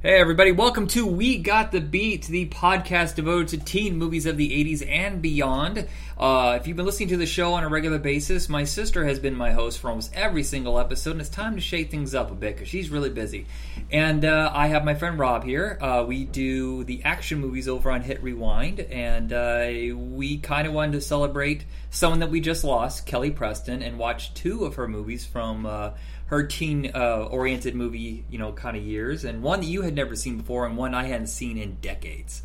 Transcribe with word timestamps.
Hey, 0.00 0.20
everybody, 0.20 0.52
welcome 0.52 0.86
to 0.88 1.04
We 1.04 1.38
Got 1.38 1.72
the 1.72 1.80
Beat, 1.80 2.28
the 2.28 2.48
podcast 2.50 3.16
devoted 3.16 3.48
to 3.48 3.58
teen 3.58 3.96
movies 3.96 4.26
of 4.26 4.36
the 4.36 4.48
80s 4.48 4.88
and 4.88 5.20
beyond. 5.20 5.88
Uh, 6.16 6.56
if 6.60 6.68
you've 6.68 6.76
been 6.76 6.86
listening 6.86 7.08
to 7.08 7.16
the 7.16 7.26
show 7.26 7.54
on 7.54 7.64
a 7.64 7.68
regular 7.68 7.98
basis, 7.98 8.48
my 8.48 8.62
sister 8.62 9.04
has 9.04 9.18
been 9.18 9.34
my 9.34 9.50
host 9.50 9.80
for 9.80 9.88
almost 9.88 10.14
every 10.14 10.44
single 10.44 10.78
episode, 10.78 11.10
and 11.10 11.20
it's 11.20 11.28
time 11.28 11.56
to 11.56 11.60
shake 11.60 11.90
things 11.90 12.14
up 12.14 12.30
a 12.30 12.34
bit 12.34 12.54
because 12.54 12.68
she's 12.68 12.90
really 12.90 13.10
busy. 13.10 13.46
And 13.90 14.24
uh, 14.24 14.52
I 14.54 14.68
have 14.68 14.84
my 14.84 14.94
friend 14.94 15.18
Rob 15.18 15.42
here. 15.42 15.76
Uh, 15.80 16.04
we 16.06 16.24
do 16.24 16.84
the 16.84 17.02
action 17.02 17.40
movies 17.40 17.66
over 17.66 17.90
on 17.90 18.02
Hit 18.02 18.22
Rewind, 18.22 18.78
and 18.78 19.32
uh, 19.32 19.96
we 19.96 20.38
kind 20.38 20.68
of 20.68 20.74
wanted 20.74 20.92
to 20.92 21.00
celebrate 21.00 21.64
someone 21.90 22.20
that 22.20 22.30
we 22.30 22.40
just 22.40 22.62
lost, 22.62 23.04
Kelly 23.04 23.32
Preston, 23.32 23.82
and 23.82 23.98
watch 23.98 24.32
two 24.34 24.64
of 24.64 24.76
her 24.76 24.86
movies 24.86 25.26
from 25.26 25.66
uh, 25.66 25.90
her 26.28 26.42
teen 26.42 26.90
uh, 26.94 27.26
oriented 27.30 27.74
movie, 27.74 28.24
you 28.30 28.38
know, 28.38 28.52
kind 28.52 28.76
of 28.76 28.82
years, 28.82 29.24
and 29.24 29.42
one 29.42 29.60
that 29.60 29.66
you 29.66 29.82
had 29.82 29.94
never 29.94 30.14
seen 30.14 30.36
before, 30.36 30.66
and 30.66 30.76
one 30.76 30.94
I 30.94 31.04
hadn't 31.04 31.28
seen 31.28 31.56
in 31.56 31.76
decades. 31.80 32.42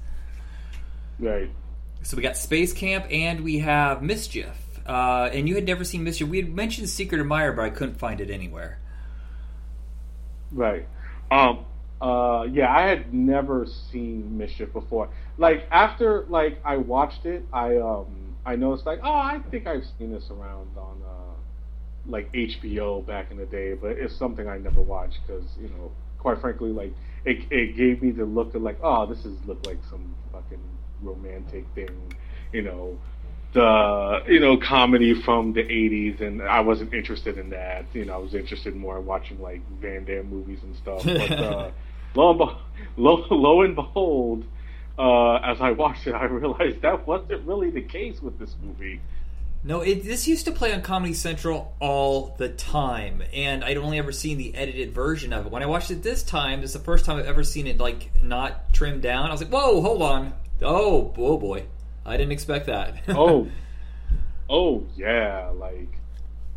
Right. 1.19 1.49
So 2.01 2.17
we 2.17 2.23
got 2.23 2.37
Space 2.37 2.73
Camp, 2.73 3.05
and 3.09 3.41
we 3.41 3.59
have 3.59 4.01
Mischief. 4.01 4.57
Uh, 4.85 5.29
and 5.31 5.47
you 5.47 5.55
had 5.55 5.65
never 5.65 5.83
seen 5.83 6.03
Mischief. 6.03 6.27
We 6.27 6.37
had 6.37 6.53
mentioned 6.53 6.89
Secret 6.89 7.19
Admirer, 7.19 7.53
but 7.53 7.63
I 7.63 7.69
couldn't 7.69 7.95
find 7.95 8.19
it 8.21 8.29
anywhere. 8.29 8.79
Right. 10.51 10.87
Um. 11.29 11.65
Uh. 12.01 12.47
Yeah, 12.49 12.73
I 12.73 12.83
had 12.87 13.13
never 13.13 13.65
seen 13.91 14.37
Mischief 14.37 14.71
before. 14.71 15.09
Like 15.37 15.67
after 15.71 16.25
like 16.29 16.59
I 16.63 16.77
watched 16.77 17.25
it, 17.25 17.45
I 17.51 17.77
um 17.77 18.35
I 18.45 18.55
noticed 18.55 18.85
like 18.85 18.99
oh 19.03 19.11
I 19.11 19.39
think 19.51 19.67
I've 19.67 19.85
seen 19.97 20.11
this 20.11 20.29
around 20.29 20.69
on 20.77 21.01
uh 21.05 21.12
like 22.07 22.31
HBO 22.33 23.05
back 23.05 23.31
in 23.31 23.37
the 23.37 23.45
day, 23.45 23.73
but 23.73 23.91
it's 23.91 24.15
something 24.15 24.47
I 24.47 24.57
never 24.57 24.81
watched 24.81 25.19
because 25.25 25.45
you 25.61 25.69
know, 25.69 25.91
quite 26.19 26.39
frankly, 26.39 26.71
like 26.71 26.93
it, 27.25 27.45
it 27.51 27.77
gave 27.77 28.01
me 28.01 28.11
the 28.11 28.25
look 28.25 28.55
of 28.55 28.61
like, 28.61 28.77
oh, 28.83 29.05
this 29.05 29.25
is 29.25 29.37
look 29.45 29.65
like 29.65 29.79
some 29.89 30.13
fucking 30.31 30.61
romantic 31.01 31.65
thing, 31.75 32.13
you 32.51 32.61
know, 32.61 32.97
the 33.53 34.23
you 34.27 34.39
know 34.39 34.57
comedy 34.57 35.13
from 35.21 35.53
the 35.53 35.63
'80s, 35.63 36.21
and 36.21 36.41
I 36.41 36.59
wasn't 36.59 36.93
interested 36.93 37.37
in 37.37 37.49
that. 37.51 37.85
You 37.93 38.05
know, 38.05 38.15
I 38.15 38.17
was 38.17 38.33
interested 38.33 38.75
more 38.75 38.97
in 38.97 39.05
watching 39.05 39.39
like 39.41 39.61
Van 39.79 40.05
Damme 40.05 40.29
movies 40.29 40.59
and 40.63 40.75
stuff. 40.75 41.03
But 41.05 41.31
uh, 41.31 41.71
lo 42.15 42.31
and 42.31 42.39
be- 42.39 43.01
lo, 43.01 43.25
lo 43.29 43.61
and 43.61 43.75
behold. 43.75 44.45
Uh, 44.95 45.37
as 45.37 45.57
I 45.59 45.71
watched 45.71 46.05
it, 46.05 46.13
I 46.13 46.25
realized 46.25 46.81
that 46.83 47.07
wasn't 47.07 47.47
really 47.47 47.71
the 47.71 47.81
case 47.81 48.21
with 48.21 48.37
this 48.37 48.55
movie. 48.61 49.01
No, 49.65 49.79
it, 49.79 50.03
this 50.03 50.27
used 50.27 50.45
to 50.45 50.51
play 50.51 50.73
on 50.73 50.81
Comedy 50.81 51.13
Central 51.13 51.73
all 51.79 52.35
the 52.37 52.49
time, 52.49 53.23
and 53.33 53.63
I'd 53.63 53.77
only 53.77 53.97
ever 53.97 54.11
seen 54.11 54.37
the 54.37 54.53
edited 54.55 54.91
version 54.91 55.31
of 55.31 55.45
it. 55.45 55.51
When 55.51 55.63
I 55.63 55.67
watched 55.67 55.89
it 55.89 56.03
this 56.03 56.21
time, 56.21 56.63
it's 56.63 56.73
the 56.73 56.79
first 56.79 57.05
time 57.05 57.17
I've 57.17 57.27
ever 57.27 57.45
seen 57.45 57.67
it 57.67 57.77
like 57.77 58.11
not 58.21 58.73
trimmed 58.73 59.01
down. 59.01 59.29
I 59.29 59.31
was 59.31 59.41
like, 59.41 59.51
"Whoa, 59.51 59.81
hold 59.81 60.01
on! 60.01 60.33
Oh, 60.61 61.13
oh 61.17 61.37
boy, 61.37 61.63
I 62.05 62.17
didn't 62.17 62.33
expect 62.33 62.65
that." 62.65 63.03
oh, 63.09 63.47
oh 64.49 64.85
yeah, 64.97 65.49
like 65.55 65.87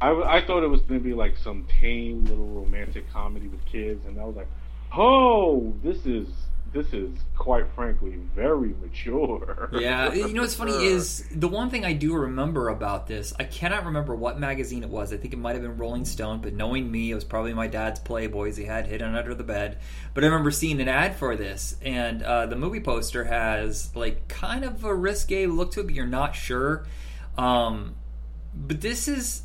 I, 0.01 0.11
I 0.11 0.45
thought 0.45 0.65
it 0.65 0.69
was 0.69 0.81
gonna 0.81 0.99
be 0.99 1.15
like 1.15 1.37
some 1.39 1.67
tame 1.81 2.25
little 2.25 2.49
romantic 2.49 3.11
comedy 3.12 3.47
with 3.47 3.65
kids, 3.67 4.05
and 4.07 4.21
I 4.21 4.25
was 4.25 4.34
like, 4.34 4.49
oh, 4.97 5.73
this 5.84 6.05
is 6.07 6.29
this 6.77 6.93
is 6.93 7.11
quite 7.35 7.67
frankly 7.75 8.17
very 8.35 8.75
mature. 8.83 9.71
yeah, 9.73 10.13
you 10.13 10.35
know 10.35 10.43
what's 10.43 10.55
funny 10.55 10.73
is 10.85 11.25
the 11.35 11.49
one 11.49 11.71
thing 11.71 11.87
I 11.87 11.95
do 11.95 12.15
remember 12.15 12.69
about 12.69 13.07
this. 13.07 13.33
I 13.39 13.45
cannot 13.45 13.87
remember 13.87 14.15
what 14.15 14.39
magazine 14.39 14.83
it 14.83 14.91
was. 14.91 15.11
I 15.13 15.17
think 15.17 15.33
it 15.33 15.39
might 15.39 15.55
have 15.55 15.63
been 15.63 15.79
Rolling 15.79 16.05
Stone, 16.05 16.43
but 16.43 16.53
knowing 16.53 16.91
me, 16.91 17.11
it 17.11 17.15
was 17.15 17.25
probably 17.25 17.55
my 17.55 17.67
dad's 17.67 17.99
Playboys 18.01 18.59
he 18.59 18.65
had 18.65 18.87
hidden 18.87 19.15
under 19.15 19.35
the 19.35 19.43
bed. 19.43 19.79
But 20.13 20.23
I 20.23 20.27
remember 20.27 20.51
seeing 20.51 20.81
an 20.83 20.89
ad 20.89 21.17
for 21.17 21.35
this, 21.35 21.77
and 21.81 22.23
uh, 22.23 22.45
the 22.45 22.57
movie 22.57 22.81
poster 22.81 23.25
has 23.25 23.95
like 23.97 24.29
kind 24.29 24.62
of 24.62 24.84
a 24.84 24.95
risque 24.95 25.47
look 25.47 25.73
to 25.73 25.81
it, 25.81 25.84
but 25.84 25.95
you're 25.95 26.06
not 26.06 26.34
sure. 26.34 26.87
Um, 27.39 27.97
but 28.55 28.83
this 28.83 29.09
is 29.09 29.43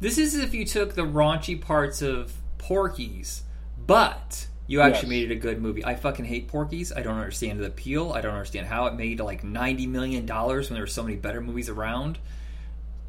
this 0.00 0.18
is 0.18 0.34
if 0.34 0.52
you 0.52 0.64
took 0.64 0.94
the 0.94 1.02
raunchy 1.02 1.60
parts 1.60 2.02
of 2.02 2.34
Porky's, 2.58 3.44
but 3.86 4.48
you 4.72 4.80
actually 4.80 5.14
yes. 5.14 5.28
made 5.28 5.30
it 5.30 5.34
a 5.34 5.38
good 5.38 5.60
movie. 5.60 5.84
I 5.84 5.94
fucking 5.94 6.24
hate 6.24 6.48
Porky's. 6.48 6.94
I 6.94 7.02
don't 7.02 7.18
understand 7.18 7.60
the 7.60 7.66
appeal. 7.66 8.12
I 8.12 8.22
don't 8.22 8.32
understand 8.32 8.68
how 8.68 8.86
it 8.86 8.94
made 8.94 9.20
like 9.20 9.44
ninety 9.44 9.86
million 9.86 10.24
dollars 10.24 10.70
when 10.70 10.76
there 10.76 10.82
were 10.82 10.86
so 10.86 11.02
many 11.02 11.14
better 11.16 11.42
movies 11.42 11.68
around. 11.68 12.18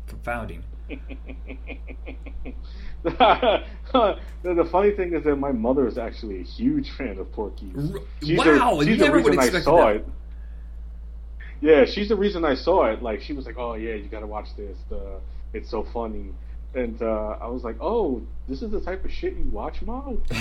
Confounding. 0.07 0.65
the 3.03 4.67
funny 4.69 4.91
thing 4.91 5.13
is 5.13 5.23
that 5.23 5.37
my 5.37 5.53
mother 5.53 5.87
is 5.87 5.97
actually 5.97 6.41
a 6.41 6.43
huge 6.43 6.91
fan 6.97 7.17
of 7.17 7.31
Porky's. 7.31 7.93
She's 8.21 8.37
wow, 8.37 8.79
the, 8.79 8.85
she's 8.85 8.99
the 8.99 9.09
reason 9.09 9.39
I 9.39 9.49
saw 9.61 9.87
that. 9.87 9.95
it. 9.95 10.07
Yeah, 11.61 11.85
she's 11.85 12.09
the 12.09 12.17
reason 12.17 12.43
I 12.43 12.55
saw 12.55 12.91
it. 12.91 13.01
Like 13.01 13.21
she 13.21 13.31
was 13.31 13.45
like, 13.45 13.57
"Oh 13.57 13.75
yeah, 13.75 13.93
you 13.93 14.09
got 14.09 14.19
to 14.19 14.27
watch 14.27 14.49
this. 14.57 14.77
The, 14.89 15.21
it's 15.53 15.71
so 15.71 15.87
funny." 15.93 16.25
And 16.75 17.01
uh, 17.01 17.37
I 17.41 17.47
was 17.47 17.63
like, 17.63 17.77
"Oh, 17.79 18.21
this 18.47 18.61
is 18.61 18.71
the 18.71 18.81
type 18.81 19.05
of 19.05 19.11
shit 19.11 19.33
you 19.33 19.45
watch, 19.51 19.81
mom." 19.81 20.21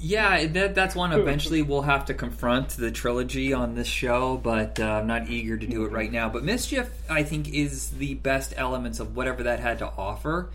yeah, 0.00 0.46
that, 0.46 0.74
that's 0.74 0.94
one. 0.94 1.12
Eventually, 1.12 1.62
we'll 1.68 1.82
have 1.82 2.06
to 2.06 2.14
confront 2.14 2.70
the 2.70 2.90
trilogy 2.90 3.52
on 3.52 3.74
this 3.74 3.86
show, 3.86 4.36
but 4.36 4.80
uh, 4.80 4.84
I'm 4.84 5.06
not 5.06 5.28
eager 5.28 5.56
to 5.56 5.66
do 5.66 5.84
it 5.84 5.92
right 5.92 6.10
now. 6.10 6.28
But 6.28 6.44
Mischief, 6.44 6.90
I 7.08 7.22
think, 7.22 7.52
is 7.52 7.90
the 7.90 8.14
best 8.14 8.54
elements 8.56 9.00
of 9.00 9.16
whatever 9.16 9.44
that 9.44 9.60
had 9.60 9.78
to 9.78 9.86
offer. 9.86 10.50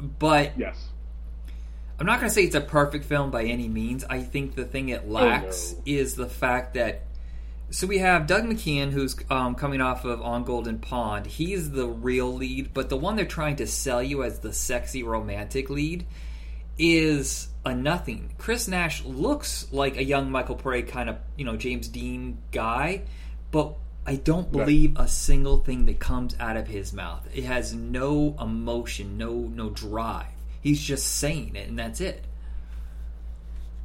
But 0.00 0.58
yes, 0.58 0.88
I'm 1.98 2.06
not 2.06 2.20
going 2.20 2.28
to 2.28 2.34
say 2.34 2.44
it's 2.44 2.54
a 2.54 2.60
perfect 2.60 3.04
film 3.04 3.30
by 3.30 3.44
any 3.44 3.68
means. 3.68 4.04
I 4.04 4.20
think 4.20 4.54
the 4.54 4.64
thing 4.64 4.90
it 4.90 5.08
lacks 5.08 5.74
oh, 5.74 5.78
no. 5.78 5.82
is 5.86 6.14
the 6.14 6.28
fact 6.28 6.74
that 6.74 7.02
so 7.70 7.86
we 7.86 7.98
have 7.98 8.26
Doug 8.26 8.44
McKeon, 8.44 8.90
who's 8.90 9.16
um, 9.30 9.54
coming 9.54 9.80
off 9.80 10.04
of 10.04 10.22
On 10.22 10.44
Golden 10.44 10.78
Pond. 10.78 11.26
He's 11.26 11.70
the 11.70 11.86
real 11.86 12.32
lead, 12.32 12.72
but 12.72 12.88
the 12.88 12.96
one 12.96 13.16
they're 13.16 13.26
trying 13.26 13.56
to 13.56 13.66
sell 13.66 14.02
you 14.02 14.22
as 14.22 14.38
the 14.38 14.52
sexy 14.52 15.02
romantic 15.02 15.68
lead 15.68 16.06
is 16.78 17.48
a 17.64 17.74
nothing. 17.74 18.32
Chris 18.38 18.68
Nash 18.68 19.04
looks 19.04 19.70
like 19.72 19.96
a 19.96 20.04
young 20.04 20.30
Michael 20.30 20.56
Paré 20.56 20.86
kind 20.86 21.10
of, 21.10 21.18
you 21.36 21.44
know, 21.44 21.56
James 21.56 21.88
Dean 21.88 22.38
guy, 22.52 23.02
but 23.50 23.74
I 24.06 24.16
don't 24.16 24.50
believe 24.50 24.96
right. 24.96 25.04
a 25.04 25.08
single 25.08 25.58
thing 25.58 25.84
that 25.86 25.98
comes 25.98 26.34
out 26.40 26.56
of 26.56 26.68
his 26.68 26.94
mouth. 26.94 27.28
It 27.34 27.44
has 27.44 27.74
no 27.74 28.34
emotion, 28.40 29.18
no 29.18 29.34
no 29.34 29.68
drive. 29.68 30.26
He's 30.62 30.80
just 30.80 31.16
saying 31.16 31.56
it, 31.56 31.68
and 31.68 31.78
that's 31.78 32.00
it. 32.00 32.24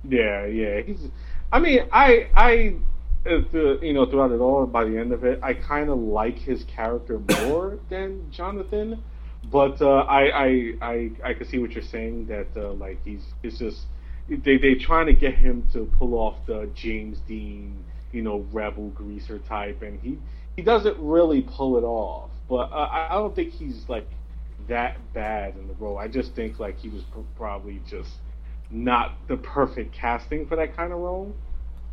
Yeah, 0.07 0.45
yeah. 0.45 0.81
He's. 0.81 1.09
I 1.51 1.59
mean, 1.59 1.87
I 1.91 2.29
I 2.35 2.75
the, 3.23 3.79
you 3.81 3.93
know, 3.93 4.05
throughout 4.05 4.31
it 4.31 4.39
all, 4.39 4.65
by 4.65 4.83
the 4.83 4.97
end 4.97 5.13
of 5.13 5.23
it, 5.23 5.39
I 5.41 5.53
kind 5.53 5.89
of 5.89 5.97
like 5.97 6.37
his 6.37 6.63
character 6.65 7.19
more 7.45 7.79
than 7.89 8.31
Jonathan. 8.31 9.03
But 9.51 9.81
uh, 9.81 10.05
I, 10.07 10.45
I, 10.45 10.73
I, 10.81 11.11
I 11.23 11.33
can 11.33 11.47
see 11.47 11.59
what 11.59 11.71
you're 11.71 11.83
saying 11.83 12.27
that 12.27 12.47
uh, 12.55 12.73
like 12.73 13.03
he's, 13.03 13.23
it's 13.43 13.59
just 13.59 13.81
they 14.29 14.57
they 14.57 14.75
trying 14.75 15.07
to 15.07 15.13
get 15.13 15.35
him 15.35 15.67
to 15.73 15.91
pull 15.97 16.13
off 16.13 16.37
the 16.45 16.69
James 16.73 17.19
Dean, 17.27 17.83
you 18.11 18.21
know, 18.21 18.45
rebel 18.51 18.89
greaser 18.89 19.39
type, 19.39 19.81
and 19.81 19.99
he 19.99 20.17
he 20.55 20.61
doesn't 20.61 20.97
really 20.97 21.41
pull 21.41 21.77
it 21.77 21.83
off. 21.83 22.29
But 22.47 22.71
uh, 22.71 22.87
I 22.89 23.09
don't 23.11 23.35
think 23.35 23.51
he's 23.53 23.83
like 23.89 24.07
that 24.69 24.97
bad 25.13 25.55
in 25.57 25.67
the 25.67 25.73
role. 25.73 25.97
I 25.97 26.07
just 26.07 26.33
think 26.35 26.59
like 26.59 26.79
he 26.79 26.89
was 26.89 27.03
probably 27.35 27.81
just 27.89 28.11
not 28.71 29.15
the 29.27 29.37
perfect 29.37 29.93
casting 29.93 30.47
for 30.47 30.55
that 30.55 30.75
kind 30.75 30.93
of 30.93 30.99
role. 30.99 31.35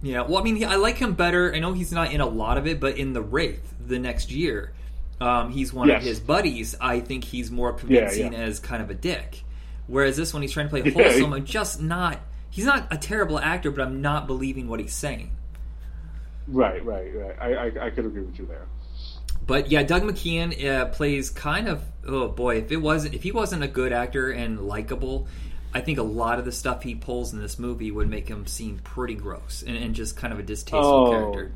Yeah, 0.02 0.22
well, 0.22 0.38
I 0.38 0.42
mean, 0.42 0.64
I 0.64 0.76
like 0.76 0.96
him 0.96 1.14
better. 1.14 1.54
I 1.54 1.58
know 1.58 1.72
he's 1.72 1.92
not 1.92 2.12
in 2.12 2.20
a 2.20 2.26
lot 2.26 2.56
of 2.56 2.66
it, 2.66 2.80
but 2.80 2.96
in 2.96 3.12
the 3.12 3.20
Wraith 3.20 3.74
the 3.86 3.98
next 3.98 4.30
year, 4.30 4.72
um, 5.20 5.50
he's 5.50 5.72
one 5.72 5.88
yes. 5.88 6.00
of 6.00 6.08
his 6.08 6.20
buddies. 6.20 6.74
I 6.80 7.00
think 7.00 7.24
he's 7.24 7.50
more 7.50 7.72
convincing 7.74 8.32
yeah, 8.32 8.38
yeah. 8.38 8.44
as 8.46 8.60
kind 8.60 8.82
of 8.82 8.88
a 8.88 8.94
dick. 8.94 9.42
Whereas 9.86 10.16
this 10.16 10.32
one, 10.32 10.42
he's 10.42 10.52
trying 10.52 10.68
to 10.68 10.70
play 10.70 10.90
wholesome. 10.90 11.32
I'm 11.32 11.44
just 11.44 11.82
not. 11.82 12.20
He's 12.48 12.64
not 12.64 12.88
a 12.90 12.96
terrible 12.96 13.38
actor, 13.38 13.70
but 13.70 13.82
I'm 13.82 14.00
not 14.00 14.26
believing 14.26 14.68
what 14.68 14.80
he's 14.80 14.94
saying. 14.94 15.36
Right, 16.48 16.84
right, 16.84 17.14
right. 17.14 17.36
I, 17.38 17.54
I, 17.54 17.86
I 17.86 17.90
could 17.90 18.06
agree 18.06 18.22
with 18.22 18.38
you 18.38 18.46
there. 18.46 18.66
But 19.46 19.70
yeah, 19.70 19.82
Doug 19.82 20.02
McKeon 20.02 20.64
uh, 20.64 20.86
plays 20.86 21.30
kind 21.30 21.68
of. 21.68 21.82
Oh 22.06 22.28
boy, 22.28 22.56
if 22.56 22.72
it 22.72 22.78
wasn't, 22.78 23.14
if 23.14 23.22
he 23.22 23.32
wasn't 23.32 23.62
a 23.62 23.68
good 23.68 23.92
actor 23.92 24.30
and 24.30 24.60
likable, 24.60 25.28
I 25.72 25.80
think 25.80 25.98
a 25.98 26.02
lot 26.02 26.38
of 26.38 26.44
the 26.44 26.52
stuff 26.52 26.82
he 26.82 26.94
pulls 26.94 27.32
in 27.32 27.40
this 27.40 27.58
movie 27.58 27.90
would 27.90 28.08
make 28.08 28.28
him 28.28 28.46
seem 28.46 28.78
pretty 28.78 29.14
gross 29.14 29.62
and, 29.66 29.76
and 29.76 29.94
just 29.94 30.16
kind 30.16 30.32
of 30.32 30.38
a 30.38 30.42
distasteful 30.42 30.82
oh, 30.82 31.10
character. 31.10 31.52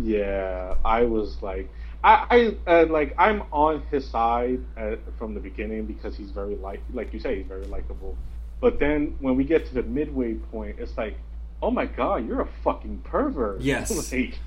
Yeah, 0.00 0.74
I 0.84 1.02
was 1.04 1.42
like, 1.42 1.70
I, 2.02 2.56
I 2.66 2.70
uh, 2.70 2.86
like 2.86 3.14
I'm 3.18 3.42
on 3.52 3.82
his 3.90 4.08
side 4.08 4.60
at, 4.76 4.98
from 5.18 5.34
the 5.34 5.40
beginning 5.40 5.86
because 5.86 6.16
he's 6.16 6.30
very 6.30 6.56
like, 6.56 6.80
like 6.92 7.12
you 7.12 7.20
say, 7.20 7.38
he's 7.38 7.46
very 7.46 7.66
likable. 7.66 8.16
But 8.60 8.78
then 8.78 9.16
when 9.20 9.36
we 9.36 9.44
get 9.44 9.66
to 9.66 9.74
the 9.74 9.82
midway 9.82 10.34
point, 10.34 10.76
it's 10.78 10.96
like, 10.96 11.16
oh 11.62 11.70
my 11.70 11.86
god, 11.86 12.26
you're 12.26 12.40
a 12.40 12.48
fucking 12.62 12.98
pervert. 13.04 13.60
Yes. 13.60 14.12
like, 14.12 14.38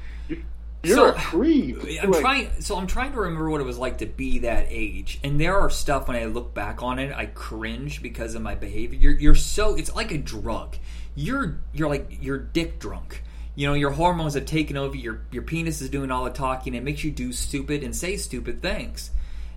You're 0.83 0.95
So- 0.95 1.09
a 1.09 1.13
creep. 1.13 1.77
I'm 2.01 2.11
Like, 2.11 2.21
trying. 2.21 2.49
So 2.61 2.77
I'm 2.77 2.87
trying 2.87 3.11
to 3.13 3.19
remember 3.19 3.49
what 3.49 3.61
it 3.61 3.65
was 3.65 3.77
like 3.77 3.97
to 3.99 4.05
be 4.05 4.39
that 4.39 4.67
age. 4.69 5.19
And 5.23 5.39
there 5.39 5.59
are 5.59 5.69
stuff 5.69 6.07
when 6.07 6.17
I 6.17 6.25
look 6.25 6.53
back 6.53 6.83
on 6.83 6.99
it, 6.99 7.11
I 7.15 7.25
cringe 7.25 8.01
because 8.01 8.35
of 8.35 8.41
my 8.41 8.55
behavior. 8.55 8.97
You're, 8.99 9.19
you're 9.19 9.35
so. 9.35 9.75
It's 9.75 9.93
like 9.95 10.11
a 10.11 10.17
drug. 10.17 10.77
You're 11.15 11.57
you're 11.73 11.89
like 11.89 12.19
you're 12.21 12.37
dick 12.37 12.79
drunk. 12.79 13.23
You 13.55 13.65
know 13.67 13.73
your 13.73 13.89
hormones 13.89 14.35
have 14.35 14.45
taken 14.45 14.77
over. 14.77 14.95
Your 14.95 15.21
your 15.31 15.41
penis 15.41 15.81
is 15.81 15.89
doing 15.89 16.11
all 16.11 16.25
the 16.25 16.29
talking. 16.29 16.75
It 16.75 16.83
makes 16.83 17.03
you 17.03 17.09
do 17.09 17.33
stupid 17.33 17.83
and 17.83 17.95
say 17.95 18.15
stupid 18.17 18.61
things. 18.61 19.09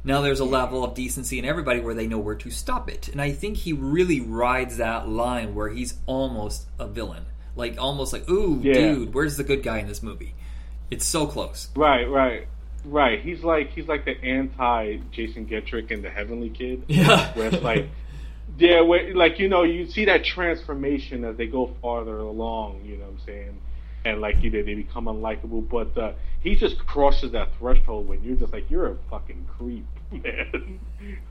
Now 0.02 0.22
there's 0.22 0.40
a 0.40 0.46
level 0.46 0.82
of 0.82 0.94
decency 0.94 1.38
in 1.38 1.44
everybody 1.44 1.80
where 1.80 1.92
they 1.92 2.06
know 2.06 2.18
where 2.18 2.34
to 2.36 2.50
stop 2.50 2.88
it. 2.88 3.08
And 3.08 3.20
I 3.20 3.32
think 3.32 3.58
he 3.58 3.74
really 3.74 4.22
rides 4.22 4.78
that 4.78 5.06
line 5.06 5.54
where 5.54 5.68
he's 5.68 5.92
almost 6.06 6.66
a 6.78 6.86
villain. 6.86 7.26
Like 7.54 7.76
almost 7.78 8.14
like, 8.14 8.26
ooh, 8.30 8.58
Yeah. 8.62 8.72
dude, 8.72 9.12
where's 9.12 9.36
the 9.36 9.44
good 9.44 9.62
guy 9.62 9.80
in 9.80 9.86
this 9.86 10.02
movie? 10.02 10.34
It's 10.90 11.06
so 11.06 11.26
close. 11.26 11.68
Right, 11.76 12.04
right, 12.04 12.46
right. 12.84 13.20
He's 13.20 13.42
like 13.42 13.70
he's 13.70 13.86
like 13.86 14.04
the 14.04 14.20
anti 14.22 14.98
Jason 15.12 15.46
Gedrick 15.46 15.90
and 15.90 16.02
the 16.02 16.10
Heavenly 16.10 16.50
Kid. 16.50 16.84
Yeah. 16.88 17.32
where 17.34 17.48
it's 17.48 17.62
like, 17.62 17.88
yeah, 18.58 18.80
where, 18.80 19.14
like 19.14 19.38
you 19.38 19.48
know, 19.48 19.62
you 19.62 19.86
see 19.86 20.06
that 20.06 20.24
transformation 20.24 21.24
as 21.24 21.36
they 21.36 21.46
go 21.46 21.74
farther 21.80 22.18
along. 22.18 22.82
You 22.84 22.96
know 22.96 23.04
what 23.04 23.20
I'm 23.20 23.26
saying? 23.26 23.60
And 24.04 24.20
like 24.20 24.42
you 24.42 24.50
they 24.50 24.62
become 24.62 25.04
unlikable. 25.04 25.68
But 25.68 25.96
uh, 25.96 26.12
he 26.40 26.56
just 26.56 26.78
crosses 26.86 27.32
that 27.32 27.50
threshold 27.58 28.08
when 28.08 28.22
you're 28.24 28.36
just 28.36 28.52
like, 28.52 28.70
you're 28.70 28.88
a 28.88 28.96
fucking 29.10 29.46
creep, 29.56 29.86
man. 30.10 30.80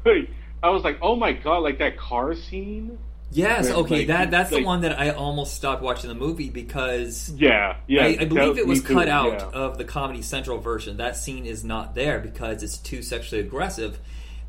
like, 0.06 0.30
I 0.62 0.70
was 0.70 0.84
like, 0.84 1.00
oh 1.02 1.16
my 1.16 1.34
god, 1.34 1.60
like 1.60 1.80
that 1.80 1.98
car 1.98 2.36
scene. 2.36 2.98
Yes, 3.32 3.70
okay, 3.70 4.00
like- 4.00 4.08
that 4.08 4.32
that's 4.32 4.50
the 4.50 4.64
one 4.64 4.82
that 4.82 5.00
I 5.00 5.12
almost 5.12 5.54
stopped 5.54 5.84
watching 5.84 6.10
the 6.10 6.16
movie 6.16 6.50
because 6.50 7.32
Yeah, 7.36 7.78
yeah. 7.88 8.04
I, 8.06 8.18
I 8.22 8.26
believe 8.26 8.58
it 8.58 8.66
was 8.66 8.82
me 8.82 8.88
too, 8.88 8.94
cut 8.96 9.08
out 9.08 9.34
yeah. 9.40 9.60
of 9.60 9.78
the 9.78 9.86
Comedy 9.86 10.22
Central 10.22 10.58
version. 10.58 10.98
That 10.98 11.16
scene 11.16 11.46
is 11.46 11.64
not 11.64 11.94
there 11.94 12.20
because 12.20 12.64
it's 12.64 12.78
too 12.78 13.04
sexually 13.04 13.42
aggressive. 13.42 14.00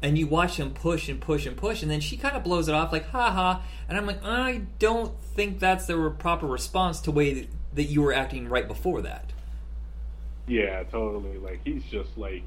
And 0.02 0.16
you 0.16 0.26
watch 0.26 0.56
him 0.56 0.70
push 0.70 1.10
and 1.10 1.20
push 1.20 1.44
and 1.44 1.54
push, 1.58 1.82
and 1.82 1.90
then 1.90 2.00
she 2.00 2.16
kind 2.16 2.34
of 2.34 2.42
blows 2.42 2.68
it 2.68 2.74
off 2.74 2.90
like, 2.90 3.10
ha 3.10 3.30
ha. 3.30 3.62
And 3.86 3.98
I'm 3.98 4.06
like, 4.06 4.24
I 4.24 4.62
don't 4.78 5.12
think 5.34 5.58
that's 5.58 5.84
the 5.84 6.14
proper 6.18 6.46
response 6.46 7.02
to 7.02 7.10
way 7.10 7.34
that, 7.34 7.48
that 7.74 7.84
you 7.84 8.00
were 8.00 8.14
acting 8.14 8.48
right 8.48 8.66
before 8.66 9.02
that. 9.02 9.30
Yeah, 10.46 10.82
totally. 10.84 11.36
Like 11.36 11.60
he's 11.64 11.84
just 11.84 12.16
like, 12.16 12.44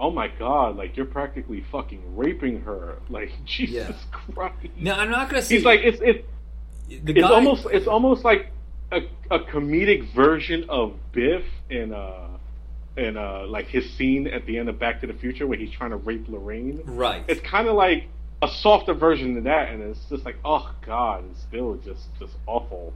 oh 0.00 0.10
my 0.10 0.28
god, 0.28 0.76
like 0.76 0.96
you're 0.96 1.06
practically 1.06 1.64
fucking 1.70 2.16
raping 2.16 2.62
her. 2.62 2.96
Like 3.10 3.30
Jesus 3.44 3.74
Yeah. 3.74 3.92
Christ. 4.34 4.56
Now, 4.76 4.98
I'm 4.98 5.10
not 5.10 5.28
going 5.30 5.42
to 5.42 5.46
say. 5.46 5.56
He's 5.56 5.64
like 5.64 5.80
it's 5.80 6.00
it's 6.00 6.26
the 7.04 7.12
it's 7.12 7.20
guy, 7.20 7.28
almost 7.30 7.66
it's 7.70 7.86
almost 7.86 8.24
like 8.24 8.50
a, 8.92 9.00
a 9.30 9.38
comedic 9.40 10.12
version 10.14 10.66
of 10.68 10.94
Biff 11.12 11.44
in 11.68 11.92
uh 11.92 12.28
in 12.96 13.16
uh 13.16 13.46
like 13.46 13.66
his 13.66 13.88
scene 13.96 14.26
at 14.26 14.46
the 14.46 14.58
end 14.58 14.68
of 14.68 14.78
Back 14.78 15.00
to 15.02 15.06
the 15.06 15.12
Future 15.14 15.46
where 15.46 15.58
he's 15.58 15.70
trying 15.70 15.90
to 15.90 15.96
rape 15.96 16.26
Lorraine. 16.28 16.80
Right. 16.84 17.24
It's 17.28 17.40
kind 17.40 17.68
of 17.68 17.74
like 17.74 18.04
a 18.42 18.48
softer 18.48 18.94
version 18.94 19.36
of 19.36 19.44
that, 19.44 19.68
and 19.70 19.82
it's 19.82 20.00
just 20.08 20.24
like, 20.24 20.36
oh 20.44 20.70
god, 20.86 21.24
it's 21.30 21.42
still 21.42 21.76
just 21.84 22.06
just 22.18 22.32
awful. 22.46 22.92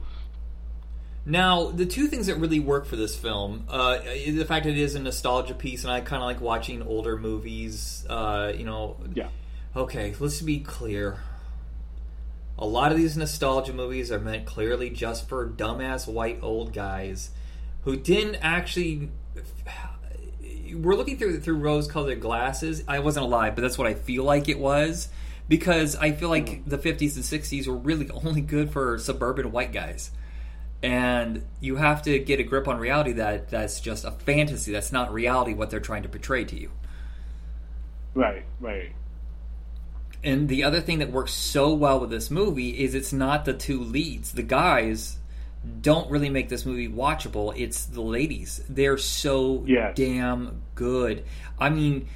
Now, 1.27 1.71
the 1.71 1.87
two 1.87 2.07
things 2.07 2.27
that 2.27 2.35
really 2.35 2.59
work 2.59 2.85
for 2.85 2.95
this 2.95 3.15
film, 3.15 3.65
uh, 3.67 3.97
the 3.99 4.45
fact 4.45 4.65
that 4.65 4.71
it 4.71 4.77
is 4.77 4.93
a 4.93 4.99
nostalgia 4.99 5.55
piece, 5.55 5.83
and 5.83 5.91
I 5.91 6.01
kind 6.01 6.21
of 6.21 6.27
like 6.27 6.39
watching 6.39 6.83
older 6.83 7.17
movies. 7.17 8.05
Uh, 8.07 8.53
you 8.55 8.63
know, 8.63 8.97
Yeah. 9.15 9.29
okay, 9.75 10.13
let's 10.19 10.41
be 10.41 10.59
clear. 10.59 11.19
A 12.59 12.65
lot 12.65 12.91
of 12.91 12.97
these 12.97 13.17
nostalgia 13.17 13.73
movies 13.73 14.11
are 14.11 14.19
meant 14.19 14.45
clearly 14.45 14.89
just 14.91 15.27
for 15.27 15.47
dumbass 15.49 16.07
white 16.07 16.39
old 16.43 16.73
guys 16.73 17.31
who 17.83 17.95
didn't 17.97 18.35
actually. 18.35 19.09
We're 20.73 20.95
looking 20.95 21.17
through 21.17 21.39
through 21.41 21.57
rose-colored 21.57 22.19
glasses. 22.21 22.83
I 22.87 22.99
wasn't 22.99 23.25
alive, 23.25 23.55
but 23.55 23.61
that's 23.61 23.77
what 23.77 23.87
I 23.87 23.93
feel 23.93 24.23
like 24.23 24.47
it 24.47 24.59
was 24.59 25.09
because 25.49 25.95
I 25.95 26.11
feel 26.11 26.29
like 26.29 26.65
the 26.65 26.77
50s 26.77 27.15
and 27.15 27.23
60s 27.23 27.67
were 27.67 27.75
really 27.75 28.09
only 28.11 28.41
good 28.41 28.71
for 28.71 28.97
suburban 28.99 29.51
white 29.51 29.71
guys 29.73 30.11
and 30.85 31.43
you 31.59 31.77
have 31.77 32.03
to 32.03 32.19
get 32.19 32.39
a 32.39 32.43
grip 32.43 32.67
on 32.67 32.77
reality 32.77 33.13
that 33.13 33.49
that's 33.49 33.79
just 33.79 34.05
a 34.05 34.11
fantasy. 34.11 34.71
That's 34.71 34.91
not 34.91 35.11
reality 35.11 35.55
what 35.55 35.71
they're 35.71 35.79
trying 35.79 36.03
to 36.03 36.09
portray 36.09 36.45
to 36.45 36.55
you. 36.59 36.69
Right, 38.13 38.45
right. 38.61 38.91
and 40.23 40.47
the 40.47 40.63
other 40.63 40.79
thing 40.81 40.99
that 40.99 41.11
works 41.11 41.31
so 41.33 41.73
well 41.73 41.99
with 41.99 42.09
this 42.11 42.29
movie 42.31 42.69
is 42.83 42.93
it's 42.95 43.11
not 43.11 43.45
the 43.45 43.53
two 43.53 43.81
leads. 43.81 44.31
The 44.31 44.43
guys 44.43 45.17
don't 45.81 46.09
really 46.11 46.29
make 46.29 46.47
this 46.49 46.65
movie 46.65 46.87
watchable. 46.87 47.51
It's 47.57 47.85
the 47.85 48.01
ladies. 48.01 48.63
They're 48.69 48.97
so 48.99 49.63
Yes. 49.65 49.95
damn 49.97 50.61
good. 50.75 51.25
I 51.59 51.69
mean 51.71 52.07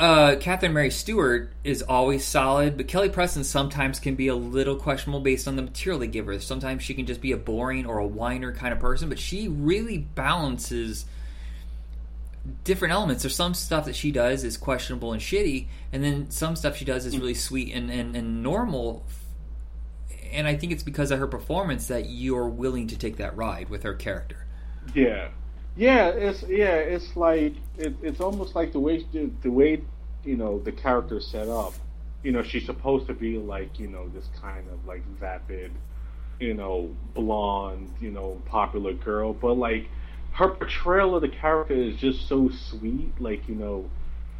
uh, 0.00 0.36
Catherine 0.36 0.72
Mary 0.72 0.90
Stewart 0.90 1.52
is 1.62 1.82
always 1.82 2.24
solid, 2.24 2.78
but 2.78 2.88
Kelly 2.88 3.10
Preston 3.10 3.44
sometimes 3.44 4.00
can 4.00 4.14
be 4.14 4.28
a 4.28 4.34
little 4.34 4.76
questionable 4.76 5.20
based 5.20 5.46
on 5.46 5.56
the 5.56 5.62
material 5.62 6.00
they 6.00 6.06
give 6.06 6.24
her. 6.24 6.40
Sometimes 6.40 6.82
she 6.82 6.94
can 6.94 7.04
just 7.04 7.20
be 7.20 7.32
a 7.32 7.36
boring 7.36 7.84
or 7.84 7.98
a 7.98 8.06
whiner 8.06 8.50
kind 8.50 8.72
of 8.72 8.80
person, 8.80 9.10
but 9.10 9.18
she 9.18 9.46
really 9.46 9.98
balances 9.98 11.04
different 12.64 12.94
elements. 12.94 13.22
There's 13.22 13.34
some 13.34 13.52
stuff 13.52 13.84
that 13.84 13.94
she 13.94 14.10
does 14.10 14.42
is 14.42 14.56
questionable 14.56 15.12
and 15.12 15.20
shitty, 15.20 15.66
and 15.92 16.02
then 16.02 16.30
some 16.30 16.56
stuff 16.56 16.78
she 16.78 16.86
does 16.86 17.04
is 17.04 17.18
really 17.18 17.34
sweet 17.34 17.74
and, 17.74 17.90
and, 17.90 18.16
and 18.16 18.42
normal. 18.42 19.04
And 20.32 20.46
I 20.46 20.56
think 20.56 20.72
it's 20.72 20.82
because 20.82 21.10
of 21.10 21.18
her 21.18 21.26
performance 21.26 21.88
that 21.88 22.08
you're 22.08 22.48
willing 22.48 22.86
to 22.86 22.96
take 22.96 23.18
that 23.18 23.36
ride 23.36 23.68
with 23.68 23.82
her 23.82 23.92
character. 23.92 24.46
Yeah, 24.94 25.28
yeah. 25.76 26.08
It's 26.08 26.42
yeah. 26.42 26.76
It's 26.76 27.16
like 27.16 27.54
it, 27.78 27.94
it's 28.02 28.20
almost 28.20 28.54
like 28.54 28.72
the 28.72 28.80
way 28.80 29.06
the, 29.12 29.30
the 29.42 29.50
way 29.50 29.82
you 30.24 30.36
know 30.36 30.58
the 30.60 30.72
character's 30.72 31.26
set 31.26 31.48
up. 31.48 31.74
You 32.22 32.32
know, 32.32 32.42
she's 32.42 32.66
supposed 32.66 33.06
to 33.06 33.14
be 33.14 33.38
like 33.38 33.78
you 33.78 33.88
know 33.88 34.08
this 34.08 34.28
kind 34.40 34.68
of 34.70 34.84
like 34.86 35.02
vapid, 35.18 35.72
you 36.38 36.54
know, 36.54 36.94
blonde, 37.14 37.90
you 38.00 38.10
know, 38.10 38.40
popular 38.46 38.92
girl, 38.92 39.32
but 39.32 39.54
like 39.54 39.88
her 40.32 40.48
portrayal 40.48 41.16
of 41.16 41.22
the 41.22 41.28
character 41.28 41.74
is 41.74 41.96
just 41.96 42.28
so 42.28 42.50
sweet. 42.70 43.12
Like 43.18 43.48
you 43.48 43.54
know, 43.54 43.88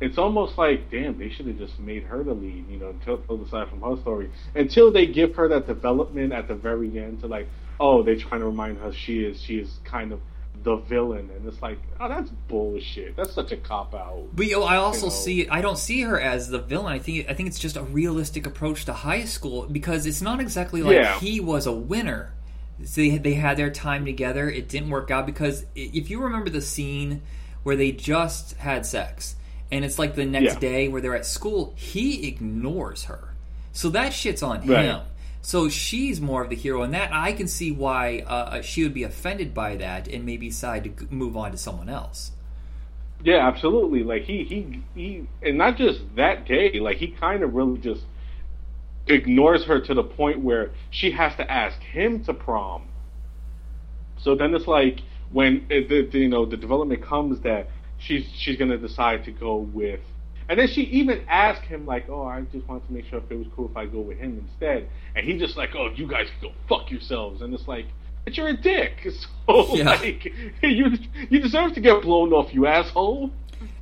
it's 0.01 0.19
almost 0.19 0.59
like 0.59 0.91
damn, 0.91 1.19
they 1.19 1.31
should 1.31 1.47
have 1.47 1.59
just 1.59 1.79
made 1.79 2.05
her 2.05 2.23
the 2.23 2.35
lead. 2.35 2.69
You 2.69 2.79
know, 2.79 2.91
until 2.91 3.43
aside 3.43 3.69
from 3.69 3.81
her 3.81 4.01
story, 4.01 4.31
until 4.55 4.93
they 4.93 5.07
give 5.07 5.35
her 5.37 5.49
that 5.49 5.67
development 5.67 6.33
at 6.33 6.49
the 6.49 6.55
very 6.55 6.99
end 6.99 7.21
to 7.21 7.27
like, 7.27 7.49
oh, 7.79 8.03
they're 8.03 8.19
trying 8.19 8.41
to 8.41 8.47
remind 8.47 8.79
her 8.79 8.93
she 8.93 9.25
is 9.25 9.41
she 9.41 9.59
is 9.59 9.79
kind 9.85 10.13
of 10.13 10.21
the 10.63 10.77
villain, 10.77 11.31
and 11.35 11.47
it's 11.47 11.63
like, 11.63 11.79
oh, 11.99 12.09
that's 12.09 12.31
bullshit. 12.49 13.17
That's 13.17 13.33
such 13.33 13.51
a 13.53 13.57
cop 13.57 13.95
out. 13.95 14.29
But 14.35 14.47
yo, 14.47 14.63
I 14.63 14.77
also 14.77 15.07
You 15.07 15.07
know. 15.07 15.09
see 15.17 15.49
I 15.49 15.61
don't 15.63 15.79
see 15.79 16.03
her 16.03 16.21
as 16.21 16.49
the 16.49 16.59
villain. 16.59 16.93
I 16.93 16.99
think 16.99 17.29
I 17.31 17.35
think 17.35 17.49
it's 17.49 17.59
just 17.59 17.77
a 17.77 17.83
realistic 17.83 18.47
approach 18.47 18.85
to 18.87 18.93
high 18.93 19.25
school 19.25 19.67
because 19.71 20.05
it's 20.07 20.21
not 20.21 20.41
exactly 20.41 20.83
like 20.83 20.97
Yeah. 20.97 21.19
he 21.19 21.41
was 21.41 21.67
a 21.67 21.73
winner. 21.73 22.35
So 22.85 23.01
they, 23.03 23.19
they 23.19 23.35
had 23.35 23.57
their 23.57 23.71
time 23.71 24.05
together. 24.05 24.49
It 24.51 24.69
didn't 24.69 24.91
work 24.91 25.11
out 25.11 25.27
because 25.27 25.65
if 25.75 26.09
you 26.11 26.23
remember 26.23 26.51
the 26.51 26.63
scene 26.63 27.23
where 27.63 27.77
they 27.77 27.93
just 27.93 28.55
had 28.57 28.87
sex 28.87 29.37
and 29.71 29.85
it's 29.85 29.99
like 29.99 30.15
the 30.15 30.25
next 30.25 30.55
Yeah. 30.55 30.59
day 30.61 30.89
where 30.89 31.01
they're 31.01 31.15
at 31.17 31.27
school, 31.27 31.75
he 31.77 32.27
ignores 32.27 33.05
her. 33.05 33.35
So 33.73 33.91
that 33.91 34.13
shit's 34.13 34.43
on 34.43 34.67
Right. 34.67 34.85
him. 34.87 35.01
So 35.43 35.69
she's 35.69 36.21
more 36.21 36.43
of 36.43 36.51
the 36.51 36.57
hero 36.57 36.83
in 36.83 36.91
that. 36.91 37.13
I 37.13 37.33
can 37.33 37.49
see 37.49 37.73
why 37.73 38.25
uh, 38.27 38.63
she 38.63 38.83
would 38.83 38.95
be 38.95 39.05
offended 39.05 39.55
by 39.55 39.77
that 39.77 40.07
and 40.07 40.25
maybe 40.25 40.49
decide 40.49 40.85
to 40.85 41.07
move 41.13 41.37
on 41.37 41.53
to 41.53 41.57
someone 41.57 41.89
else. 41.89 42.33
Yeah, 43.23 43.47
absolutely. 43.47 44.03
Like 44.03 44.23
he 44.23 44.45
he 44.45 44.83
he, 44.95 45.27
and 45.43 45.59
not 45.59 45.77
just 45.77 46.01
that 46.17 46.47
day. 46.47 46.81
Like 46.81 46.99
he 46.99 47.09
kind 47.09 47.43
of 47.43 47.55
really 47.55 47.79
just 47.79 48.03
ignores 49.07 49.65
her 49.65 49.81
to 49.81 49.95
the 49.95 50.03
point 50.03 50.41
where 50.41 50.71
she 50.91 51.11
has 51.13 51.35
to 51.37 51.51
ask 51.51 51.81
him 51.81 52.25
to 52.25 52.35
prom. 52.35 52.89
So 54.19 54.35
then 54.35 54.55
it's 54.55 54.67
like 54.67 55.01
when 55.33 55.67
it, 55.71 55.89
the, 55.89 56.07
the, 56.07 56.19
you 56.19 56.29
know 56.29 56.47
the 56.47 56.57
development 56.57 57.03
comes 57.03 57.41
that 57.41 57.69
she's 57.99 58.27
she's 58.37 58.57
gonna 58.57 58.79
decide 58.79 59.25
to 59.25 59.33
go 59.33 59.57
with, 59.57 60.01
and 60.51 60.59
then 60.59 60.69
she 60.69 60.83
even 60.83 61.23
asked 61.29 61.63
him 61.63 61.87
like, 61.87 62.11
"Oh, 62.11 62.25
I 62.27 62.43
just 62.53 62.69
wanted 62.69 62.87
to 62.89 62.93
make 62.93 63.07
sure 63.07 63.21
if 63.21 63.31
it 63.31 63.39
was 63.39 63.47
cool 63.57 63.71
if 63.71 63.77
I 63.79 63.87
go 63.87 64.01
with 64.01 64.19
him 64.19 64.45
instead," 64.47 64.89
and 65.17 65.25
he 65.27 65.39
just 65.39 65.57
like, 65.57 65.75
"Oh, 65.75 65.91
you 65.95 66.07
guys 66.07 66.27
can 66.39 66.51
go 66.51 66.55
fuck 66.69 66.91
yourselves," 66.91 67.41
and 67.41 67.55
it's 67.55 67.67
like. 67.67 67.87
But 68.27 68.37
you're 68.37 68.49
a 68.49 68.53
dick, 68.57 68.99
so 69.49 69.75
Yeah. 69.75 69.93
like 69.93 70.27
you 70.63 70.93
you 71.31 71.41
deserve 71.41 71.73
to 71.73 71.81
get 71.81 72.03
blown 72.03 72.35
off, 72.35 72.53
you 72.53 72.67
asshole. 72.67 73.31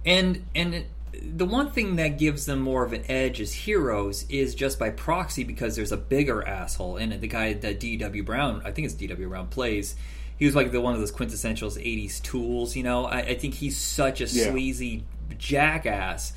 And 0.07 0.45
and 0.55 0.85
the 1.21 1.45
one 1.45 1.73
thing 1.73 1.97
that 1.97 2.19
gives 2.19 2.47
them 2.47 2.61
more 2.61 2.85
of 2.85 2.93
an 2.93 3.03
edge 3.09 3.41
as 3.41 3.53
heroes 3.53 4.25
is 4.29 4.55
just 4.55 4.79
by 4.79 4.91
proxy 4.91 5.43
because 5.43 5.75
there's 5.75 5.91
a 5.91 5.97
bigger 5.97 6.47
asshole 6.47 6.99
in 6.99 7.11
it. 7.11 7.21
The 7.21 7.27
guy 7.27 7.53
that 7.55 7.81
D.W. 7.81 8.23
Brown, 8.23 8.63
I 8.65 8.71
think 8.71 8.85
it's 8.85 8.95
D.W. 8.95 9.29
Brown 9.29 9.49
plays. 9.49 9.97
He 10.39 10.45
was 10.47 10.55
like 10.55 10.71
the 10.71 10.81
one 10.81 10.95
of 10.95 11.01
those 11.01 11.11
quintessential 11.11 11.71
'80s 11.71 12.23
tools. 12.23 12.77
You 12.77 12.85
know, 12.85 13.07
I, 13.07 13.19
I 13.23 13.35
think 13.35 13.55
he's 13.55 13.77
such 13.77 14.21
a 14.21 14.25
Yeah. 14.27 14.51
sleazy 14.53 15.03
jackass 15.37 16.33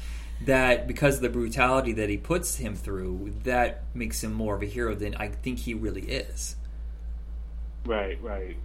that 0.45 0.87
because 0.87 1.17
of 1.17 1.21
the 1.21 1.29
brutality 1.29 1.93
that 1.93 2.09
he 2.09 2.17
puts 2.17 2.57
him 2.57 2.75
through, 2.75 3.33
that 3.43 3.83
makes 3.93 4.23
him 4.23 4.33
more 4.33 4.55
of 4.55 4.61
a 4.61 4.65
hero 4.65 4.95
than 4.95 5.15
I 5.15 5.27
think 5.27 5.59
he 5.59 5.73
really 5.73 6.01
is. 6.01 6.55
Right, 7.85 8.21
right. 8.21 8.57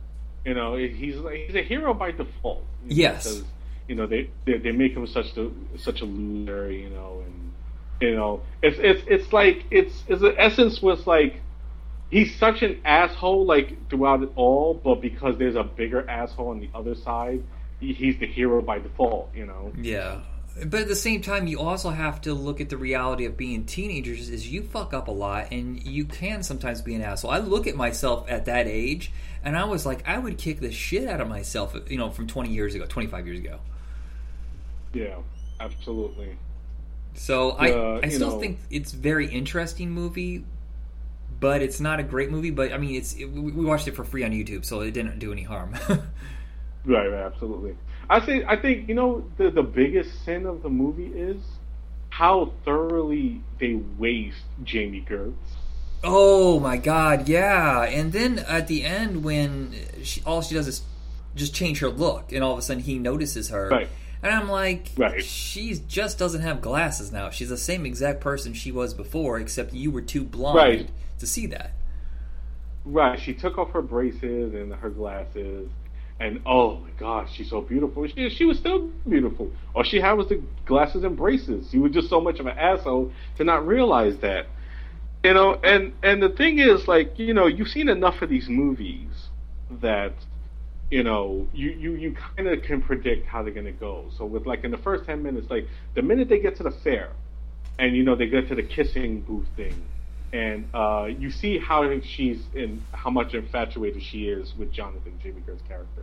You 0.45 0.55
know, 0.55 0.77
he's 0.77 1.17
like 1.17 1.47
he's 1.47 1.57
a 1.57 1.63
hero 1.63 1.93
by 1.93 2.13
default. 2.13 2.65
Yes. 2.87 3.25
Because, 3.25 3.45
you 3.89 3.95
know 3.95 4.07
they, 4.07 4.31
they 4.45 4.59
they 4.59 4.73
make 4.73 4.95
him 4.95 5.07
such 5.07 5.37
a 5.37 5.51
such 5.77 6.01
a 6.01 6.05
loser. 6.05 6.71
You 6.71 6.91
know, 6.91 7.23
and 7.25 7.53
you 8.01 8.15
know 8.15 8.43
it's 8.63 8.79
it's 8.81 9.03
it's 9.07 9.33
like 9.33 9.65
it's 9.71 10.05
it's 10.09 10.21
the 10.21 10.35
essence 10.39 10.81
was 10.81 11.07
like 11.07 11.41
he's 12.11 12.37
such 12.39 12.63
an 12.63 12.81
asshole 12.85 13.45
like 13.45 13.89
throughout 13.91 14.23
it 14.23 14.31
all, 14.37 14.75
but 14.75 15.01
because 15.01 15.39
there's 15.39 15.57
a 15.57 15.65
bigger 15.65 16.09
asshole 16.09 16.49
on 16.49 16.61
the 16.61 16.69
other 16.75 16.95
side, 16.95 17.43
he, 17.81 17.93
he's 17.93 18.19
the 18.19 18.27
hero 18.27 18.63
by 18.63 18.79
default. 18.79 19.35
You 19.35 19.47
know. 19.47 19.73
Yeah. 19.77 20.21
But 20.65 20.81
at 20.81 20.89
the 20.89 20.97
same 20.97 21.21
time, 21.21 21.47
you 21.47 21.61
also 21.61 21.91
have 21.91 22.23
to 22.23 22.33
look 22.33 22.63
at 22.63 22.71
the 22.71 22.79
reality 22.79 23.27
of 23.27 23.37
being 23.37 23.67
teenagers. 23.67 24.31
Is 24.31 24.51
you 24.51 24.63
fuck 24.63 24.95
up 24.95 25.09
a 25.09 25.11
lot, 25.11 25.49
and 25.53 25.83
you 25.83 26.07
can 26.07 26.43
sometimes 26.43 26.81
be 26.81 26.95
an 26.95 27.03
asshole. 27.03 27.31
I 27.31 27.39
look 27.39 27.67
at 27.67 27.77
myself 27.77 28.25
at 28.31 28.47
that 28.47 28.67
age, 28.67 29.13
and 29.45 29.55
I 29.57 29.65
was 29.65 29.85
like, 29.85 30.09
I 30.09 30.17
would 30.17 30.39
kick 30.39 30.61
the 30.61 30.73
shit 30.73 31.09
out 31.09 31.21
of 31.21 31.29
myself, 31.29 31.77
you 31.91 31.99
know, 31.99 32.09
from 32.11 32.27
twenty 32.27 32.51
years 32.55 32.75
ago, 32.75 32.87
twenty 32.87 33.07
five 33.09 33.27
years 33.27 33.39
ago. 33.39 33.59
Yeah, 34.95 35.17
absolutely. 35.61 36.39
So 37.15 37.51
I, 37.51 37.71
Uh, 37.73 38.01
I 38.03 38.07
you 38.07 38.13
still 38.13 38.31
know- 38.31 38.41
think 38.41 38.59
it's 38.71 38.93
very 38.93 39.27
interesting 39.29 39.91
movie, 39.91 40.45
but 41.39 41.61
it's 41.61 41.81
not 41.81 42.01
a 42.01 42.03
great 42.03 42.31
movie. 42.31 42.51
But 42.51 42.73
I 42.73 42.79
mean, 42.79 42.95
it's 42.95 43.13
it, 43.15 43.27
we 43.27 43.53
we 43.53 43.65
watched 43.67 43.89
it 43.89 43.95
for 43.95 44.05
free 44.05 44.25
on 44.25 44.31
YouTube, 44.31 44.65
so 44.65 44.81
it 44.81 44.93
didn't 44.93 45.19
do 45.19 45.33
any 45.33 45.43
harm. 45.43 45.75
Right, 46.89 47.09
right, 47.09 47.25
absolutely. 47.25 47.75
I 48.09 48.25
say, 48.25 48.45
I 48.47 48.57
think 48.57 48.89
you 48.89 48.95
know 48.95 49.25
the 49.37 49.51
the 49.51 49.63
biggest 49.63 50.25
sin 50.25 50.47
of 50.47 50.63
the 50.63 50.69
movie 50.71 51.07
is 51.09 51.37
how 52.11 52.53
thoroughly 52.65 53.43
they 53.59 53.75
waste 53.99 54.45
Jami 54.63 55.05
Gertz. 55.09 55.35
oh 56.05 56.61
my 56.61 56.77
god, 56.77 57.29
yeah! 57.29 57.83
And 57.83 58.13
then 58.13 58.39
at 58.41 58.69
the 58.69 58.85
end, 58.85 59.25
when 59.25 59.75
she, 60.03 60.23
all 60.25 60.41
she 60.43 60.55
does 60.55 60.69
is 60.69 60.83
just 61.35 61.55
change 61.55 61.81
her 61.81 61.89
look, 61.91 62.33
and 62.33 62.43
all 62.45 62.53
of 62.53 62.59
a 62.59 62.63
sudden 62.63 62.83
he 62.83 62.99
notices 62.99 63.51
her. 63.51 63.69
Right. 63.69 63.89
And 64.23 64.33
I'm 64.35 64.49
like, 64.49 64.91
Right. 64.97 65.23
she 65.23 65.79
just 65.87 66.19
doesn't 66.19 66.41
have 66.41 66.63
glasses 66.63 67.13
now. 67.13 67.29
She's 67.31 67.51
the 67.51 67.59
same 67.59 67.85
exact 67.85 68.21
person 68.21 68.55
she 68.55 68.73
was 68.73 68.95
before, 68.95 69.39
except 69.39 69.75
you 69.75 69.91
were 69.91 70.01
too 70.01 70.25
blind 70.25 70.57
Right. 70.57 70.91
to 71.19 71.27
see 71.27 71.47
that. 71.49 71.73
Right, 72.87 73.21
she 73.21 73.35
took 73.35 73.59
off 73.59 73.71
her 73.73 73.83
braces 73.83 74.55
and 74.55 74.73
her 74.75 74.89
glasses, 74.91 75.69
and 76.19 76.41
oh 76.47 76.79
my 76.79 76.91
gosh, 76.99 77.31
she's 77.35 77.51
so 77.51 77.61
beautiful. 77.61 78.07
She 78.07 78.31
she 78.31 78.45
was 78.45 78.59
still 78.59 78.91
beautiful. 79.09 79.51
All 79.75 79.83
she 79.83 80.01
had 80.01 80.13
was 80.15 80.29
the 80.29 80.43
glasses 80.65 81.05
and 81.05 81.17
braces. 81.17 81.69
She 81.71 81.79
was 81.79 81.93
just 81.93 82.09
so 82.09 82.21
much 82.21 82.39
of 82.39 82.47
an 82.47 82.57
asshole 82.59 83.13
to 83.37 83.45
not 83.45 83.67
realize 83.67 84.17
that. 84.19 84.47
You 85.25 85.35
know, 85.35 85.55
and 85.55 85.93
and 86.03 86.23
the 86.23 86.31
thing 86.31 86.59
is, 86.59 86.89
like, 86.89 87.19
you 87.19 87.35
know, 87.35 87.47
you've 87.47 87.69
seen 87.69 87.89
enough 87.89 88.23
of 88.23 88.31
these 88.31 88.49
movies 88.49 89.29
that 89.83 90.15
you 90.91 91.03
know, 91.03 91.49
you, 91.53 91.71
you, 91.71 91.95
you 91.95 92.17
kind 92.37 92.49
of 92.49 92.63
can 92.63 92.81
predict 92.81 93.27
how 93.27 93.43
they're 93.43 93.53
going 93.53 93.67
to 93.67 93.73
go. 93.73 94.09
So 94.17 94.25
with 94.25 94.47
like 94.47 94.65
in 94.65 94.71
the 94.71 94.79
first 94.79 95.05
10 95.05 95.23
minutes, 95.23 95.49
like 95.51 95.67
the 95.95 96.03
minute 96.03 96.29
they 96.29 96.39
get 96.39 96.57
to 96.59 96.63
the 96.63 96.71
fair 96.71 97.11
and, 97.79 97.97
you 97.97 98.05
know, 98.05 98.15
they 98.15 98.29
get 98.29 98.49
to 98.49 98.55
the 98.55 98.63
kissing 98.63 99.23
booth 99.23 99.49
thing 99.57 99.85
and 100.37 100.69
uh, 100.75 101.07
you 101.19 101.31
see 101.31 101.59
how 101.59 101.99
she's 102.01 102.43
in, 102.55 102.83
how 102.93 103.09
much 103.09 103.33
infatuated 103.33 104.03
she 104.03 104.29
is 104.29 104.55
with 104.59 104.71
Jonathan, 104.71 105.19
Jami 105.23 105.41
Gertz's 105.41 105.63
character. 105.67 106.03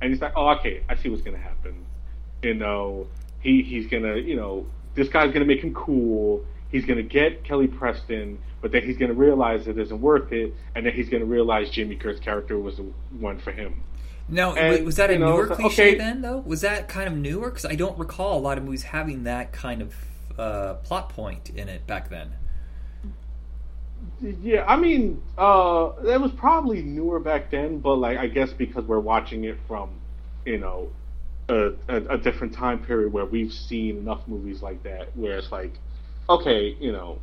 And 0.00 0.10
he's 0.10 0.20
like, 0.20 0.32
oh, 0.34 0.48
okay, 0.56 0.82
I 0.88 0.96
see 0.96 1.08
what's 1.08 1.22
going 1.22 1.36
to 1.36 1.42
happen. 1.42 1.86
You 2.42 2.54
know, 2.54 3.06
he, 3.38 3.62
he's 3.62 3.86
going 3.86 4.02
to, 4.02 4.20
you 4.20 4.34
know, 4.34 4.66
this 4.94 5.08
guy's 5.08 5.28
going 5.28 5.46
to 5.46 5.54
make 5.54 5.62
him 5.62 5.72
cool. 5.74 6.44
He's 6.70 6.86
going 6.86 6.96
to 6.96 7.04
get 7.04 7.44
Kelly 7.44 7.68
Preston, 7.68 8.38
but 8.60 8.72
then 8.72 8.82
he's 8.82 8.98
going 8.98 9.10
to 9.10 9.16
realize 9.16 9.68
it 9.68 9.78
isn't 9.78 10.00
worth 10.00 10.32
it. 10.32 10.52
And 10.74 10.84
then 10.84 10.92
he's 10.92 11.08
going 11.08 11.20
to 11.20 11.26
realize 11.26 11.70
Jami 11.70 11.94
Gertz's 11.94 12.18
character 12.20 12.58
was 12.58 12.78
the 12.78 12.92
one 13.20 13.38
for 13.38 13.52
him. 13.52 13.84
Now, 14.28 14.54
And, 14.56 14.84
was 14.84 14.96
that 14.96 15.10
a 15.10 15.12
you 15.12 15.20
know, 15.20 15.36
newer 15.36 15.46
cliche 15.46 15.90
okay. 15.90 15.98
then, 15.98 16.22
though? 16.22 16.38
Was 16.38 16.62
that 16.62 16.88
kind 16.88 17.06
of 17.06 17.16
newer? 17.16 17.48
Because 17.50 17.64
I 17.64 17.76
don't 17.76 17.96
recall 17.96 18.38
a 18.38 18.42
lot 18.42 18.58
of 18.58 18.64
movies 18.64 18.82
having 18.82 19.22
that 19.24 19.52
kind 19.52 19.82
of 19.82 19.94
uh, 20.36 20.74
plot 20.74 21.10
point 21.10 21.50
in 21.50 21.68
it 21.68 21.86
back 21.86 22.10
then. 22.10 22.32
Yeah, 24.20 24.64
I 24.66 24.76
mean, 24.76 25.22
uh, 25.36 25.90
it 26.04 26.20
was 26.20 26.32
probably 26.36 26.82
newer 26.82 27.20
back 27.20 27.50
then, 27.50 27.78
but 27.78 27.96
like 27.96 28.18
I 28.18 28.26
guess 28.26 28.52
because 28.52 28.84
we're 28.84 29.00
watching 29.00 29.44
it 29.44 29.58
from, 29.68 29.90
you 30.44 30.58
know, 30.58 30.88
a, 31.48 31.70
a, 31.88 32.14
a 32.14 32.18
different 32.18 32.54
time 32.54 32.84
period 32.84 33.12
where 33.12 33.24
we've 33.24 33.52
seen 33.52 33.98
enough 33.98 34.20
movies 34.26 34.60
like 34.60 34.82
that, 34.82 35.16
where 35.16 35.38
it's 35.38 35.52
like, 35.52 35.72
okay, 36.28 36.76
you 36.80 36.92
know, 36.92 37.18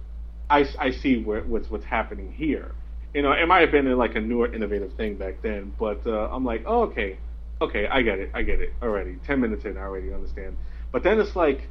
I, 0.50 0.66
I 0.80 0.92
see 0.92 1.22
where, 1.22 1.42
what's 1.42 1.70
what's 1.70 1.86
happening 1.86 2.32
here. 2.32 2.72
You 3.14 3.22
know, 3.22 3.32
it 3.32 3.46
might 3.48 3.62
have 3.62 3.72
been 3.72 3.90
like 3.98 4.16
a 4.16 4.22
newer, 4.22 4.54
innovative 4.54 4.94
thing 4.94 5.16
back 5.16 5.42
then, 5.42 5.74
but 5.80 6.02
uh, 6.06 6.30
I'm 6.32 6.46
like, 6.46 6.64
oh, 6.66 6.84
okay, 6.84 7.18
okay, 7.62 7.88
I 7.88 8.02
get 8.02 8.20
it, 8.20 8.32
I 8.34 8.42
get 8.42 8.62
it 8.62 8.74
already. 8.82 9.18
Ten 9.26 9.42
minutes 9.42 9.66
in, 9.66 9.78
I 9.78 9.82
already 9.82 10.14
understand. 10.14 10.58
But 10.92 11.04
then 11.04 11.20
it's 11.20 11.36
like, 11.36 11.62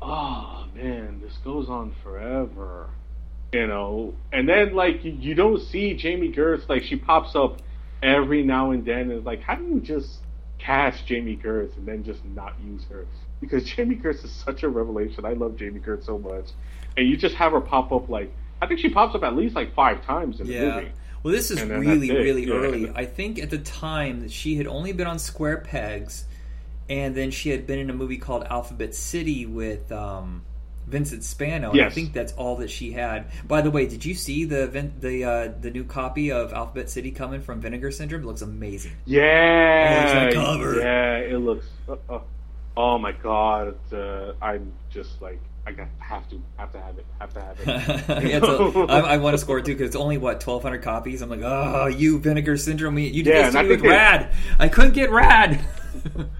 oh 0.00 0.66
man, 0.74 1.20
this 1.20 1.36
goes 1.44 1.68
on 1.68 1.92
forever 2.02 2.88
you 3.52 3.66
know 3.66 4.14
and 4.32 4.48
then 4.48 4.74
like 4.74 5.04
you, 5.04 5.12
you 5.12 5.34
don't 5.34 5.60
see 5.60 5.94
jami 5.94 6.32
gertz 6.32 6.68
like 6.68 6.82
she 6.84 6.96
pops 6.96 7.34
up 7.34 7.60
every 8.02 8.42
now 8.42 8.70
and 8.70 8.84
then 8.84 9.00
and 9.02 9.12
it's 9.12 9.26
like 9.26 9.42
how 9.42 9.54
do 9.54 9.64
you 9.64 9.80
just 9.80 10.18
cast 10.58 11.06
jami 11.06 11.36
gertz 11.36 11.76
and 11.76 11.86
then 11.86 12.04
just 12.04 12.24
not 12.26 12.54
use 12.64 12.82
her 12.90 13.06
because 13.40 13.64
jami 13.64 13.96
gertz 13.96 14.24
is 14.24 14.30
such 14.30 14.62
a 14.62 14.68
revelation 14.68 15.24
i 15.24 15.32
love 15.32 15.56
jami 15.56 15.80
gertz 15.80 16.04
so 16.06 16.18
much 16.18 16.50
and 16.96 17.08
you 17.08 17.16
just 17.16 17.34
have 17.34 17.52
her 17.52 17.60
pop 17.60 17.90
up 17.92 18.08
like 18.08 18.32
i 18.62 18.66
think 18.66 18.78
she 18.78 18.88
pops 18.88 19.14
up 19.14 19.22
at 19.24 19.34
least 19.34 19.54
like 19.56 19.74
five 19.74 20.04
times 20.04 20.40
in 20.40 20.46
the 20.46 20.52
Yeah. 20.52 20.74
movie 20.76 20.92
Well, 21.22 21.34
this 21.34 21.50
is 21.50 21.62
really, 21.62 22.10
really 22.10 22.46
yeah. 22.46 22.54
early. 22.54 22.90
I 22.94 23.04
think 23.04 23.38
at 23.38 23.50
the 23.50 23.58
time 23.58 24.20
that 24.20 24.30
she 24.32 24.56
had 24.56 24.66
only 24.66 24.92
been 24.92 25.06
on 25.06 25.18
Square 25.18 25.58
Pegs, 25.68 26.24
and 26.88 27.14
then 27.14 27.30
she 27.30 27.50
had 27.50 27.66
been 27.66 27.78
in 27.78 27.90
a 27.90 27.92
movie 27.92 28.16
called 28.16 28.42
Alphabet 28.44 28.94
City 28.94 29.44
with 29.44 29.92
um, 29.92 30.40
Vincent 30.86 31.22
Spano. 31.24 31.70
And 31.70 31.80
I 31.82 31.90
think 31.90 32.12
that's 32.12 32.32
all 32.32 32.56
that 32.56 32.70
she 32.70 32.92
had. 32.92 33.26
By 33.46 33.60
the 33.62 33.70
way, 33.70 33.86
did 33.86 34.04
you 34.04 34.14
see 34.14 34.44
the 34.44 34.90
the 34.98 35.24
uh, 35.24 35.52
the 35.60 35.70
new 35.70 35.84
copy 35.84 36.32
of 36.32 36.52
Alphabet 36.52 36.90
City 36.90 37.10
coming 37.10 37.40
from 37.40 37.60
Vinegar 37.60 37.90
Syndrome? 37.92 38.22
It 38.22 38.26
looks 38.26 38.42
amazing. 38.42 38.92
yeah 39.06 40.24
that 40.24 40.34
cover. 40.34 40.78
yeah 40.80 41.16
it 41.18 41.38
looks 41.38 41.66
uh, 41.88 41.96
uh, 42.08 42.20
oh 42.76 42.98
my 42.98 43.12
god 43.12 43.76
uh, 43.92 44.32
i'm 44.40 44.72
just 44.90 45.20
like 45.20 45.40
i 45.66 45.72
got 45.72 45.88
have 45.98 46.28
to 46.30 46.40
have 46.56 46.72
to 46.72 46.80
have 46.80 46.98
it 46.98 47.06
have 47.18 47.32
to 47.34 47.40
have 47.40 47.60
it 47.60 47.66
yeah, 48.30 48.40
so 48.40 48.86
I, 48.86 49.14
I 49.14 49.16
want 49.18 49.34
to 49.34 49.38
score 49.38 49.58
it 49.58 49.64
too 49.64 49.72
because 49.72 49.88
it's 49.88 49.96
only 49.96 50.18
what 50.18 50.40
twelve 50.40 50.62
hundred 50.62 50.82
copies. 50.82 51.20
I'm 51.22 51.28
like, 51.30 51.42
oh, 51.42 51.86
you 51.86 52.18
Vinegar 52.18 52.56
Syndrome, 52.56 52.98
you 52.98 53.22
did 53.22 53.26
Yeah, 53.26 53.42
this 53.44 53.54
to 53.54 53.62
me 53.62 53.68
with 53.70 53.82
Rad. 53.82 54.32
I 54.58 54.68
couldn't 54.68 54.92
get 54.94 55.10
Rad. 55.10 55.60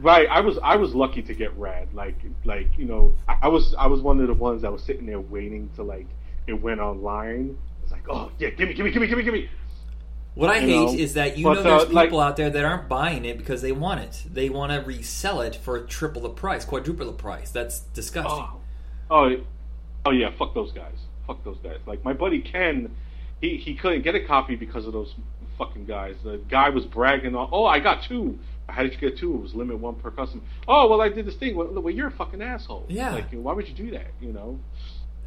Right, 0.00 0.26
I 0.30 0.40
was 0.40 0.58
I 0.62 0.76
was 0.76 0.94
lucky 0.94 1.20
to 1.22 1.34
get 1.34 1.56
rad. 1.58 1.88
Like 1.92 2.16
like 2.44 2.68
you 2.78 2.86
know, 2.86 3.12
I 3.28 3.36
I 3.42 3.48
was 3.48 3.74
I 3.78 3.86
was 3.86 4.00
one 4.00 4.18
of 4.20 4.28
the 4.28 4.34
ones 4.34 4.62
that 4.62 4.72
was 4.72 4.82
sitting 4.82 5.06
there 5.06 5.20
waiting 5.20 5.70
to 5.76 5.82
like 5.82 6.06
it 6.46 6.54
went 6.54 6.80
online. 6.80 7.58
It's 7.82 7.92
like, 7.92 8.08
oh 8.08 8.30
yeah, 8.38 8.50
give 8.50 8.68
me, 8.68 8.74
give 8.74 8.84
me, 8.84 8.92
give 8.92 9.02
me, 9.02 9.08
give 9.08 9.18
me, 9.18 9.24
give 9.24 9.34
me. 9.34 9.48
What 10.34 10.48
I 10.48 10.58
You 10.58 10.68
hate 10.68 10.86
know, 10.86 10.94
is 10.94 11.14
that 11.14 11.36
you 11.36 11.44
but, 11.44 11.54
know 11.54 11.62
there's 11.62 11.82
uh, 11.82 11.86
people 12.02 12.18
like- 12.18 12.28
out 12.28 12.36
there 12.36 12.50
that 12.50 12.64
aren't 12.64 12.88
buying 12.88 13.24
it 13.24 13.36
because 13.36 13.62
they 13.62 13.72
want 13.72 14.00
it. 14.00 14.24
They 14.32 14.48
want 14.48 14.72
to 14.72 14.78
resell 14.78 15.40
it 15.40 15.56
for 15.56 15.80
triple 15.82 16.22
the 16.22 16.30
price, 16.30 16.64
quadruple 16.64 17.06
the 17.06 17.12
price. 17.12 17.50
That's 17.50 17.80
disgusting. 17.80 18.44
Oh, 18.44 18.60
oh, 19.10 19.36
oh 20.06 20.10
yeah, 20.12 20.30
fuck 20.38 20.54
those 20.54 20.72
guys. 20.72 20.96
Fuck 21.26 21.44
those 21.44 21.58
guys. 21.62 21.78
Like 21.84 22.04
my 22.04 22.12
buddy 22.14 22.40
Ken, 22.40 22.94
he 23.40 23.56
he 23.58 23.74
couldn't 23.74 24.02
get 24.02 24.14
a 24.14 24.20
copy 24.24 24.56
because 24.56 24.86
of 24.86 24.92
those 24.92 25.14
fucking 25.58 25.84
guys. 25.84 26.14
The 26.24 26.40
guy 26.48 26.70
was 26.70 26.86
bragging 26.86 27.34
on, 27.34 27.50
oh, 27.52 27.66
I 27.66 27.80
got 27.80 28.04
two. 28.04 28.38
How 28.70 28.82
did 28.82 28.92
you 28.92 28.98
get 28.98 29.18
two? 29.18 29.34
It 29.34 29.42
was 29.42 29.54
limit 29.54 29.78
one 29.78 29.96
per 29.96 30.10
customer. 30.10 30.42
Oh, 30.66 30.88
well, 30.88 31.00
I 31.00 31.08
did 31.08 31.26
this 31.26 31.36
thing. 31.36 31.56
Well, 31.56 31.68
well 31.68 31.90
you're 31.92 32.08
a 32.08 32.12
fucking 32.12 32.42
asshole. 32.42 32.86
Yeah. 32.88 33.14
Like, 33.14 33.30
why 33.32 33.52
would 33.52 33.68
you 33.68 33.74
do 33.74 33.90
that? 33.92 34.08
You 34.20 34.32
know. 34.32 34.60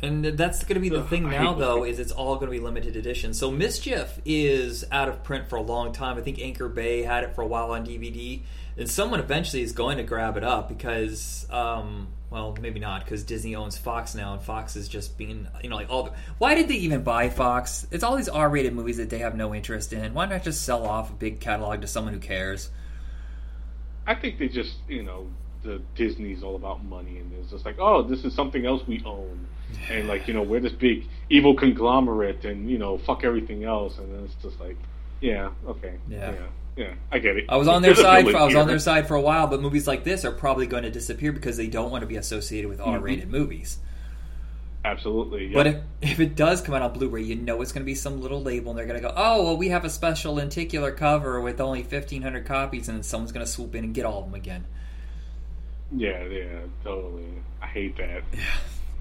And 0.03 0.25
that's 0.25 0.65
going 0.65 0.75
to 0.75 0.81
be 0.81 0.89
the 0.89 0.99
Ugh, 0.99 1.07
thing 1.07 1.29
now, 1.29 1.53
though, 1.53 1.85
is 1.85 1.97
it's 1.97 2.11
all 2.11 2.35
going 2.35 2.47
to 2.47 2.51
be 2.51 2.59
limited 2.59 2.97
edition. 2.97 3.33
So 3.33 3.49
Mischief 3.49 4.19
is 4.25 4.83
out 4.91 5.07
of 5.07 5.23
print 5.23 5.47
for 5.47 5.55
a 5.55 5.61
long 5.61 5.93
time. 5.93 6.17
I 6.17 6.21
think 6.21 6.39
Anchor 6.39 6.67
Bay 6.67 7.03
had 7.03 7.23
it 7.23 7.35
for 7.35 7.41
a 7.41 7.47
while 7.47 7.71
on 7.71 7.85
DVD, 7.85 8.41
and 8.75 8.89
someone 8.89 9.21
eventually 9.21 9.61
is 9.61 9.71
going 9.71 9.95
to 9.97 10.03
grab 10.03 10.35
it 10.35 10.43
up 10.43 10.67
because, 10.67 11.47
um, 11.49 12.09
well, 12.29 12.53
maybe 12.59 12.81
not 12.81 13.05
because 13.05 13.23
Disney 13.23 13.55
owns 13.55 13.77
Fox 13.77 14.13
now, 14.13 14.33
and 14.33 14.41
Fox 14.41 14.75
is 14.75 14.89
just 14.89 15.17
being, 15.17 15.47
you 15.63 15.69
know, 15.69 15.77
like 15.77 15.89
all. 15.89 16.03
The, 16.03 16.11
why 16.37 16.53
did 16.53 16.67
they 16.67 16.75
even 16.75 17.03
buy 17.03 17.29
Fox? 17.29 17.87
It's 17.89 18.03
all 18.03 18.17
these 18.17 18.27
R-rated 18.27 18.73
movies 18.73 18.97
that 18.97 19.09
they 19.09 19.19
have 19.19 19.37
no 19.37 19.55
interest 19.55 19.93
in. 19.93 20.13
Why 20.13 20.25
not 20.25 20.43
just 20.43 20.63
sell 20.63 20.85
off 20.85 21.11
a 21.11 21.13
big 21.13 21.39
catalog 21.39 21.79
to 21.79 21.87
someone 21.87 22.13
who 22.13 22.19
cares? 22.19 22.69
I 24.05 24.15
think 24.15 24.39
they 24.39 24.47
just, 24.47 24.75
you 24.87 25.03
know, 25.03 25.27
the 25.63 25.81
Disney's 25.95 26.43
all 26.43 26.55
about 26.55 26.83
money, 26.83 27.17
and 27.17 27.31
it's 27.33 27.51
just 27.51 27.65
like, 27.65 27.77
oh, 27.79 28.03
this 28.03 28.25
is 28.25 28.33
something 28.33 28.65
else 28.65 28.85
we 28.87 29.01
own, 29.05 29.47
and 29.89 30.07
like, 30.07 30.27
you 30.27 30.33
know, 30.33 30.43
we're 30.43 30.59
this 30.59 30.73
big 30.73 31.05
evil 31.29 31.55
conglomerate, 31.55 32.43
and 32.45 32.69
you 32.69 32.77
know, 32.77 32.97
fuck 32.97 33.23
everything 33.23 33.63
else, 33.63 33.97
and 33.97 34.13
then 34.13 34.25
it's 34.25 34.35
just 34.43 34.59
like, 34.59 34.77
yeah, 35.21 35.51
okay, 35.65 35.95
Yeah. 36.09 36.31
yeah, 36.31 36.47
yeah, 36.75 36.93
I 37.11 37.19
get 37.19 37.37
it. 37.37 37.45
I 37.47 37.55
was 37.55 37.67
on 37.69 37.81
their 37.81 37.93
There's 37.93 38.05
side. 38.05 38.25
villain 38.25 38.41
I 38.41 38.45
was 38.45 38.55
on 38.55 38.67
their 38.67 38.79
side 38.79 39.07
for 39.07 39.15
a 39.15 39.21
while, 39.21 39.47
but 39.47 39.61
movies 39.61 39.87
like 39.87 40.03
this 40.03 40.25
are 40.25 40.31
probably 40.31 40.67
going 40.67 40.83
to 40.83 40.91
disappear 40.91 41.31
because 41.31 41.55
they 41.55 41.67
don't 41.67 41.91
want 41.91 42.01
to 42.01 42.07
be 42.07 42.17
associated 42.17 42.69
with 42.69 42.79
mm-hmm. 42.79 42.91
R-rated 42.91 43.29
movies. 43.31 43.77
Absolutely. 44.85 45.47
But 45.53 45.67
if, 45.67 45.75
if 46.01 46.19
it 46.19 46.35
does 46.35 46.61
come 46.61 46.75
out 46.75 46.81
on 46.81 46.93
Blu-ray, 46.93 47.23
you 47.23 47.35
know 47.35 47.61
it's 47.61 47.71
going 47.71 47.83
to 47.83 47.85
be 47.85 47.95
some 47.95 48.21
little 48.21 48.41
label, 48.41 48.71
and 48.71 48.79
they're 48.79 48.85
going 48.85 49.01
to 49.01 49.07
go, 49.07 49.13
"Oh, 49.15 49.43
well, 49.43 49.57
we 49.57 49.69
have 49.69 49.85
a 49.85 49.89
special 49.89 50.35
lenticular 50.35 50.91
cover 50.91 51.39
with 51.39 51.61
only 51.61 51.83
fifteen 51.83 52.21
hundred 52.21 52.45
copies," 52.45 52.89
and 52.89 52.97
then 52.97 53.03
someone's 53.03 53.31
going 53.31 53.45
to 53.45 53.51
swoop 53.51 53.75
in 53.75 53.85
and 53.85 53.93
get 53.93 54.05
all 54.05 54.19
of 54.19 54.25
them 54.25 54.35
again. 54.35 54.65
Yeah, 55.95 56.25
yeah, 56.25 56.59
totally. 56.83 57.27
I 57.61 57.67
hate 57.67 57.97
that. 57.97 58.23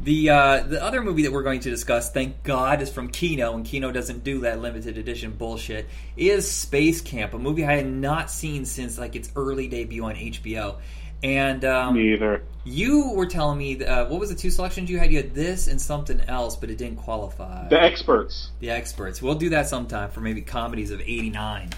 The 0.00 0.30
uh, 0.30 0.62
the 0.62 0.82
other 0.82 1.02
movie 1.02 1.22
that 1.22 1.32
we're 1.32 1.42
going 1.42 1.60
to 1.60 1.70
discuss, 1.70 2.10
thank 2.10 2.42
God, 2.42 2.82
is 2.82 2.90
from 2.90 3.08
Kino, 3.08 3.54
and 3.54 3.64
Kino 3.64 3.92
doesn't 3.92 4.24
do 4.24 4.40
that 4.40 4.60
limited 4.60 4.98
edition 4.98 5.32
bullshit. 5.32 5.88
Is 6.16 6.50
Space 6.50 7.00
Camp, 7.00 7.34
a 7.34 7.38
movie 7.38 7.64
I 7.64 7.76
had 7.76 7.86
not 7.86 8.30
seen 8.30 8.64
since 8.64 8.98
like 8.98 9.14
its 9.16 9.30
early 9.36 9.68
debut 9.68 10.04
on 10.04 10.14
HBO. 10.14 10.78
And 11.22 11.64
um, 11.64 11.94
Me 11.94 12.14
either. 12.14 12.42
you 12.64 13.12
were 13.12 13.26
telling 13.26 13.56
me 13.58 13.84
uh, 13.84 14.06
what 14.08 14.18
was 14.18 14.28
the 14.30 14.34
two 14.34 14.50
selections 14.50 14.90
you 14.90 14.98
had? 14.98 15.12
You 15.12 15.18
had 15.18 15.34
this 15.34 15.68
and 15.68 15.80
something 15.80 16.20
else, 16.28 16.56
but 16.56 16.68
it 16.70 16.78
didn't 16.78 16.96
qualify. 16.98 17.68
The 17.68 17.80
experts. 17.80 18.50
the 18.60 18.70
experts. 18.70 19.22
We'll 19.22 19.36
do 19.36 19.50
that 19.50 19.68
sometime 19.68 20.10
for 20.10 20.20
maybe 20.20 20.42
comedies 20.42 20.90
of 20.90 21.00
'89. 21.00 21.70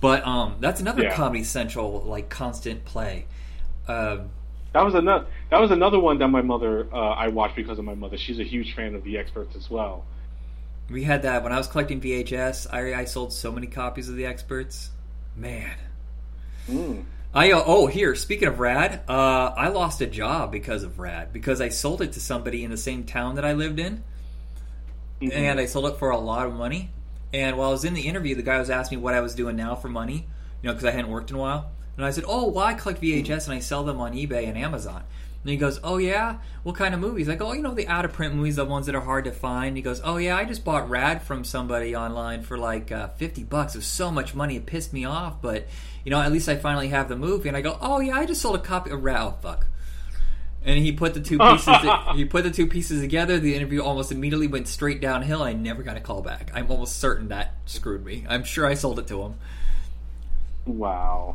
But 0.00 0.24
um, 0.26 0.56
that's 0.60 0.80
another 0.80 1.02
Yeah. 1.04 1.14
Comedy 1.14 1.44
Central 1.44 2.02
like 2.02 2.28
constant 2.28 2.84
play. 2.84 3.26
Uh, 3.88 4.18
That 4.72 4.84
was 4.84 4.94
another. 4.94 5.26
That 5.50 5.60
was 5.60 5.70
another 5.72 5.98
one 5.98 6.18
that 6.18 6.28
my 6.28 6.42
mother. 6.42 6.86
Uh, 6.92 6.96
I 6.96 7.28
watched 7.28 7.56
because 7.56 7.78
of 7.78 7.84
my 7.84 7.94
mother. 7.94 8.16
She's 8.16 8.38
a 8.38 8.44
huge 8.44 8.74
fan 8.74 8.94
of 8.94 9.02
the 9.04 9.18
experts 9.18 9.56
as 9.56 9.68
well. 9.68 10.04
we 10.90 11.02
had 11.04 11.22
that 11.22 11.42
when 11.42 11.52
I 11.52 11.56
was 11.58 11.66
collecting 11.66 12.00
VHS. 12.00 12.66
I, 12.72 12.94
I 13.00 13.04
sold 13.04 13.32
so 13.32 13.50
many 13.50 13.66
copies 13.66 14.08
of 14.08 14.14
the 14.16 14.26
experts. 14.26 14.90
Man, 15.36 15.76
Mm. 16.68 17.04
I 17.34 17.52
uh, 17.52 17.62
oh 17.64 17.86
here. 17.86 18.14
Speaking 18.14 18.48
of 18.48 18.60
Rad, 18.60 19.00
uh, 19.08 19.52
I 19.56 19.68
lost 19.68 20.00
a 20.02 20.06
job 20.06 20.52
because 20.52 20.82
of 20.82 20.98
Rad 20.98 21.32
because 21.32 21.60
I 21.60 21.70
sold 21.70 22.02
it 22.02 22.12
to 22.12 22.20
somebody 22.20 22.62
in 22.62 22.70
the 22.70 22.76
same 22.76 23.04
town 23.04 23.36
that 23.36 23.44
I 23.44 23.54
lived 23.54 23.78
in, 23.78 24.02
Mhm. 25.20 25.32
and 25.32 25.60
I 25.60 25.64
sold 25.66 25.86
it 25.86 25.98
for 25.98 26.10
a 26.10 26.18
lot 26.18 26.46
of 26.46 26.52
money. 26.52 26.90
And 27.32 27.56
while 27.56 27.70
I 27.70 27.72
was 27.72 27.84
in 27.84 27.94
the 27.94 28.02
interview, 28.02 28.34
the 28.34 28.42
guy 28.42 28.58
was 28.58 28.68
asking 28.68 28.98
me 28.98 29.04
what 29.04 29.14
I 29.14 29.20
was 29.20 29.34
doing 29.34 29.56
now 29.56 29.74
for 29.74 29.88
money, 29.88 30.26
you 30.62 30.68
know, 30.68 30.72
because 30.74 30.84
I 30.84 30.90
hadn't 30.90 31.10
worked 31.10 31.30
in 31.30 31.36
a 31.36 31.40
while. 31.40 31.70
And 31.96 32.06
I 32.06 32.10
said, 32.10 32.24
"Oh, 32.26 32.48
well, 32.48 32.64
I 32.64 32.74
collect 32.74 33.00
VHS 33.00 33.46
and 33.46 33.54
I 33.54 33.60
sell 33.60 33.84
them 33.84 34.00
on 34.00 34.12
eBay 34.12 34.48
and 34.48 34.56
Amazon." 34.56 35.04
And 35.42 35.50
he 35.50 35.56
goes, 35.56 35.80
"Oh 35.82 35.98
yeah, 35.98 36.36
what 36.62 36.76
kind 36.76 36.94
of 36.94 37.00
movies?" 37.00 37.28
I 37.28 37.34
go, 37.34 37.48
"Oh, 37.48 37.52
you 37.52 37.62
know, 37.62 37.74
the 37.74 37.88
out 37.88 38.04
of 38.04 38.12
print 38.12 38.34
movies, 38.34 38.56
the 38.56 38.64
ones 38.64 38.86
that 38.86 38.94
are 38.94 39.00
hard 39.00 39.24
to 39.24 39.32
find." 39.32 39.76
He 39.76 39.82
goes, 39.82 40.00
"Oh 40.04 40.16
yeah, 40.16 40.36
I 40.36 40.44
just 40.44 40.64
bought 40.64 40.88
Rad 40.88 41.22
from 41.22 41.44
somebody 41.44 41.96
online 41.96 42.42
for 42.42 42.56
like 42.56 42.92
uh, 42.92 43.08
fifty 43.08 43.42
bucks. 43.42 43.74
It 43.74 43.78
was 43.78 43.86
so 43.86 44.10
much 44.10 44.34
money, 44.34 44.56
it 44.56 44.66
pissed 44.66 44.92
me 44.92 45.04
off, 45.04 45.42
but 45.42 45.66
you 46.04 46.10
know, 46.10 46.20
at 46.20 46.32
least 46.32 46.48
I 46.48 46.56
finally 46.56 46.88
have 46.88 47.08
the 47.08 47.16
movie." 47.16 47.48
And 47.48 47.56
I 47.56 47.60
go, 47.60 47.76
"Oh 47.80 48.00
yeah, 48.00 48.16
I 48.16 48.24
just 48.24 48.40
sold 48.40 48.56
a 48.56 48.60
copy 48.60 48.90
of 48.90 49.02
Rad." 49.02 49.20
Oh 49.20 49.34
fuck. 49.42 49.66
And 50.64 50.78
he 50.78 50.92
put 50.92 51.14
the 51.14 51.20
two 51.20 51.38
pieces. 51.38 51.74
he 52.14 52.24
put 52.24 52.44
the 52.44 52.50
two 52.50 52.68
pieces 52.68 53.00
together. 53.00 53.38
The 53.40 53.54
interview 53.56 53.82
almost 53.82 54.12
immediately 54.12 54.46
went 54.46 54.68
straight 54.68 55.00
downhill. 55.00 55.42
I 55.42 55.52
never 55.54 55.82
got 55.82 55.96
a 55.96 56.00
call 56.00 56.22
back. 56.22 56.52
I'm 56.54 56.70
almost 56.70 57.00
certain 57.00 57.28
that 57.28 57.54
screwed 57.66 58.04
me. 58.04 58.24
I'm 58.28 58.44
sure 58.44 58.64
I 58.64 58.74
sold 58.74 59.00
it 59.00 59.08
to 59.08 59.22
him. 59.22 59.34
Wow. 60.64 61.34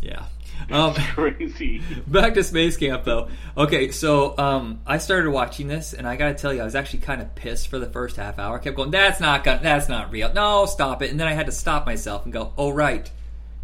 Yeah. 0.00 0.26
Um, 0.70 0.94
Crazy. 1.14 1.82
back 2.06 2.34
to 2.34 2.44
Space 2.44 2.76
Camp 2.76 3.04
though. 3.04 3.28
Okay, 3.56 3.90
so 3.90 4.36
um, 4.38 4.80
I 4.86 4.98
started 4.98 5.30
watching 5.30 5.68
this, 5.68 5.92
and 5.92 6.06
I 6.06 6.16
got 6.16 6.28
to 6.28 6.34
tell 6.34 6.52
you, 6.52 6.60
I 6.60 6.64
was 6.64 6.74
actually 6.74 7.00
kind 7.00 7.20
of 7.22 7.34
pissed 7.34 7.68
for 7.68 7.78
the 7.78 7.86
first 7.86 8.16
half 8.16 8.38
hour. 8.38 8.56
I 8.56 8.62
kept 8.62 8.76
going, 8.76 8.90
"That's 8.90 9.20
not 9.20 9.44
gonna, 9.44 9.60
that's 9.62 9.88
not 9.88 10.10
real. 10.10 10.32
No, 10.32 10.66
stop 10.66 11.02
it!" 11.02 11.10
And 11.10 11.18
then 11.18 11.26
I 11.28 11.32
had 11.32 11.46
to 11.46 11.52
stop 11.52 11.86
myself 11.86 12.24
and 12.24 12.32
go, 12.32 12.52
"Oh 12.56 12.70
right, 12.70 13.10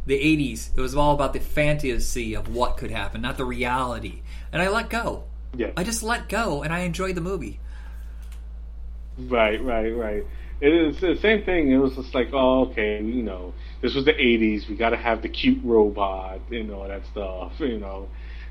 the 0.06 0.18
'80s. 0.18 0.70
It 0.76 0.80
was 0.80 0.94
all 0.94 1.14
about 1.14 1.32
the 1.32 1.40
fantasy 1.40 2.34
of 2.34 2.54
what 2.54 2.76
could 2.76 2.90
happen, 2.90 3.20
not 3.20 3.36
the 3.36 3.44
reality." 3.44 4.22
And 4.52 4.62
I 4.62 4.68
let 4.68 4.88
go. 4.88 5.24
Yeah. 5.54 5.70
I 5.76 5.84
just 5.84 6.02
let 6.02 6.28
go, 6.28 6.62
and 6.62 6.72
I 6.72 6.80
enjoyed 6.80 7.14
the 7.14 7.20
movie. 7.20 7.60
Right, 9.18 9.62
right, 9.62 9.90
right. 9.90 10.26
It 10.60 10.72
is 10.72 11.00
the 11.00 11.16
same 11.16 11.42
thing. 11.44 11.70
It 11.70 11.76
was 11.76 11.94
just 11.96 12.14
like, 12.14 12.30
oh, 12.32 12.66
okay, 12.66 13.02
you 13.02 13.22
know, 13.22 13.52
this 13.86 13.94
was 13.94 14.04
the 14.04 14.12
'80s. 14.12 14.68
We 14.68 14.74
got 14.74 14.90
to 14.90 14.96
have 14.96 15.22
the 15.22 15.28
cute 15.28 15.62
robot, 15.62 16.40
and 16.50 16.72
all 16.72 16.88
that 16.88 17.06
stuff, 17.06 17.52
you 17.60 17.78
know, 17.78 18.08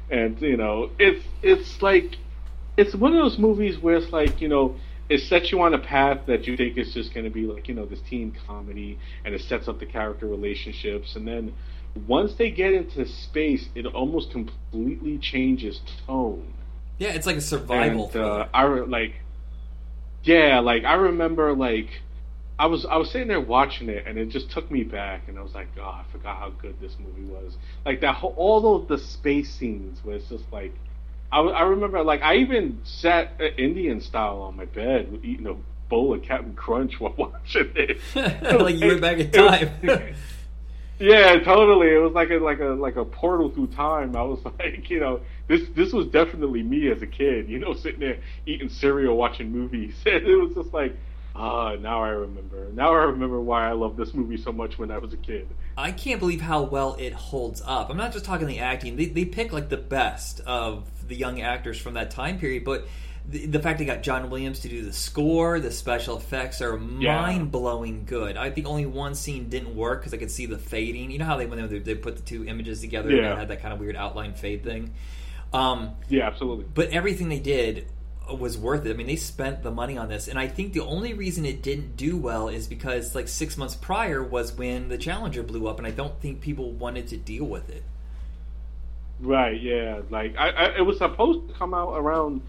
and 0.09 0.41
you 0.41 0.55
know, 0.55 0.91
it's 0.97 1.25
it's 1.43 1.81
like 1.81 2.15
it's 2.77 2.95
one 2.95 3.13
of 3.13 3.21
those 3.21 3.37
movies 3.37 3.77
where 3.77 3.97
it's 3.97 4.13
like, 4.13 4.39
you 4.39 4.47
know, 4.47 4.77
it 5.09 5.19
sets 5.19 5.51
you 5.51 5.61
on 5.61 5.73
a 5.73 5.77
path 5.77 6.21
that 6.27 6.47
you 6.47 6.55
think 6.55 6.77
is 6.77 6.93
just 6.93 7.13
going 7.13 7.25
to 7.25 7.29
be 7.29 7.41
like, 7.41 7.67
you 7.67 7.73
know, 7.73 7.85
this 7.85 7.99
teen 8.09 8.33
comedy, 8.47 8.97
and 9.25 9.35
it 9.35 9.41
sets 9.41 9.67
up 9.67 9.77
the 9.79 9.85
character 9.85 10.25
relationships, 10.25 11.17
and 11.17 11.27
then 11.27 11.53
once 12.07 12.33
they 12.35 12.49
get 12.49 12.73
into 12.73 13.05
space, 13.05 13.67
it 13.75 13.85
almost 13.85 14.31
completely 14.31 15.17
changes 15.17 15.81
tone. 16.07 16.53
Yeah, 16.97 17.09
it's 17.09 17.25
like 17.25 17.35
a 17.35 17.41
survival. 17.41 18.09
And, 18.13 18.23
uh, 18.23 18.47
I 18.53 18.63
re- 18.63 18.87
like, 18.87 19.15
yeah, 20.23 20.59
like 20.59 20.85
I 20.85 20.93
remember, 20.93 21.53
like 21.53 21.89
I 22.57 22.67
was 22.67 22.85
I 22.85 22.95
was 22.95 23.11
sitting 23.11 23.27
there 23.27 23.41
watching 23.41 23.89
it, 23.89 24.05
and 24.07 24.17
it 24.17 24.29
just 24.29 24.49
took 24.49 24.71
me 24.71 24.83
back, 24.83 25.27
and 25.27 25.37
I 25.37 25.41
was 25.41 25.53
like, 25.53 25.67
oh, 25.77 25.83
I 25.83 26.03
forgot 26.11 26.37
how 26.37 26.49
good 26.51 26.79
this 26.79 26.95
movie 26.99 27.29
was. 27.29 27.57
Like 27.85 28.01
that 28.01 28.15
whole 28.15 28.33
all 28.37 28.61
those 28.61 28.87
the 28.87 28.97
space 28.97 29.51
scenes 29.53 29.99
where 30.03 30.15
it's 30.15 30.29
just 30.29 30.45
like, 30.51 30.73
I, 31.31 31.39
I 31.41 31.61
remember 31.63 32.01
like 32.03 32.21
I 32.21 32.35
even 32.37 32.79
sat 32.85 33.33
uh, 33.41 33.45
Indian 33.57 33.99
style 33.99 34.41
on 34.41 34.55
my 34.55 34.65
bed 34.65 35.19
eating 35.23 35.47
a 35.47 35.55
bowl 35.89 36.13
of 36.13 36.23
Captain 36.23 36.55
Crunch 36.55 36.93
while 36.99 37.13
watching 37.17 37.71
it. 37.75 37.99
like 38.15 38.75
you 38.75 38.87
went 38.87 39.01
back 39.01 39.17
in 39.19 39.29
It 39.33 39.35
was- 39.37 39.59
time. 39.99 40.15
Yeah, 40.97 41.39
totally. 41.43 41.89
It 41.93 41.97
was 41.97 42.13
like 42.13 42.29
a 42.29 42.35
like 42.35 42.61
a 42.61 42.67
like 42.67 42.95
a 42.95 43.03
portal 43.03 43.49
through 43.49 43.67
time. 43.67 44.15
I 44.15 44.21
was 44.21 44.39
like, 44.45 44.89
you 44.89 45.01
know, 45.01 45.19
this 45.49 45.67
this 45.75 45.91
was 45.91 46.07
definitely 46.07 46.63
me 46.63 46.89
as 46.89 47.01
a 47.01 47.05
kid. 47.05 47.49
You 47.49 47.59
know, 47.59 47.73
sitting 47.73 47.99
there 47.99 48.19
eating 48.45 48.69
cereal, 48.69 49.17
watching 49.17 49.51
movies. 49.51 49.93
it 50.05 50.23
was 50.41 50.53
just 50.55 50.73
like, 50.73 50.95
ah, 51.35 51.75
now 51.75 52.03
I 52.03 52.09
remember. 52.09 52.69
Now 52.73 52.93
I 52.93 53.03
remember 53.03 53.39
why 53.41 53.67
I 53.67 53.73
loved 53.73 53.97
this 53.97 54.13
movie 54.13 54.37
so 54.37 54.51
much 54.51 54.77
when 54.79 54.91
I 54.91 54.97
was 54.97 55.13
a 55.13 55.17
kid. 55.17 55.47
I 55.77 55.91
can't 55.91 56.19
believe 56.19 56.41
how 56.41 56.63
well 56.63 56.95
it 56.99 57.13
holds 57.13 57.61
up. 57.65 57.89
I'm 57.89 57.97
not 57.97 58.13
just 58.13 58.25
talking 58.25 58.47
the 58.47 58.59
acting; 58.59 58.95
they, 58.95 59.05
they 59.07 59.25
pick 59.25 59.51
like 59.53 59.69
the 59.69 59.77
best 59.77 60.39
of 60.41 60.85
the 61.07 61.15
young 61.15 61.41
actors 61.41 61.77
from 61.79 61.95
that 61.95 62.11
time 62.11 62.39
period. 62.39 62.63
But 62.63 62.87
the, 63.27 63.45
the 63.47 63.59
fact 63.59 63.79
they 63.79 63.85
got 63.85 64.03
John 64.03 64.29
Williams 64.29 64.59
to 64.61 64.69
do 64.69 64.83
the 64.83 64.93
score, 64.93 65.59
the 65.59 65.71
special 65.71 66.15
effects 66.17 66.61
are 66.61 66.77
Yeah. 66.99 67.21
mind 67.21 67.51
blowing 67.51 68.05
good. 68.05 68.37
I 68.37 68.51
think 68.51 68.67
only 68.67 68.85
one 68.85 69.15
scene 69.15 69.49
didn't 69.49 69.75
work 69.75 70.01
because 70.01 70.13
I 70.13 70.17
could 70.17 70.29
see 70.31 70.45
the 70.45 70.57
fading. 70.59 71.09
You 71.11 71.17
know 71.17 71.25
how 71.25 71.35
they 71.37 71.45
when 71.47 71.67
they, 71.67 71.79
they 71.79 71.95
put 71.95 72.15
the 72.17 72.21
two 72.21 72.45
images 72.45 72.81
together, 72.81 73.09
Yeah. 73.11 73.33
they 73.33 73.39
had 73.39 73.47
that 73.49 73.61
kind 73.61 73.73
of 73.73 73.79
weird 73.79 73.95
outline 73.95 74.33
fade 74.35 74.63
thing. 74.63 74.93
Um, 75.53 75.91
Yeah, 76.09 76.27
absolutely. 76.27 76.65
but 76.73 76.89
everything 76.89 77.29
they 77.29 77.39
did 77.39 77.87
was 78.29 78.57
worth 78.57 78.85
it. 78.85 78.91
I 78.91 78.93
mean, 78.93 79.07
they 79.07 79.15
spent 79.15 79.63
the 79.63 79.71
money 79.71 79.97
on 79.97 80.09
this, 80.09 80.27
and 80.27 80.39
I 80.39 80.47
think 80.47 80.73
the 80.73 80.81
only 80.81 81.13
reason 81.13 81.45
it 81.45 81.61
didn't 81.61 81.95
do 81.95 82.17
well 82.17 82.47
is 82.47 82.67
because 82.67 83.15
like 83.15 83.27
six 83.27 83.57
months 83.57 83.75
prior 83.75 84.23
was 84.23 84.53
when 84.53 84.89
the 84.89 84.97
Challenger 84.97 85.43
blew 85.43 85.67
up, 85.67 85.77
and 85.77 85.87
I 85.87 85.91
don't 85.91 86.19
think 86.21 86.41
people 86.41 86.71
wanted 86.71 87.07
to 87.09 87.17
deal 87.17 87.45
with 87.45 87.69
it. 87.69 87.83
Right. 89.19 89.59
Yeah. 89.59 90.01
Like 90.09 90.35
I, 90.37 90.49
I, 90.49 90.77
it 90.77 90.81
was 90.81 90.97
supposed 90.97 91.47
to 91.47 91.53
come 91.53 91.73
out 91.73 91.93
around 91.93 92.41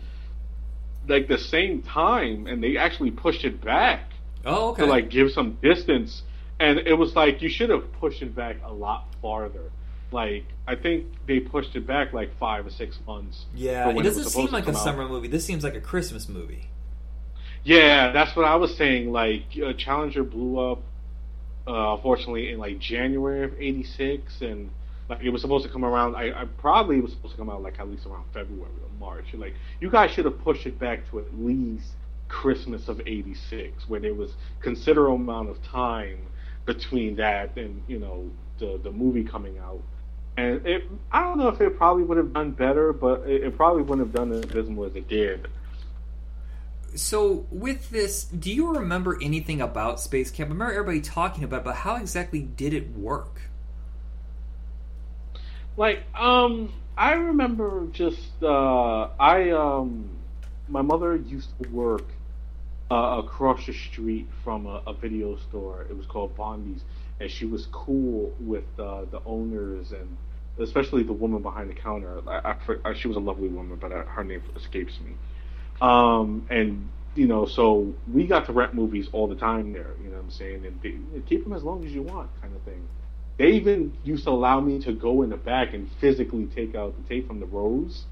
like 1.08 1.28
the 1.28 1.38
same 1.38 1.82
time, 1.82 2.46
and 2.46 2.62
they 2.62 2.76
actually 2.76 3.10
pushed 3.10 3.44
it 3.44 3.60
back. 3.60 4.12
Oh, 4.44 4.70
okay. 4.70 4.82
to 4.82 4.88
like 4.88 5.10
give 5.10 5.32
some 5.32 5.58
distance 5.60 6.22
and 6.58 6.78
it 6.80 6.94
was 6.94 7.14
like 7.14 7.42
you 7.42 7.48
should 7.48 7.70
have 7.70 7.92
pushed 7.94 8.22
it 8.22 8.34
back 8.34 8.56
a 8.64 8.72
lot 8.72 9.06
farther 9.20 9.70
like 10.16 10.44
i 10.66 10.74
think 10.74 11.04
they 11.28 11.38
pushed 11.38 11.76
it 11.76 11.86
back 11.86 12.12
like 12.20 12.30
five 12.38 12.66
or 12.66 12.70
six 12.70 12.98
months 13.06 13.44
yeah, 13.54 13.88
it 13.90 14.02
doesn't 14.02 14.24
was 14.24 14.32
seem 14.32 14.50
like 14.50 14.66
a 14.66 14.70
out. 14.70 14.76
summer 14.86 15.06
movie. 15.06 15.28
This 15.28 15.44
seems 15.44 15.62
like 15.62 15.74
a 15.74 15.80
Christmas 15.92 16.24
movie. 16.28 16.64
yeah 17.64 18.10
that's 18.12 18.34
what 18.36 18.46
i 18.46 18.56
was 18.56 18.74
saying 18.76 19.12
like 19.12 19.44
uh, 19.64 19.72
challenger 19.74 20.24
blew 20.24 20.52
up 20.70 20.80
uh, 21.68 21.94
unfortunately 21.94 22.50
in 22.52 22.58
like 22.58 22.78
january 22.78 23.44
of 23.44 23.52
86 23.60 24.40
and 24.40 24.70
like 25.10 25.20
it 25.22 25.30
was 25.30 25.42
supposed 25.42 25.64
to 25.66 25.72
come 25.72 25.84
around 25.84 26.16
I, 26.16 26.42
I 26.42 26.44
probably 26.46 27.00
was 27.00 27.12
supposed 27.12 27.34
to 27.34 27.38
come 27.38 27.50
out 27.50 27.62
like 27.62 27.78
at 27.78 27.88
least 27.88 28.06
around 28.06 28.24
february 28.32 28.70
or 28.82 28.90
march 28.98 29.26
like 29.34 29.54
you 29.80 29.90
guys 29.90 30.10
should 30.12 30.24
have 30.24 30.38
pushed 30.42 30.64
it 30.66 30.78
back 30.78 31.08
to 31.10 31.18
at 31.18 31.28
least 31.38 31.90
christmas 32.28 32.88
of 32.88 33.00
86 33.06 33.88
where 33.88 34.00
there 34.00 34.14
was 34.14 34.32
considerable 34.60 35.16
amount 35.16 35.48
of 35.50 35.62
time 35.62 36.18
between 36.64 37.16
that 37.16 37.56
and 37.56 37.82
you 37.86 37.98
know 37.98 38.30
the 38.58 38.80
the 38.82 38.90
movie 38.90 39.22
coming 39.24 39.58
out 39.58 39.82
and 40.36 40.66
it 40.66 40.84
i 41.12 41.20
don't 41.22 41.38
know 41.38 41.48
if 41.48 41.60
it 41.60 41.76
probably 41.76 42.02
would 42.02 42.18
have 42.18 42.32
done 42.32 42.50
better 42.50 42.92
but 42.92 43.20
it, 43.28 43.44
it 43.44 43.56
probably 43.56 43.82
wouldn't 43.82 44.06
have 44.06 44.14
done 44.14 44.32
as 44.32 44.44
abysmal 44.44 44.84
as 44.84 44.94
it 44.96 45.08
did 45.08 45.48
So 46.94 47.46
with 47.50 47.90
this, 47.90 48.24
do 48.24 48.50
you 48.50 48.74
remember 48.74 49.18
anything 49.20 49.60
about 49.60 50.00
Space 50.00 50.30
Camp? 50.30 50.48
I 50.48 50.52
remember 50.54 50.72
everybody 50.72 51.02
talking 51.02 51.44
about, 51.44 51.60
it, 51.60 51.64
but 51.64 51.74
how 51.76 51.96
exactly 51.96 52.40
did 52.40 52.72
it 52.72 52.96
work? 52.96 53.50
like 55.76 56.04
um 56.14 56.72
i 56.96 57.12
remember 57.12 57.86
just 57.92 58.42
uh 58.42 59.08
i 59.20 59.50
um 59.50 60.08
my 60.68 60.82
mother 60.82 61.16
used 61.16 61.50
to 61.62 61.68
work 61.70 62.04
uh, 62.90 63.20
across 63.24 63.66
the 63.66 63.72
street 63.72 64.28
from 64.44 64.66
a, 64.66 64.82
a 64.86 64.94
video 64.94 65.36
store 65.36 65.86
it 65.88 65.96
was 65.96 66.06
called 66.06 66.34
bondi's 66.36 66.82
and 67.20 67.30
she 67.30 67.44
was 67.46 67.66
cool 67.72 68.32
with 68.40 68.64
uh, 68.78 69.04
the 69.10 69.20
owners 69.24 69.92
and 69.92 70.16
especially 70.58 71.02
the 71.02 71.12
woman 71.12 71.42
behind 71.42 71.70
the 71.70 71.74
counter 71.74 72.20
I, 72.28 72.52
I, 72.52 72.90
uh, 72.90 72.94
she 72.94 73.08
was 73.08 73.16
a 73.16 73.20
lovely 73.20 73.48
woman 73.48 73.78
but 73.80 73.92
uh, 73.92 74.04
her 74.04 74.24
name 74.24 74.42
escapes 74.56 74.98
me 75.04 75.12
Um, 75.80 76.46
and 76.50 76.88
you 77.16 77.26
know, 77.26 77.46
so 77.46 77.94
we 78.12 78.26
got 78.26 78.46
to 78.46 78.52
rent 78.52 78.74
movies 78.74 79.08
all 79.12 79.26
the 79.26 79.36
time 79.36 79.72
there. 79.72 79.94
You 80.02 80.10
know 80.10 80.16
what 80.16 80.24
I'm 80.24 80.30
saying? 80.30 80.66
And 80.66 80.80
they, 80.82 80.96
keep 81.22 81.44
them 81.44 81.54
as 81.54 81.62
long 81.62 81.84
as 81.84 81.90
you 81.90 82.02
want, 82.02 82.30
kind 82.40 82.54
of 82.54 82.62
thing. 82.62 82.86
They 83.38 83.52
even 83.52 83.96
used 84.04 84.24
to 84.24 84.30
allow 84.30 84.60
me 84.60 84.80
to 84.82 84.92
go 84.92 85.22
in 85.22 85.30
the 85.30 85.36
back 85.36 85.74
and 85.74 85.90
physically 86.00 86.46
take 86.46 86.74
out 86.74 86.94
the 86.96 87.08
tape 87.08 87.26
from 87.26 87.40
the 87.40 87.46
rows. 87.46 88.04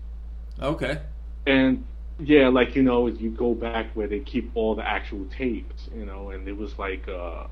Okay. 0.60 1.00
And 1.46 1.84
yeah, 2.18 2.48
like 2.48 2.76
you 2.76 2.82
know, 2.82 3.06
you 3.06 3.30
go 3.30 3.54
back 3.54 3.90
where 3.94 4.06
they 4.06 4.20
keep 4.20 4.50
all 4.54 4.74
the 4.74 4.86
actual 4.86 5.26
tapes, 5.36 5.88
you 5.94 6.06
know, 6.06 6.30
and 6.30 6.48
it 6.48 6.56
was 6.56 6.78
like, 6.78 7.06
uh, 7.08 7.46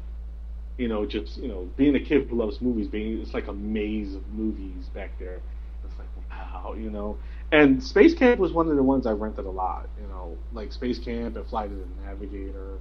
you 0.79 0.89
know, 0.89 1.07
just 1.07 1.37
you 1.39 1.49
know, 1.49 1.69
being 1.77 1.95
a 1.95 2.01
kid 2.01 2.29
who 2.29 2.37
loves 2.37 2.61
movies, 2.61 2.89
being 2.89 3.21
it's 3.21 3.35
like 3.35 3.49
a 3.49 3.53
maze 3.53 4.15
of 4.15 4.27
movies 4.33 4.87
back 4.95 5.19
there. 5.19 5.41
It's 5.85 5.95
like 5.99 6.09
wow, 6.31 6.75
you 6.75 6.91
know. 6.91 7.19
And 7.53 7.83
Space 7.83 8.15
Camp 8.15 8.41
was 8.41 8.53
one 8.53 8.69
of 8.69 8.77
the 8.77 8.83
ones 8.83 9.07
I 9.07 9.13
rented 9.13 9.45
a 9.45 9.51
lot, 9.51 9.87
you 10.01 10.09
know, 10.09 10.39
like 10.53 10.73
Space 10.73 10.99
Camp 10.99 11.37
and 11.37 11.47
Flight 11.47 11.71
of 11.71 11.77
the 11.77 12.07
Navigator, 12.07 12.79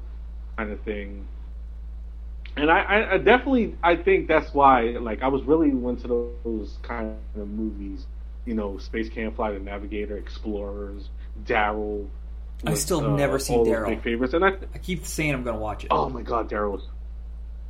kind 0.55 0.71
of 0.71 0.79
thing. 0.81 1.27
And 2.55 2.71
I, 2.71 3.13
I, 3.13 3.17
definitely, 3.17 3.75
I 3.81 3.95
think 3.95 4.27
that's 4.27 4.53
why, 4.53 4.97
like, 4.99 5.23
I 5.23 5.27
was 5.27 5.43
really 5.43 5.69
into 5.69 6.35
those, 6.43 6.77
kind 6.81 7.15
of 7.35 7.47
movies, 7.47 8.07
you 8.45 8.53
know, 8.53 8.77
Space 8.77 9.09
Camp, 9.09 9.37
Flight 9.37 9.55
of 9.55 9.63
the 9.63 9.69
Navigator, 9.69 10.17
Explorers, 10.17 11.09
Daryl. 11.45 12.07
I 12.65 12.73
still 12.73 13.05
uh, 13.05 13.15
never 13.15 13.39
seen 13.39 13.65
Daryl. 13.65 13.87
Big 13.87 14.03
favorites, 14.03 14.33
and 14.33 14.43
I, 14.43 14.53
I 14.73 14.77
keep 14.77 15.05
saying 15.05 15.33
I'm 15.33 15.43
going 15.43 15.55
to 15.55 15.61
watch 15.61 15.85
it. 15.85 15.87
Oh 15.91 16.09
my 16.09 16.21
god, 16.21 16.49
Daryl 16.49 16.81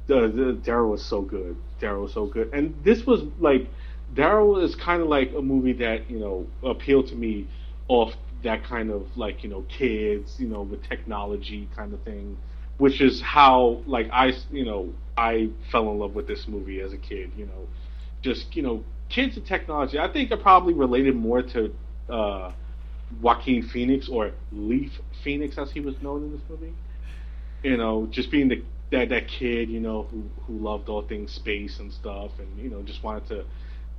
uh, 0.10 0.30
Daryl 0.66 0.92
was 0.92 1.04
so 1.04 1.22
good. 1.22 1.56
Daryl 1.82 2.04
was 2.04 2.14
so 2.14 2.26
good, 2.26 2.54
and 2.54 2.76
this 2.84 3.06
was 3.06 3.22
like 3.40 3.68
Daryl 4.14 4.62
is 4.64 4.76
kind 4.76 5.02
of 5.02 5.08
like 5.08 5.32
a 5.38 5.42
movie 5.42 5.74
that 5.74 6.10
you 6.10 6.20
know 6.20 6.46
appealed 6.64 7.08
to 7.08 7.16
me 7.16 7.48
off 7.88 8.14
that 8.44 8.64
kind 8.64 8.90
of 8.90 9.06
like 9.16 9.44
you 9.44 9.50
know 9.50 9.64
kids 9.64 10.36
you 10.40 10.48
know 10.48 10.64
with 10.64 10.82
technology 10.84 11.70
kind 11.76 11.94
of 11.94 12.02
thing, 12.04 12.38
which 12.78 13.02
is 13.02 13.22
how 13.22 13.82
like 13.86 14.10
I 14.12 14.34
you 14.52 14.66
know 14.66 14.94
I 15.18 15.50
fell 15.72 15.90
in 15.92 16.00
love 16.00 16.16
with 16.16 16.28
this 16.28 16.48
movie 16.48 16.82
as 16.82 16.94
a 16.94 16.98
kid. 16.98 17.32
You 17.36 17.46
know, 17.46 17.68
just 18.22 18.56
you 18.56 18.64
know 18.64 18.84
kids 19.10 19.38
and 19.38 19.46
technology. 19.46 20.00
I 20.00 20.12
think 20.12 20.32
I 20.32 20.36
probably 20.36 20.74
related 20.74 21.16
more 21.16 21.42
to 21.42 21.74
uh, 22.10 22.52
Joaquin 23.22 23.64
Phoenix 23.64 24.10
or 24.10 24.32
Leaf 24.52 24.92
Phoenix 25.24 25.58
as 25.58 25.72
he 25.72 25.80
was 25.80 25.96
known 26.02 26.24
in 26.24 26.32
this 26.32 26.42
movie. 26.50 26.74
You 27.64 27.78
know, 27.78 28.08
just 28.10 28.32
being 28.32 28.48
the 28.48 28.64
that 28.92 29.10
that 29.10 29.28
kid, 29.28 29.70
you 29.70 29.80
know, 29.80 30.04
who 30.04 30.30
who 30.46 30.60
loved 30.60 30.90
all 30.90 31.02
things 31.02 31.32
space 31.32 31.80
and 31.80 31.92
stuff, 31.92 32.32
and 32.40 32.60
you 32.60 32.70
know, 32.70 32.82
just 32.82 33.04
wanted 33.04 33.28
to 33.28 33.46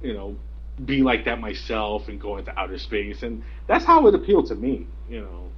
you 0.03 0.15
know, 0.15 0.37
be 0.85 1.03
like 1.03 1.25
that 1.25 1.41
myself 1.41 2.09
and 2.09 2.21
go 2.21 2.37
into 2.37 2.59
outer 2.59 2.79
space, 2.79 3.23
and 3.23 3.43
that's 3.67 3.85
how 3.85 4.07
it 4.07 4.15
appealed 4.15 4.47
to 4.47 4.55
me. 4.55 4.87
You 5.09 5.23
know, 5.23 5.49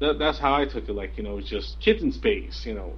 that, 0.00 0.18
that's 0.18 0.38
how 0.38 0.54
I 0.54 0.64
took 0.64 0.88
it. 0.88 0.92
Like, 0.92 1.16
you 1.16 1.22
know, 1.22 1.40
just 1.40 1.80
kids 1.80 2.02
in 2.02 2.12
space. 2.12 2.64
You 2.64 2.74
know. 2.74 2.92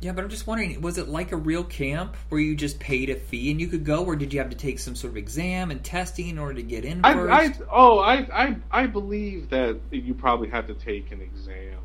Yeah, 0.00 0.12
but 0.12 0.24
I'm 0.24 0.30
just 0.30 0.46
wondering, 0.46 0.78
was 0.82 0.98
it 0.98 1.08
like 1.08 1.32
a 1.32 1.36
real 1.36 1.64
camp 1.64 2.16
where 2.28 2.40
you 2.40 2.54
just 2.54 2.78
paid 2.78 3.08
a 3.08 3.14
fee 3.14 3.50
and 3.50 3.58
you 3.58 3.66
could 3.66 3.84
go, 3.84 4.04
or 4.04 4.14
did 4.14 4.32
you 4.32 4.40
have 4.40 4.50
to 4.50 4.56
take 4.56 4.78
some 4.78 4.94
sort 4.94 5.12
of 5.12 5.16
exam 5.16 5.70
and 5.70 5.82
testing 5.82 6.28
in 6.28 6.38
order 6.38 6.54
to 6.54 6.62
get 6.62 6.84
in? 6.84 7.02
First? 7.02 7.32
I, 7.32 7.44
I 7.44 7.54
oh, 7.72 7.98
I, 8.00 8.14
I, 8.14 8.56
I 8.70 8.86
believe 8.86 9.48
that 9.50 9.78
you 9.90 10.12
probably 10.12 10.50
had 10.50 10.66
to 10.66 10.74
take 10.74 11.12
an 11.12 11.22
exam 11.22 11.78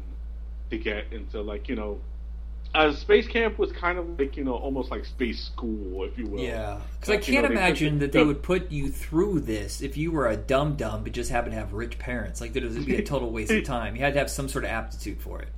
to 0.72 0.78
get 0.78 1.06
into, 1.12 1.42
like, 1.42 1.70
you 1.70 1.78
know, 1.78 2.02
uh, 2.74 2.94
space 2.94 3.28
camp 3.28 3.58
was 3.58 3.72
kind 3.74 3.98
of 3.98 4.18
like 4.18 4.38
you 4.38 4.44
know 4.44 4.54
almost 4.54 4.92
like 4.92 5.06
space 5.06 5.44
school, 5.44 6.06
if 6.06 6.18
you 6.18 6.28
will. 6.28 6.40
Yeah, 6.40 6.80
because 7.00 7.10
I 7.10 7.18
can't 7.18 7.46
know, 7.46 7.52
imagine 7.52 8.00
that 8.00 8.12
they 8.12 8.24
would 8.24 8.42
put 8.42 8.72
you 8.72 8.90
through 8.90 9.42
this 9.42 9.82
if 9.82 9.98
you 9.98 10.12
were 10.12 10.28
a 10.28 10.38
dumb 10.38 10.76
dumb 10.76 11.04
but 11.04 11.12
just 11.12 11.32
happened 11.32 11.54
to 11.54 11.60
have 11.60 11.74
rich 11.74 12.00
parents. 12.00 12.40
Like 12.40 12.56
it 12.56 12.64
would 12.64 12.86
be 12.86 12.96
a 12.96 13.04
total 13.04 13.30
waste 13.30 13.52
of 13.52 13.64
time. 13.66 13.96
You 13.96 14.04
had 14.04 14.14
to 14.14 14.20
have 14.20 14.30
some 14.30 14.48
sort 14.48 14.64
of 14.64 14.72
aptitude 14.72 15.20
for 15.20 15.42
it. 15.42 15.50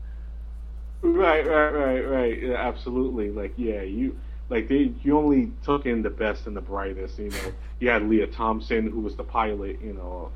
Right, 1.01 1.45
right, 1.45 1.69
right, 1.69 2.01
right. 2.01 2.41
Yeah, 2.41 2.53
absolutely. 2.55 3.29
Like 3.29 3.53
yeah, 3.57 3.81
you 3.81 4.17
like 4.49 4.67
they 4.67 4.93
you 5.03 5.17
only 5.17 5.51
took 5.63 5.85
in 5.85 6.01
the 6.01 6.09
best 6.09 6.47
and 6.47 6.55
the 6.55 6.61
brightest. 6.61 7.19
You 7.19 7.29
know, 7.29 7.53
you 7.79 7.89
had 7.89 8.09
Lea 8.09 8.25
Thompson 8.25 8.89
who 8.89 9.01
was 9.01 9.15
the 9.15 9.23
pilot. 9.23 9.79
You 9.83 9.93
know, 9.93 10.31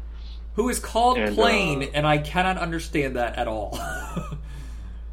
who 0.53 0.69
is 0.69 0.79
called 0.79 1.17
and, 1.17 1.35
Plane, 1.35 1.83
uh, 1.83 1.87
and 1.95 2.05
I 2.05 2.19
cannot 2.19 2.57
understand 2.57 3.15
that 3.15 3.35
at 3.35 3.47
all. 3.47 3.79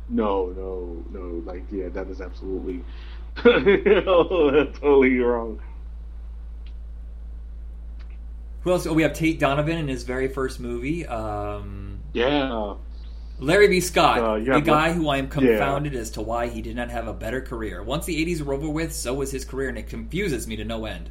No, 0.08 0.46
no, 0.56 1.04
no. 1.10 1.42
Like, 1.44 1.64
yeah, 1.70 1.88
that 1.88 2.08
is 2.08 2.20
absolutely 2.20 2.84
totally 3.36 5.18
wrong. 5.18 5.60
Who 8.62 8.72
else? 8.72 8.86
Oh, 8.86 8.94
we 8.94 9.02
have 9.02 9.12
Tate 9.12 9.38
Donovan 9.38 9.76
in 9.76 9.88
his 9.88 10.04
very 10.04 10.28
first 10.28 10.58
movie. 10.58 11.06
Um, 11.06 12.00
yeah. 12.12 12.74
Larry 13.38 13.68
B. 13.68 13.80
Scott, 13.80 14.20
uh, 14.20 14.38
the 14.38 14.60
guy 14.60 14.92
who 14.92 15.08
I 15.08 15.18
am 15.18 15.28
confounded 15.28 15.92
yeah. 15.92 16.00
as 16.00 16.10
to 16.12 16.22
why 16.22 16.48
he 16.48 16.62
did 16.62 16.76
not 16.76 16.90
have 16.90 17.08
a 17.08 17.12
better 17.12 17.40
career. 17.40 17.82
Once 17.82 18.06
the 18.06 18.24
80s 18.24 18.40
were 18.40 18.54
over 18.54 18.68
with, 18.68 18.94
so 18.94 19.12
was 19.12 19.32
his 19.32 19.44
career, 19.44 19.68
and 19.68 19.76
it 19.76 19.88
confuses 19.88 20.46
me 20.46 20.56
to 20.56 20.64
no 20.64 20.86
end. 20.86 21.10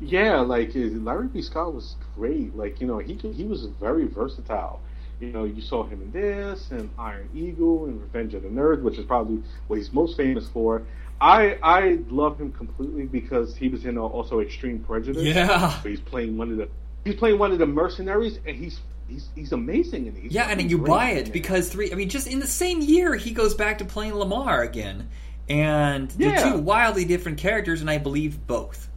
Yeah, 0.00 0.40
like 0.40 0.72
Larry 0.74 1.28
B. 1.28 1.40
Scott 1.42 1.74
was 1.74 1.96
great. 2.16 2.56
Like 2.56 2.80
you 2.80 2.86
know, 2.86 2.98
he 2.98 3.14
he 3.14 3.44
was 3.44 3.66
very 3.66 4.06
versatile. 4.06 4.80
You 5.24 5.32
know, 5.32 5.44
you 5.44 5.62
saw 5.62 5.84
him 5.84 6.02
in 6.02 6.12
this 6.12 6.70
and 6.70 6.90
Iron 6.98 7.28
Eagle 7.34 7.86
and 7.86 8.00
Revenge 8.00 8.34
of 8.34 8.42
the 8.42 8.48
Nerds, 8.48 8.82
which 8.82 8.98
is 8.98 9.06
probably 9.06 9.42
what 9.66 9.76
he's 9.76 9.92
most 9.92 10.16
famous 10.16 10.48
for. 10.48 10.82
I 11.20 11.58
I 11.62 11.98
love 12.10 12.40
him 12.40 12.52
completely 12.52 13.06
because 13.06 13.56
he 13.56 13.68
was 13.68 13.84
in 13.84 13.96
uh, 13.96 14.02
also 14.02 14.40
Extreme 14.40 14.80
Prejudice. 14.80 15.22
Yeah, 15.22 15.80
he's 15.82 16.00
playing 16.00 16.36
one 16.36 16.50
of 16.50 16.56
the 16.58 16.68
he's 17.04 17.14
playing 17.16 17.38
one 17.38 17.52
of 17.52 17.58
the 17.58 17.66
mercenaries, 17.66 18.38
and 18.46 18.56
he's 18.56 18.80
he's 19.08 19.28
he's 19.34 19.52
amazing 19.52 20.06
in 20.06 20.16
it. 20.16 20.32
yeah, 20.32 20.48
and 20.48 20.70
you 20.70 20.78
buy 20.78 21.10
it 21.10 21.32
because 21.32 21.70
three. 21.70 21.92
I 21.92 21.94
mean, 21.94 22.08
just 22.08 22.26
in 22.26 22.40
the 22.40 22.46
same 22.46 22.80
year, 22.80 23.14
he 23.14 23.30
goes 23.30 23.54
back 23.54 23.78
to 23.78 23.84
playing 23.84 24.14
Lamar 24.14 24.62
again, 24.62 25.08
and 25.48 26.10
they're 26.12 26.30
yeah. 26.30 26.52
two 26.52 26.58
wildly 26.58 27.04
different 27.04 27.38
characters, 27.38 27.80
and 27.80 27.88
I 27.88 27.98
believe 27.98 28.46
both. 28.46 28.88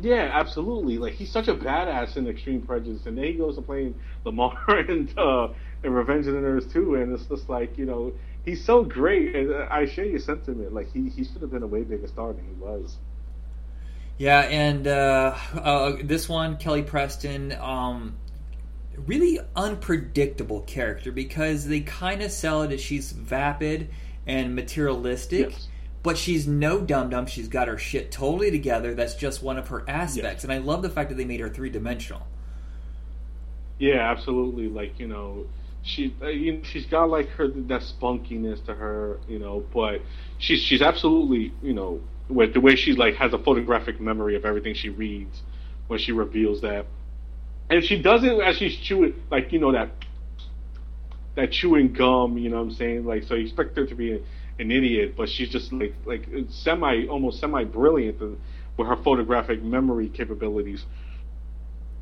Yeah, 0.00 0.30
absolutely. 0.32 0.98
Like 0.98 1.14
he's 1.14 1.30
such 1.30 1.48
a 1.48 1.54
badass 1.54 2.16
in 2.16 2.26
Extreme 2.26 2.62
Prejudice, 2.62 3.06
and 3.06 3.16
then 3.16 3.24
he 3.24 3.32
goes 3.34 3.56
to 3.56 3.62
playing 3.62 3.94
Lamar 4.24 4.58
and 4.68 5.12
uh, 5.18 5.48
and 5.84 5.94
Revenge 5.94 6.26
of 6.26 6.34
the 6.34 6.40
Nerds 6.40 6.72
too, 6.72 6.94
and 6.94 7.12
it's 7.12 7.26
just 7.26 7.48
like 7.48 7.76
you 7.76 7.84
know 7.84 8.12
he's 8.44 8.64
so 8.64 8.82
great, 8.82 9.36
and 9.36 9.54
I 9.54 9.86
share 9.86 10.06
your 10.06 10.18
sentiment. 10.18 10.72
Like 10.72 10.92
he 10.92 11.08
he 11.10 11.24
should 11.24 11.42
have 11.42 11.50
been 11.50 11.62
a 11.62 11.66
way 11.66 11.82
bigger 11.82 12.08
star 12.08 12.32
than 12.32 12.44
he 12.44 12.54
was. 12.54 12.96
Yeah, 14.16 14.40
and 14.40 14.86
uh, 14.86 15.34
uh, 15.54 15.96
this 16.02 16.28
one, 16.28 16.58
Kelly 16.58 16.82
Preston, 16.82 17.52
um, 17.52 18.16
really 18.96 19.38
unpredictable 19.56 20.60
character 20.60 21.10
because 21.10 21.66
they 21.66 21.80
kind 21.80 22.22
of 22.22 22.30
sell 22.30 22.62
it 22.62 22.72
as 22.72 22.82
she's 22.82 23.12
vapid 23.12 23.90
and 24.26 24.54
materialistic. 24.54 25.52
Yes 25.52 25.68
but 26.02 26.16
she's 26.16 26.46
no 26.46 26.80
dum 26.80 27.10
dum. 27.10 27.26
She's 27.26 27.48
got 27.48 27.68
her 27.68 27.78
shit 27.78 28.10
totally 28.10 28.50
together. 28.50 28.94
That's 28.94 29.14
just 29.14 29.42
one 29.42 29.58
of 29.58 29.68
her 29.68 29.84
aspects, 29.88 30.44
and 30.44 30.52
I 30.52 30.58
love 30.58 30.82
the 30.82 30.90
fact 30.90 31.10
that 31.10 31.16
they 31.16 31.24
made 31.24 31.40
her 31.40 31.48
three 31.48 31.70
dimensional. 31.70 32.26
Yeah, 33.78 34.10
absolutely. 34.10 34.68
Like 34.68 34.98
you 34.98 35.08
know, 35.08 35.46
she 35.82 36.14
uh, 36.22 36.28
you 36.28 36.52
know, 36.54 36.60
she's 36.62 36.86
got 36.86 37.10
like 37.10 37.28
her 37.30 37.48
that 37.48 37.82
spunkiness 37.82 38.64
to 38.66 38.74
her, 38.74 39.18
you 39.28 39.38
know, 39.38 39.64
but 39.72 40.00
she's 40.38 40.60
she's 40.60 40.82
absolutely 40.82 41.52
you 41.62 41.74
know 41.74 42.00
with 42.28 42.54
the 42.54 42.60
way 42.60 42.76
she 42.76 42.92
like 42.92 43.16
has 43.16 43.32
a 43.32 43.38
photographic 43.38 44.00
memory 44.00 44.36
of 44.36 44.44
everything 44.44 44.74
she 44.74 44.88
reads 44.88 45.42
when 45.88 45.98
she 45.98 46.12
reveals 46.12 46.60
that, 46.62 46.86
and 47.68 47.84
she 47.84 48.00
doesn't 48.00 48.40
as 48.40 48.56
she's 48.56 48.76
chewing 48.76 49.14
like 49.30 49.52
you 49.52 49.58
know 49.58 49.72
that 49.72 49.90
that 51.34 51.52
chewing 51.52 51.92
gum. 51.92 52.38
You 52.38 52.50
know 52.50 52.56
what 52.56 52.70
I'm 52.70 52.74
saying? 52.74 53.04
Like 53.04 53.24
so, 53.24 53.34
you 53.34 53.44
expect 53.44 53.76
her 53.76 53.86
to 53.86 53.94
be 53.94 54.22
an 54.60 54.70
idiot, 54.70 55.14
but 55.16 55.28
she's 55.28 55.48
just 55.48 55.72
like 55.72 55.94
like 56.04 56.28
semi 56.48 57.06
almost 57.06 57.40
semi 57.40 57.64
brilliant 57.64 58.20
with 58.20 58.86
her 58.86 58.96
photographic 59.02 59.62
memory 59.62 60.08
capabilities. 60.08 60.84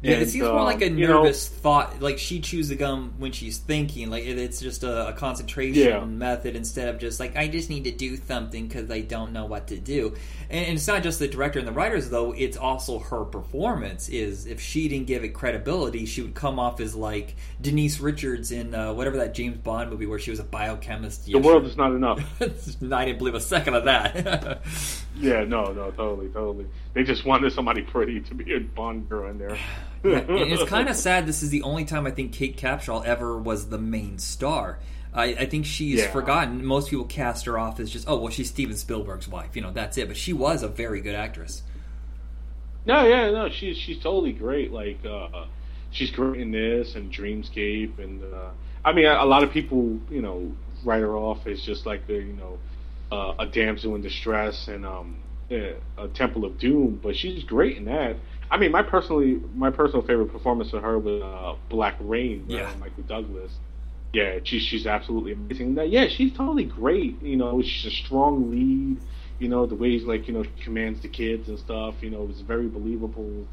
Yeah, 0.01 0.13
and, 0.13 0.23
it 0.23 0.29
seems 0.29 0.45
more 0.45 0.63
like 0.63 0.81
a 0.81 0.91
nervous 0.91 1.51
know, 1.51 1.59
thought. 1.59 2.01
Like 2.01 2.19
she 2.19 2.41
chews 2.41 2.69
the 2.69 2.77
gum 2.77 3.15
when 3.19 3.33
she's 3.33 3.59
thinking. 3.59 4.11
Like 4.11 4.25
it's 4.25 4.61
just 4.61 4.85
a, 4.85 5.09
a 5.09 5.13
concentration 5.13 5.83
yeah. 5.83 6.05
method 6.05 6.55
instead 6.55 6.89
of 6.89 7.01
just 7.01 7.19
like 7.19 7.37
I 7.37 7.49
just 7.49 7.69
need 7.69 7.85
to 7.85 7.91
do 7.91 8.17
something 8.17 8.69
because 8.69 8.91
I 8.93 9.01
don't 9.01 9.33
know 9.33 9.47
what 9.47 9.67
to 9.69 9.77
do. 9.77 10.15
And, 10.51 10.67
and, 10.67 10.77
it's 10.77 10.87
not 10.87 11.03
just 11.03 11.19
the 11.19 11.27
director 11.27 11.59
and 11.59 11.67
the 11.67 11.73
writers 11.73 12.11
though. 12.11 12.33
It's 12.33 12.57
also 12.57 13.01
her 13.01 13.25
performance. 13.25 14.09
Is 14.09 14.47
if 14.47 14.61
she 14.61 14.87
didn't 14.87 15.09
give 15.09 15.25
it 15.25 15.31
credibility, 15.31 16.07
she 16.07 16.23
would 16.23 16.35
come 16.35 16.61
off 16.61 16.81
as 16.81 16.95
like 16.95 17.35
Denise 17.61 17.99
Richards 17.99 18.53
in 18.53 18.77
uh, 18.77 18.93
whatever 18.95 19.17
that 19.17 19.35
James 19.35 19.57
Bond 19.57 19.91
movie 19.91 20.07
where 20.07 20.21
she 20.21 20.31
was 20.31 20.39
a 20.39 20.45
biochemist. 20.45 21.27
The 21.27 21.39
world 21.39 21.67
is 21.67 21.77
not 21.77 21.91
enough. 21.91 22.21
I 22.41 23.05
didn't 23.05 23.19
believe 23.19 23.35
a 23.35 23.41
second 23.41 23.75
of 23.75 23.85
that. 23.87 24.63
yeah, 25.17 25.43
no, 25.43 25.73
no, 25.73 25.91
totally, 25.91 26.29
totally. 26.29 26.67
They 26.95 27.05
just 27.05 27.25
wanted 27.25 27.53
somebody 27.53 27.83
pretty 27.83 28.21
to 28.21 28.35
be 28.35 28.55
a 28.55 28.61
Bond 28.61 29.09
girl 29.09 29.31
in 29.31 29.39
there 29.39 29.59
it's 30.05 30.65
kind 30.71 30.89
of 30.89 30.97
sad. 30.97 31.27
This 31.27 31.43
is 31.43 31.51
the 31.51 31.63
only 31.63 31.85
time 31.85 32.07
I 32.07 32.11
think 32.11 32.33
Kate 32.33 32.57
Capshaw 32.57 33.05
ever 33.05 33.39
was 33.39 33.69
the 33.69 33.79
main 33.79 34.19
star. 34.19 34.79
I, 35.13 35.25
I 35.25 35.47
think 35.47 35.67
she's 35.67 36.01
yeah. 36.01 36.11
forgotten. 36.11 36.65
Most 36.65 36.91
people 36.91 37.07
cast 37.07 37.47
her 37.47 37.59
off 37.59 37.81
as 37.81 37.91
just, 37.91 38.09
oh, 38.09 38.19
well, 38.19 38.31
she's 38.31 38.51
Steven 38.51 38.77
Spielberg's 38.77 39.27
wife. 39.27 39.57
You 39.57 39.63
know, 39.63 39.73
that's 39.73 39.97
it. 39.97 40.09
But 40.09 40.17
she 40.17 40.33
was 40.33 40.63
a 40.63 40.69
very 40.69 41.01
good 41.01 41.15
actress. 41.15 41.63
No, 42.87 43.07
yeah, 43.07 43.31
no, 43.31 43.51
she's 43.51 43.77
she's 43.77 44.03
totally 44.03 44.33
great. 44.33 44.73
Like, 44.73 45.05
uh, 45.05 45.47
she's 45.91 46.11
great 46.11 46.41
in 46.41 46.53
this 46.53 46.95
and 46.95 47.13
Dreamscape, 47.13 47.99
and 47.99 48.23
uh, 48.23 48.51
I 48.83 48.93
mean, 48.93 49.05
a, 49.05 49.25
a 49.25 49.27
lot 49.27 49.43
of 49.43 49.51
people, 49.51 49.99
you 50.11 50.23
know, 50.23 50.53
write 50.85 51.01
her 51.01 51.17
off 51.17 51.47
as 51.47 51.61
just 51.63 51.85
like 51.85 52.07
the, 52.07 52.15
you 52.15 52.35
know, 52.35 52.59
uh, 53.11 53.35
a 53.41 53.47
damsel 53.47 53.95
in 53.95 54.01
distress 54.01 54.69
and 54.69 54.87
um, 54.87 55.17
a 55.51 56.09
Temple 56.15 56.45
of 56.45 56.59
Doom, 56.59 57.01
but 57.03 57.17
she's 57.17 57.45
great 57.45 57.77
in 57.77 57.87
that. 57.87 58.17
I 58.51 58.57
mean, 58.57 58.73
my 58.73 58.83
personally, 58.83 59.41
my 59.55 59.71
personal 59.71 60.07
favorite 60.07 60.33
performance 60.33 60.73
of 60.73 60.83
her 60.83 60.99
was 60.99 61.23
uh, 61.23 61.59
Black 61.69 61.97
Rain, 62.01 62.45
yeah. 62.49 62.75
Michael 62.79 63.03
Douglas. 63.05 63.53
Yeah, 64.13 64.39
she's 64.43 64.63
she's 64.63 64.87
absolutely 64.87 65.33
amazing. 65.33 65.75
That 65.75 65.91
yeah, 65.91 66.07
she's 66.09 66.33
totally 66.35 66.65
great. 66.65 67.21
You 67.23 67.37
know, 67.37 67.61
she's 67.63 67.93
a 67.93 67.95
strong 68.05 68.51
lead. 68.51 68.99
You 69.39 69.49
know, 69.49 69.67
the 69.67 69.75
ways 69.75 70.05
like 70.05 70.27
you 70.29 70.35
know 70.35 70.45
she 70.45 70.65
commands 70.65 71.03
the 71.03 71.09
kids 71.09 71.49
and 71.49 71.59
stuff. 71.59 71.95
You 72.01 72.11
know, 72.11 72.27
it's 72.31 72.41
very 72.41 72.69
believable. 72.69 73.47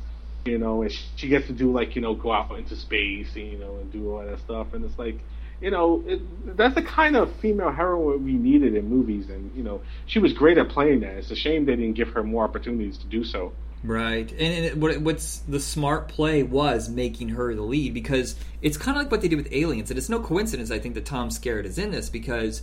You 0.46 0.58
know, 0.58 0.84
and 0.84 0.92
she 1.18 1.28
gets 1.28 1.48
to 1.48 1.54
do 1.54 1.72
like 1.72 1.96
you 1.96 2.02
know 2.02 2.16
go 2.16 2.32
out 2.32 2.58
into 2.58 2.76
space. 2.78 3.36
You 3.36 3.58
know, 3.58 3.78
and 3.78 3.92
do 3.92 4.12
all 4.12 4.26
that 4.26 4.40
stuff. 4.40 4.68
And 4.74 4.86
it's 4.86 4.98
like 4.98 5.20
you 5.62 5.72
know, 5.72 6.04
it, 6.06 6.58
that's 6.58 6.76
the 6.76 6.82
kind 6.82 7.16
of 7.16 7.34
female 7.38 7.72
heroine 7.72 8.24
we 8.24 8.34
needed 8.34 8.76
in 8.76 8.90
movies, 8.90 9.30
and 9.30 9.52
you 9.56 9.64
know, 9.64 9.82
she 10.06 10.20
was 10.20 10.34
great 10.34 10.58
at 10.58 10.70
playing 10.70 11.02
that. 11.02 11.16
It's 11.16 11.32
a 11.32 11.36
shame 11.36 11.66
they 11.66 11.76
didn't 11.76 11.94
give 11.94 12.10
her 12.10 12.24
more 12.24 12.44
opportunities 12.44 12.98
to 13.00 13.06
do 13.08 13.24
so. 13.24 13.54
Right, 13.84 14.32
and, 14.32 14.66
and 14.66 14.82
what, 14.82 14.98
what's 15.00 15.38
the 15.40 15.60
smart 15.60 16.08
play 16.08 16.44
was 16.44 16.90
making 16.90 17.30
her 17.30 17.54
the 17.54 17.62
lead 17.62 17.94
because 17.94 18.36
it's 18.62 18.78
kind 18.78 18.98
of 18.98 19.04
like 19.04 19.12
what 19.12 19.22
they 19.22 19.28
did 19.28 19.38
with 19.38 19.52
Aliens, 19.52 19.90
and 19.92 19.98
it's 19.98 20.10
no 20.10 20.20
coincidence 20.20 20.72
I 20.72 20.80
think 20.80 20.96
that 20.96 21.06
Tom 21.06 21.30
Skerritt 21.30 21.66
is 21.66 21.78
in 21.78 21.92
this 21.92 22.10
because 22.10 22.62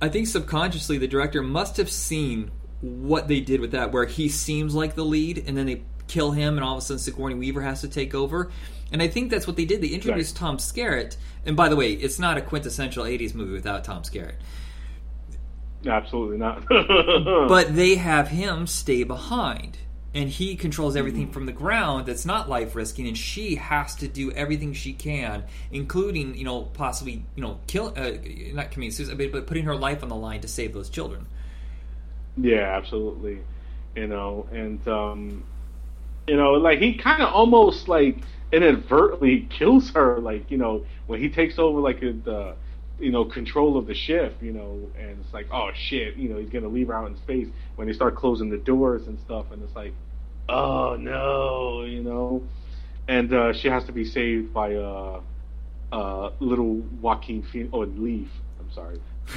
I 0.00 0.08
think 0.08 0.28
subconsciously 0.28 0.98
the 0.98 1.08
director 1.08 1.42
must 1.42 1.76
have 1.76 1.90
seen 1.90 2.50
what 2.80 3.26
they 3.26 3.40
did 3.40 3.60
with 3.60 3.72
that, 3.72 3.92
where 3.92 4.04
he 4.04 4.28
seems 4.28 4.74
like 4.74 4.94
the 4.94 5.04
lead, 5.04 5.44
and 5.46 5.56
then 5.56 5.66
they 5.66 5.82
kill 6.06 6.30
him, 6.32 6.56
and 6.56 6.64
all 6.64 6.74
of 6.74 6.78
a 6.78 6.82
sudden 6.82 6.98
Sigourney 6.98 7.34
Weaver 7.34 7.62
has 7.62 7.80
to 7.80 7.88
take 7.88 8.14
over. 8.14 8.50
And 8.90 9.02
I 9.02 9.08
think 9.08 9.30
that's 9.30 9.46
what 9.46 9.56
they 9.56 9.64
did. 9.64 9.82
They 9.82 9.88
introduced 9.88 10.36
right. 10.36 10.40
Tom 10.40 10.56
Skerritt, 10.58 11.16
and 11.44 11.56
by 11.56 11.68
the 11.68 11.76
way, 11.76 11.92
it's 11.92 12.18
not 12.18 12.38
a 12.38 12.40
quintessential 12.40 13.04
'80s 13.04 13.34
movie 13.34 13.52
without 13.52 13.84
Tom 13.84 14.02
Skerritt. 14.02 14.36
Absolutely 15.86 16.38
not. 16.38 16.66
but 16.68 17.74
they 17.76 17.96
have 17.96 18.28
him 18.28 18.66
stay 18.66 19.04
behind 19.04 19.78
and 20.14 20.30
he 20.30 20.56
controls 20.56 20.96
everything 20.96 21.24
mm-hmm. 21.24 21.32
from 21.32 21.46
the 21.46 21.52
ground 21.52 22.06
that's 22.06 22.24
not 22.24 22.48
life 22.48 22.74
risking 22.74 23.06
and 23.06 23.16
she 23.16 23.56
has 23.56 23.94
to 23.94 24.08
do 24.08 24.32
everything 24.32 24.72
she 24.72 24.92
can 24.92 25.44
including 25.70 26.34
you 26.34 26.44
know 26.44 26.62
possibly 26.62 27.24
you 27.34 27.42
know 27.42 27.60
kill 27.66 27.92
uh, 27.96 28.12
not 28.52 28.70
committing 28.70 28.90
suicide 28.90 29.30
but 29.30 29.46
putting 29.46 29.64
her 29.64 29.76
life 29.76 30.02
on 30.02 30.08
the 30.08 30.16
line 30.16 30.40
to 30.40 30.48
save 30.48 30.72
those 30.72 30.88
children 30.88 31.26
yeah 32.36 32.76
absolutely 32.76 33.38
you 33.94 34.06
know 34.06 34.48
and 34.50 34.86
um 34.88 35.44
you 36.28 36.36
know 36.36 36.52
like 36.52 36.78
he 36.78 36.94
kind 36.96 37.22
of 37.22 37.32
almost 37.32 37.88
like 37.88 38.18
inadvertently 38.52 39.46
kills 39.50 39.90
her 39.90 40.18
like 40.20 40.50
you 40.50 40.58
know 40.58 40.84
when 41.06 41.20
he 41.20 41.28
takes 41.28 41.58
over 41.58 41.80
like 41.80 42.00
the 42.00 42.54
you 42.98 43.10
know 43.10 43.24
control 43.24 43.76
of 43.76 43.86
the 43.86 43.94
ship 43.94 44.36
you 44.40 44.52
know 44.52 44.80
and 44.98 45.18
it's 45.20 45.32
like 45.32 45.46
oh 45.52 45.70
shit 45.74 46.16
you 46.16 46.28
know 46.28 46.38
he's 46.38 46.48
gonna 46.48 46.68
leave 46.68 46.88
her 46.88 46.94
out 46.94 47.06
in 47.06 47.16
space 47.16 47.48
when 47.76 47.86
they 47.86 47.92
start 47.92 48.14
closing 48.16 48.48
the 48.50 48.56
doors 48.58 49.06
and 49.06 49.18
stuff 49.20 49.46
and 49.52 49.62
it's 49.62 49.74
like 49.76 49.92
oh 50.48 50.96
no 50.98 51.84
you 51.84 52.02
know? 52.02 52.42
And 53.06 53.32
uh, 53.32 53.54
she 53.54 53.68
has 53.68 53.84
to 53.84 53.92
be 53.92 54.04
saved 54.04 54.52
by 54.52 54.74
uh, 54.74 55.22
uh, 55.90 56.30
little 56.40 56.74
Joaquin 57.00 57.42
Phoenix 57.42 57.70
or 57.72 57.86
Leaf 57.86 58.28
I'm 58.60 58.70
sorry. 58.72 59.00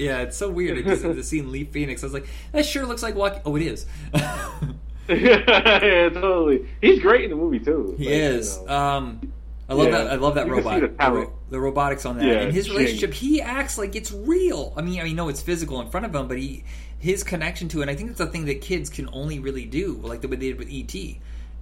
Yeah 0.00 0.20
it's 0.20 0.36
so 0.36 0.50
weird 0.50 0.84
just 0.84 1.02
the 1.02 1.22
scene 1.22 1.50
Leaf 1.50 1.70
Phoenix 1.70 2.02
I 2.02 2.06
was 2.06 2.12
like 2.14 2.26
that 2.52 2.64
sure 2.66 2.86
looks 2.86 3.02
like 3.02 3.14
Joaquin 3.14 3.42
oh 3.44 3.56
it 3.56 3.62
is 3.62 3.86
yeah 5.14 6.08
totally 6.10 6.68
he's 6.80 7.00
great 7.00 7.24
in 7.24 7.30
the 7.30 7.36
movie 7.36 7.60
too 7.60 7.94
he 7.98 8.06
like, 8.06 8.14
is 8.14 8.58
you 8.58 8.66
know. 8.66 8.74
um 8.74 9.32
I 9.68 9.74
love 9.74 9.88
yeah. 9.88 9.98
that. 9.98 10.12
I 10.12 10.14
love 10.14 10.36
that 10.36 10.48
robot. 10.48 10.80
The, 10.80 10.86
the, 10.86 11.30
the, 11.50 11.60
robotics 11.60 12.06
on 12.06 12.18
that, 12.18 12.24
yeah, 12.24 12.32
and 12.34 12.52
his 12.52 12.70
relationship. 12.70 13.12
He 13.12 13.42
acts 13.42 13.76
like 13.76 13.96
it's 13.96 14.12
real. 14.12 14.72
I 14.76 14.82
mean, 14.82 15.00
I 15.00 15.04
mean, 15.04 15.16
no, 15.16 15.28
it's 15.28 15.42
physical 15.42 15.80
in 15.80 15.90
front 15.90 16.06
of 16.06 16.14
him, 16.14 16.28
but 16.28 16.38
he 16.38 16.62
his 16.98 17.24
connection 17.24 17.68
to 17.68 17.80
it. 17.80 17.82
And 17.82 17.90
I 17.90 17.96
think 17.96 18.10
that's 18.10 18.20
a 18.20 18.26
thing 18.26 18.44
that 18.44 18.60
kids 18.60 18.90
can 18.90 19.08
only 19.12 19.40
really 19.40 19.64
do, 19.64 20.00
like 20.02 20.20
the 20.20 20.28
way 20.28 20.36
they 20.36 20.52
did 20.52 20.58
with 20.58 20.68
ET. 20.70 20.94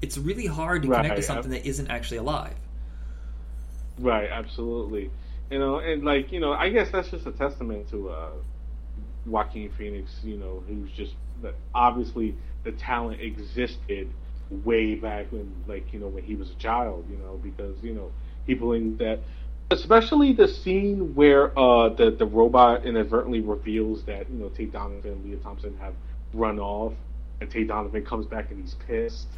It's 0.03 0.19
really 0.19 0.47
hard 0.47 0.83
to 0.83 0.89
right, 0.89 0.99
connect 0.99 1.17
to 1.17 1.23
something 1.23 1.51
that 1.53 1.67
isn't 1.67 1.91
actually 1.91 2.19
alive. 2.19 2.55
Right. 3.99 4.29
Absolutely. 4.31 5.11
You 5.51 5.59
know, 5.59 5.79
and 5.79 6.05
like 6.05 6.31
you 6.31 6.41
know, 6.41 6.53
I 6.53 6.69
guess 6.69 6.91
that's 6.91 7.09
just 7.09 7.27
a 7.27 7.33
testament 7.33 7.89
to 7.91 8.11
uh, 8.11 8.31
Joaquin 9.25 9.71
Phoenix. 9.71 10.11
You 10.23 10.37
know, 10.37 10.63
who's 10.67 10.91
just 10.93 11.15
obviously 11.75 12.37
the 12.65 12.73
talent 12.73 13.21
existed 13.21 14.11
way 14.51 14.95
back 14.95 15.27
when, 15.31 15.53
like 15.67 15.93
you 15.93 15.99
know, 15.99 16.09
when 16.09 16.25
he 16.25 16.35
was 16.35 16.51
a 16.51 16.55
child. 16.55 17.07
You 17.11 17.19
know, 17.19 17.39
because 17.43 17.77
you 17.83 17.95
know 17.95 18.11
he 18.47 18.55
believed 18.55 18.99
that, 18.99 19.21
especially 19.71 20.33
the 20.33 20.49
scene 20.49 21.15
where 21.15 21.57
uh, 21.59 21.91
the 21.91 22.11
the 22.11 22.27
robot 22.27 22.85
inadvertently 22.85 23.41
reveals 23.41 24.05
that 24.05 24.31
you 24.31 24.39
know 24.39 24.49
Tate 24.49 24.73
Donovan 24.73 25.13
and 25.13 25.25
Lea 25.25 25.39
Thompson 25.43 25.77
have 25.79 25.95
run 26.33 26.59
off, 26.59 26.93
and 27.41 27.51
Tate 27.51 27.69
Donovan 27.69 28.05
comes 28.05 28.27
back 28.27 28.51
and 28.51 28.61
he's 28.61 28.75
pissed, 28.87 29.29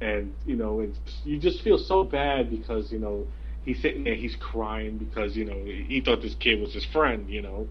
and 0.00 0.34
you 0.46 0.56
know, 0.56 0.80
and 0.80 0.96
you 1.24 1.38
just 1.38 1.62
feel 1.62 1.78
so 1.78 2.04
bad 2.04 2.50
because 2.50 2.92
you 2.92 2.98
know 2.98 3.26
he's 3.64 3.80
sitting 3.80 4.04
there, 4.04 4.14
he's 4.14 4.36
crying 4.36 4.98
because 4.98 5.36
you 5.36 5.44
know 5.44 5.64
he 5.64 6.00
thought 6.04 6.22
this 6.22 6.34
kid 6.34 6.60
was 6.60 6.72
his 6.72 6.84
friend, 6.84 7.28
you 7.28 7.42
know, 7.42 7.68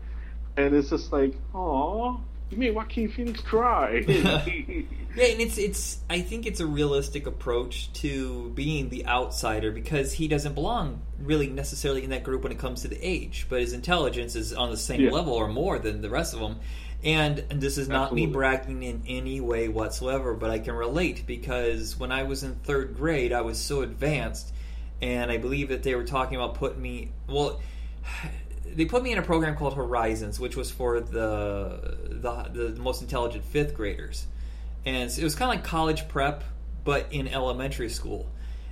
and 0.58 0.74
it's 0.76 0.90
just 0.90 1.12
like, 1.12 1.34
oh, 1.54 2.22
you 2.50 2.58
made 2.58 2.74
Joaquin 2.74 3.10
Phoenix 3.10 3.42
cry. 3.42 4.04
yeah, 4.08 4.42
and 4.46 5.42
it's 5.42 5.58
it's. 5.58 6.00
I 6.10 6.22
think 6.22 6.46
it's 6.46 6.60
a 6.60 6.66
realistic 6.66 7.28
approach 7.28 7.94
to 7.94 8.50
being 8.56 8.90
the 8.90 9.06
outsider 9.06 9.72
because 9.72 10.14
he 10.14 10.28
doesn't 10.28 10.56
belong 10.56 11.02
really 11.20 11.48
necessarily 11.48 12.04
in 12.04 12.10
that 12.10 12.24
group 12.24 12.44
when 12.44 12.52
it 12.52 12.60
comes 12.60 12.82
to 12.82 12.88
the 12.88 13.00
age, 13.02 13.46
but 13.50 13.60
his 13.62 13.74
intelligence 13.74 14.36
is 14.36 14.54
on 14.54 14.72
the 14.72 14.78
same 14.78 15.02
yeah. 15.02 15.12
level 15.12 15.34
or 15.34 15.48
more 15.48 15.78
than 15.80 16.02
the 16.02 16.10
rest 16.10 16.34
of 16.34 16.40
them. 16.40 16.60
And, 17.02 17.46
and 17.50 17.62
this 17.62 17.78
is 17.78 17.88
not 17.88 18.12
Absolutely. 18.12 18.26
me 18.28 18.34
bragging 18.34 18.84
in 18.84 19.04
any 19.08 19.40
way 19.40 19.70
whatsoever, 19.70 20.34
but 20.34 20.50
I 20.50 20.60
can 20.60 20.76
relate 20.76 21.26
because 21.26 21.98
when 21.98 22.12
I 22.12 22.24
was 22.24 22.44
in 22.44 22.56
third 22.56 22.98
grade, 22.98 23.32
I 23.32 23.42
was 23.42 23.58
so 23.58 23.84
advanced, 23.84 24.52
and 25.02 25.32
I 25.32 25.38
believe 25.38 25.70
that 25.70 25.84
they 25.84 25.96
were 25.96 26.04
talking 26.04 26.36
about 26.36 26.56
putting 26.56 26.82
me 26.82 27.12
well 27.28 27.62
they 28.76 28.86
put 28.86 29.04
me 29.04 29.12
in 29.12 29.18
a 29.18 29.22
program 29.22 29.56
called 29.56 29.76
Horizons, 29.76 30.40
which 30.40 30.56
was 30.56 30.72
for 30.72 31.00
the 31.00 31.98
the, 32.10 32.72
the 32.72 32.82
most 32.82 33.02
intelligent 33.02 33.46
fifth 33.46 33.74
graders, 33.74 34.26
and 34.86 35.10
it 35.10 35.24
was 35.24 35.36
kind 35.36 35.52
of 35.52 35.58
like 35.58 35.66
college 35.66 36.08
prep, 36.08 36.44
but 36.84 37.08
in 37.12 37.28
elementary 37.28 37.90
school. 37.90 38.30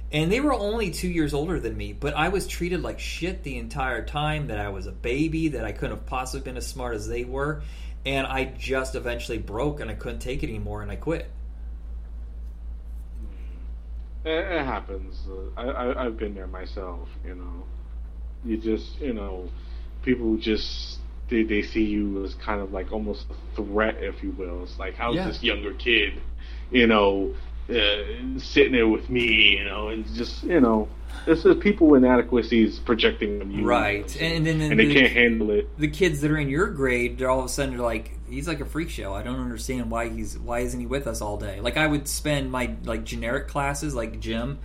And 0.09 0.31
they 0.31 0.39
were 0.39 0.53
only 0.53 0.91
two 0.91 1.09
years 1.09 1.33
older 1.33 1.59
than 1.59 1.75
me, 1.75 1.91
but 1.91 2.15
I 2.15 2.29
was 2.29 2.47
treated 2.47 2.81
like 2.81 2.99
shit 2.99 3.43
the 3.43 3.57
entire 3.57 4.05
time. 4.05 4.47
That 4.47 4.59
I 4.59 4.69
was 4.69 4.87
a 4.87 4.91
baby, 4.91 5.49
that 5.49 5.65
I 5.65 5.71
couldn't 5.71 5.97
have 5.97 6.05
possibly 6.05 6.45
been 6.45 6.57
as 6.57 6.65
smart 6.65 6.95
as 6.95 7.07
they 7.07 7.23
were, 7.23 7.61
and 8.05 8.25
I 8.25 8.45
just 8.45 8.95
eventually 8.95 9.37
broke 9.37 9.81
and 9.81 9.91
I 9.91 9.95
couldn't 9.95 10.19
take 10.19 10.43
it 10.43 10.49
anymore, 10.49 10.81
and 10.81 10.91
I 10.91 10.95
quit. 10.95 11.29
Hmm. 13.19 14.29
It, 14.29 14.59
it 14.59 14.65
happens. 14.65 15.27
I, 15.57 15.63
I 15.63 16.05
I've 16.05 16.17
been 16.17 16.33
there 16.33 16.47
myself. 16.47 17.09
You 17.25 17.35
know, 17.35 17.63
you 18.45 18.57
just 18.57 18.99
you 19.01 19.13
know 19.13 19.49
people 20.07 20.37
just 20.37 20.99
they, 21.29 21.43
they 21.43 21.61
see 21.61 21.83
you 21.83 22.23
as 22.23 22.33
kind 22.35 22.61
of 22.61 22.71
like 22.71 22.93
almost 22.93 23.25
a 23.29 23.55
threat, 23.55 23.97
if 23.99 24.23
you 24.23 24.31
will. 24.31 24.63
It's 24.63 24.79
like, 24.79 24.95
how's 24.95 25.15
yeah. 25.15 25.27
this 25.27 25.43
younger 25.43 25.73
kid, 25.73 26.13
you 26.71 26.87
know, 26.87 27.35
uh, 27.69 28.39
sitting 28.39 28.71
there 28.71 28.87
with 28.87 29.09
me, 29.09 29.57
you 29.57 29.65
know, 29.65 29.89
and 29.89 30.07
just 30.15 30.43
you 30.43 30.61
know, 30.61 30.87
this 31.25 31.43
is 31.43 31.57
people 31.57 31.93
inadequacies 31.95 32.79
projecting 32.79 33.41
on 33.41 33.51
you, 33.51 33.65
right? 33.65 34.15
You 34.15 34.21
know, 34.21 34.35
and 34.35 34.47
then 34.47 34.61
and 34.61 34.79
they 34.79 34.93
can't 34.93 35.11
handle 35.11 35.51
it. 35.51 35.77
The 35.77 35.89
kids 35.89 36.21
that 36.21 36.31
are 36.31 36.37
in 36.37 36.47
your 36.47 36.67
grade, 36.67 37.17
they're 37.17 37.29
all 37.29 37.39
of 37.39 37.45
a 37.45 37.49
sudden 37.49 37.77
like, 37.77 38.17
he's 38.29 38.47
like 38.47 38.61
a 38.61 38.65
freak 38.65 38.89
show. 38.89 39.13
I 39.13 39.21
don't 39.21 39.41
understand 39.41 39.91
why 39.91 40.07
he's 40.07 40.39
why 40.39 40.59
isn't 40.59 40.79
he 40.79 40.85
with 40.85 41.07
us 41.07 41.19
all 41.19 41.35
day? 41.35 41.59
Like 41.59 41.75
I 41.75 41.85
would 41.85 42.07
spend 42.07 42.49
my 42.49 42.73
like 42.85 43.03
generic 43.03 43.49
classes 43.49 43.93
like 43.93 44.21
gym 44.21 44.59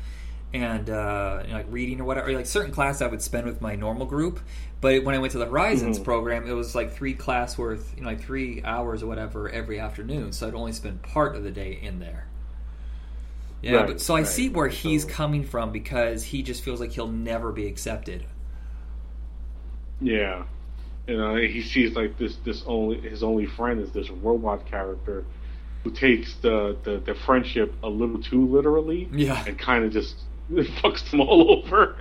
and 0.54 0.90
uh, 0.90 1.42
like 1.50 1.66
reading 1.70 2.00
or 2.00 2.04
whatever, 2.04 2.32
like 2.32 2.46
certain 2.46 2.72
class 2.72 3.00
I 3.00 3.06
would 3.06 3.22
spend 3.22 3.46
with 3.46 3.60
my 3.60 3.74
normal 3.74 4.06
group. 4.06 4.40
But 4.80 5.04
when 5.04 5.14
I 5.14 5.18
went 5.18 5.32
to 5.32 5.38
the 5.38 5.46
Horizons 5.46 5.96
mm-hmm. 5.96 6.04
program, 6.04 6.46
it 6.46 6.52
was 6.52 6.74
like 6.74 6.92
three 6.92 7.14
class 7.14 7.56
worth, 7.56 7.94
you 7.96 8.02
know, 8.02 8.08
like 8.08 8.20
three 8.20 8.62
hours 8.64 9.02
or 9.02 9.06
whatever 9.06 9.48
every 9.48 9.78
afternoon. 9.78 10.32
So 10.32 10.48
I'd 10.48 10.54
only 10.54 10.72
spend 10.72 11.02
part 11.02 11.36
of 11.36 11.44
the 11.44 11.50
day 11.50 11.78
in 11.80 12.00
there. 12.00 12.26
Yeah, 13.62 13.76
right, 13.76 13.86
but 13.86 14.00
so 14.00 14.16
I 14.16 14.20
right. 14.20 14.26
see 14.26 14.48
where 14.48 14.66
he's 14.66 15.04
so, 15.04 15.08
coming 15.08 15.44
from 15.44 15.70
because 15.70 16.24
he 16.24 16.42
just 16.42 16.64
feels 16.64 16.80
like 16.80 16.90
he'll 16.90 17.06
never 17.06 17.52
be 17.52 17.68
accepted. 17.68 18.26
Yeah, 20.00 20.44
you 21.06 21.16
know, 21.16 21.36
he 21.36 21.62
sees 21.62 21.94
like 21.94 22.18
this. 22.18 22.36
This 22.44 22.64
only 22.66 23.00
his 23.00 23.22
only 23.22 23.46
friend 23.46 23.80
is 23.80 23.92
this 23.92 24.10
robot 24.10 24.66
character 24.66 25.24
who 25.84 25.92
takes 25.92 26.34
the 26.42 26.76
the, 26.82 26.98
the 26.98 27.14
friendship 27.14 27.72
a 27.84 27.88
little 27.88 28.20
too 28.20 28.48
literally. 28.48 29.08
Yeah, 29.12 29.44
and 29.46 29.56
kind 29.56 29.84
of 29.84 29.92
just 29.92 30.16
fucks 30.52 31.10
them 31.10 31.20
all 31.20 31.50
over. 31.58 31.96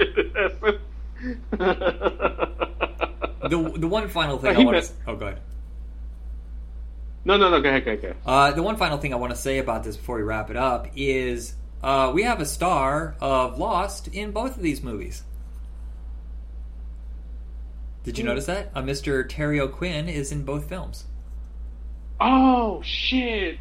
the 3.42 3.74
the 3.78 3.88
one 3.88 4.08
final 4.10 4.38
thing 4.38 4.56
I 4.56 4.60
want 4.64 4.84
to 4.84 4.92
oh 5.08 5.16
go 5.16 5.28
ahead. 5.28 5.42
No, 7.24 7.38
no, 7.38 7.50
no. 7.52 7.62
Go 7.62 7.70
ahead, 7.70 7.86
go 7.86 7.92
ahead. 7.92 8.02
Go 8.02 8.08
ahead. 8.10 8.22
Uh, 8.26 8.52
the 8.52 8.64
one 8.64 8.78
final 8.78 8.98
thing 8.98 9.14
I 9.14 9.18
want 9.18 9.32
to 9.32 9.40
say 9.40 9.60
about 9.60 9.84
this 9.84 9.96
before 9.96 10.18
we 10.18 10.24
wrap 10.24 10.50
it 10.50 10.58
up 10.58 10.88
is 10.96 11.54
uh, 11.84 12.12
we 12.14 12.24
have 12.24 12.42
a 12.42 12.46
star 12.46 13.16
of 13.22 13.60
Lost 13.60 14.08
in 14.08 14.32
both 14.32 14.58
of 14.58 14.64
these 14.64 14.82
movies. 14.82 15.24
Did 18.04 18.18
you 18.18 18.24
notice 18.24 18.48
that? 18.48 18.72
Uh, 18.74 18.82
Mr. 18.82 19.28
Terry 19.28 19.60
O'Quinn 19.60 20.10
is 20.10 20.32
in 20.32 20.44
both 20.44 20.68
films. 20.68 21.06
Oh 22.20 22.82
shit! 22.84 23.60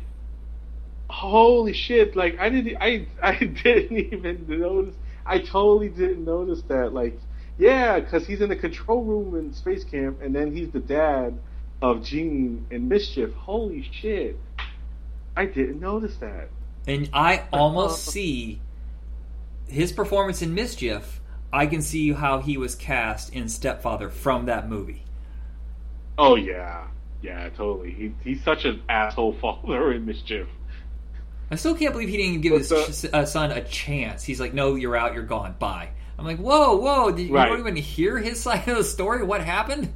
Holy 1.11 1.73
shit! 1.73 2.15
Like 2.15 2.39
I 2.39 2.49
didn't, 2.49 2.77
I 2.81 3.07
I 3.21 3.35
didn't 3.65 3.97
even 3.97 4.47
notice. 4.49 4.95
I 5.27 5.39
totally 5.39 5.89
didn't 5.89 6.25
notice 6.25 6.63
that. 6.69 6.95
Like, 6.95 7.19
yeah, 7.59 7.99
because 7.99 8.27
he's 8.27 8.41
in 8.41 8.49
the 8.49 8.57
control 8.57 9.03
room 9.03 9.35
in 9.35 9.53
Space 9.53 9.85
Camp, 9.85 10.23
and 10.23 10.35
then 10.35 10.55
he's 10.55 10.71
the 10.71 10.81
dad 10.81 11.39
of 11.83 12.05
Gene 12.05 12.67
in 12.71 12.89
Mischief. 12.89 13.33
Holy 13.35 13.83
shit! 13.91 14.39
I 15.37 15.47
didn't 15.47 15.81
notice 15.81 16.17
that. 16.19 16.49
And 16.87 17.11
I 17.13 17.45
almost 17.53 18.09
uh, 18.09 18.13
see 18.13 18.61
his 19.67 19.93
performance 19.93 20.43
in 20.43 20.55
Mischief. 20.55 21.21
I 21.53 21.67
can 21.67 21.83
see 21.83 22.13
how 22.13 22.39
he 22.39 22.57
was 22.57 22.77
cast 22.77 23.35
in 23.35 23.49
Stepfather 23.49 24.09
from 24.09 24.47
that 24.47 24.69
movie. 24.69 25.03
Oh 26.17 26.37
yeah, 26.37 26.87
yeah, 27.21 27.49
totally. 27.49 27.91
He 27.93 28.15
he's 28.23 28.45
such 28.45 28.65
an 28.65 28.83
asshole 28.89 29.33
father 29.41 29.93
in 29.93 30.07
Mischief. 30.07 30.47
I 31.51 31.57
still 31.57 31.75
can't 31.75 31.93
believe 31.93 32.09
he 32.09 32.17
didn't 32.17 32.43
give 32.43 32.53
But 32.53 32.87
his 32.87 33.03
ch- 33.03 33.13
uh, 33.13 33.25
son 33.25 33.51
a 33.51 33.63
chance. 33.65 34.23
He's 34.23 34.41
like, 34.41 34.55
"No, 34.55 34.77
you're 34.77 34.97
out. 34.97 35.15
You're 35.15 35.25
gone. 35.25 35.57
Bye." 35.59 35.91
I'm 36.19 36.25
like, 36.25 36.39
"Whoa, 36.39 36.77
whoa! 36.77 37.11
Did 37.11 37.29
you 37.29 37.35
don't 37.35 37.59
even 37.59 37.77
hear 37.77 38.19
his 38.19 38.41
side 38.43 38.69
of 38.69 38.77
the 38.77 38.85
story? 38.85 39.25
What 39.25 39.43
happened?" 39.43 39.93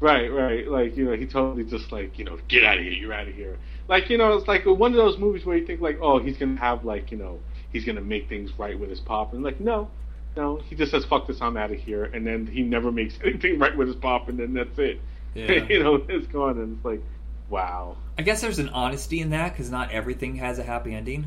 Right, 0.00 0.32
right. 0.32 0.68
Like, 0.68 0.96
you 0.96 1.04
know, 1.04 1.16
he 1.16 1.26
totally 1.26 1.64
just 1.64 1.90
like, 1.90 2.18
you 2.18 2.24
know, 2.24 2.38
get 2.46 2.64
out 2.64 2.78
of 2.78 2.84
here, 2.84 2.92
you're 2.92 3.12
out 3.12 3.26
of 3.26 3.34
here. 3.34 3.58
Like, 3.88 4.10
you 4.10 4.18
know, 4.18 4.34
it's 4.34 4.46
like 4.46 4.64
one 4.64 4.92
of 4.92 4.96
those 4.96 5.18
movies 5.18 5.44
where 5.44 5.56
you 5.56 5.66
think 5.66 5.80
like, 5.80 5.98
oh, 6.00 6.18
he's 6.20 6.36
gonna 6.36 6.58
have 6.60 6.84
like, 6.84 7.10
you 7.10 7.18
know, 7.18 7.40
he's 7.72 7.84
gonna 7.84 8.00
make 8.00 8.28
things 8.28 8.52
right 8.58 8.78
with 8.78 8.90
his 8.90 9.00
pop, 9.00 9.32
and 9.32 9.42
like, 9.42 9.58
no, 9.60 9.90
no, 10.36 10.56
he 10.68 10.76
just 10.76 10.92
says, 10.92 11.04
fuck 11.04 11.26
this, 11.26 11.40
I'm 11.40 11.56
out 11.56 11.72
of 11.72 11.78
here, 11.78 12.04
and 12.04 12.24
then 12.26 12.46
he 12.46 12.62
never 12.62 12.92
makes 12.92 13.18
anything 13.24 13.58
right 13.58 13.76
with 13.76 13.88
his 13.88 13.96
pop, 13.96 14.28
and 14.28 14.38
then 14.38 14.54
that's 14.54 14.78
it. 14.78 15.00
Yeah. 15.34 15.50
you 15.68 15.82
know, 15.82 15.96
it's 16.08 16.28
gone, 16.28 16.58
and 16.58 16.76
it's 16.76 16.84
like, 16.84 17.02
wow, 17.48 17.96
I 18.18 18.22
guess 18.22 18.40
there's 18.40 18.58
an 18.58 18.68
honesty 18.70 19.20
in 19.20 19.30
that 19.30 19.52
because 19.52 19.70
not 19.70 19.90
everything 19.90 20.36
has 20.36 20.58
a 20.58 20.62
happy 20.62 20.94
ending. 20.94 21.26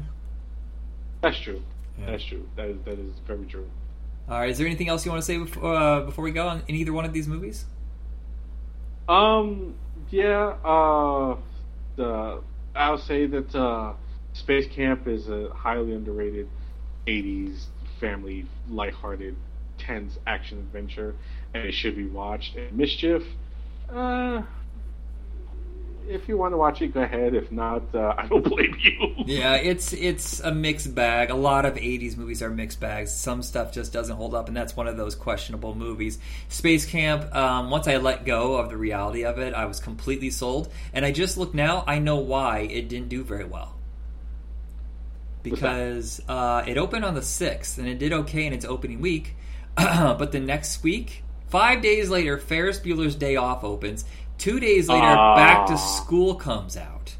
that's 1.21 1.39
true. 1.39 1.61
Yeah. 1.99 2.05
That's 2.11 2.23
true. 2.23 2.47
That 2.55 2.67
is 2.67 2.77
that 2.85 2.99
is 2.99 3.13
very 3.27 3.45
true. 3.45 3.69
All 4.29 4.39
right, 4.39 4.49
is 4.49 4.57
there 4.57 4.67
anything 4.67 4.87
else 4.87 5.05
you 5.05 5.11
want 5.11 5.21
to 5.21 5.25
say 5.25 5.37
before, 5.37 5.75
uh, 5.75 6.01
before 6.01 6.23
we 6.23 6.31
go 6.31 6.47
on 6.47 6.63
in 6.67 6.75
either 6.75 6.93
one 6.93 7.05
of 7.05 7.11
these 7.13 7.27
movies? 7.27 7.65
Um, 9.09 9.75
yeah, 10.09 10.55
uh, 10.63 11.35
the 11.95 12.41
I'll 12.75 12.97
say 12.97 13.25
that 13.27 13.53
uh, 13.53 13.93
Space 14.33 14.67
Camp 14.73 15.07
is 15.07 15.27
a 15.27 15.49
highly 15.53 15.93
underrated 15.93 16.47
'80s 17.07 17.65
family, 17.99 18.45
lighthearted, 18.69 19.35
tense 19.77 20.17
action 20.25 20.59
adventure, 20.59 21.15
and 21.53 21.65
it 21.65 21.73
should 21.73 21.95
be 21.95 22.05
watched. 22.07 22.55
And 22.55 22.71
Mischief, 22.73 23.23
uh, 23.89 24.43
if 26.07 26.27
you 26.27 26.37
want 26.37 26.53
to 26.53 26.57
watch 26.57 26.81
it, 26.81 26.93
go 26.93 27.01
ahead. 27.01 27.33
If 27.33 27.51
not, 27.51 27.83
uh, 27.93 28.13
I 28.17 28.27
don't 28.27 28.43
blame 28.43 28.75
you. 28.81 29.13
Yeah, 29.25 29.55
it's 29.55 29.93
it's 29.93 30.39
a 30.39 30.53
mixed 30.53 30.93
bag. 30.93 31.29
A 31.29 31.35
lot 31.35 31.65
of 31.65 31.75
'80s 31.75 32.17
movies 32.17 32.41
are 32.41 32.49
mixed 32.49 32.79
bags. 32.79 33.11
Some 33.11 33.41
stuff 33.43 33.71
just 33.71 33.93
doesn't 33.93 34.15
hold 34.15 34.35
up, 34.35 34.47
and 34.47 34.55
that's 34.55 34.75
one 34.75 34.87
of 34.87 34.97
those 34.97 35.15
questionable 35.15 35.75
movies. 35.75 36.19
Space 36.49 36.85
Camp. 36.85 37.33
Um, 37.35 37.69
once 37.69 37.87
I 37.87 37.97
let 37.97 38.25
go 38.25 38.55
of 38.55 38.69
the 38.69 38.77
reality 38.77 39.23
of 39.23 39.39
it, 39.39 39.53
I 39.53 39.65
was 39.65 39.79
completely 39.79 40.29
sold. 40.29 40.71
And 40.93 41.05
I 41.05 41.11
just 41.11 41.37
look 41.37 41.53
now. 41.53 41.83
I 41.87 41.99
know 41.99 42.17
why 42.17 42.59
it 42.59 42.89
didn't 42.89 43.09
do 43.09 43.23
very 43.23 43.45
well. 43.45 43.75
Because 45.43 46.21
uh, 46.27 46.63
it 46.67 46.77
opened 46.77 47.03
on 47.03 47.15
the 47.15 47.23
sixth, 47.23 47.77
and 47.77 47.87
it 47.87 47.97
did 47.97 48.13
okay 48.13 48.45
in 48.45 48.53
its 48.53 48.65
opening 48.65 49.01
week. 49.01 49.35
but 49.75 50.31
the 50.31 50.39
next 50.39 50.83
week, 50.83 51.23
five 51.47 51.81
days 51.81 52.09
later, 52.09 52.37
Ferris 52.37 52.79
Bueller's 52.79 53.15
Day 53.15 53.37
Off 53.37 53.63
opens. 53.63 54.05
Two 54.41 54.59
days 54.59 54.89
later, 54.89 55.01
Back 55.01 55.67
to 55.67 55.73
Ah. 55.73 55.75
School 55.75 56.33
comes 56.33 56.75
out. 56.75 57.15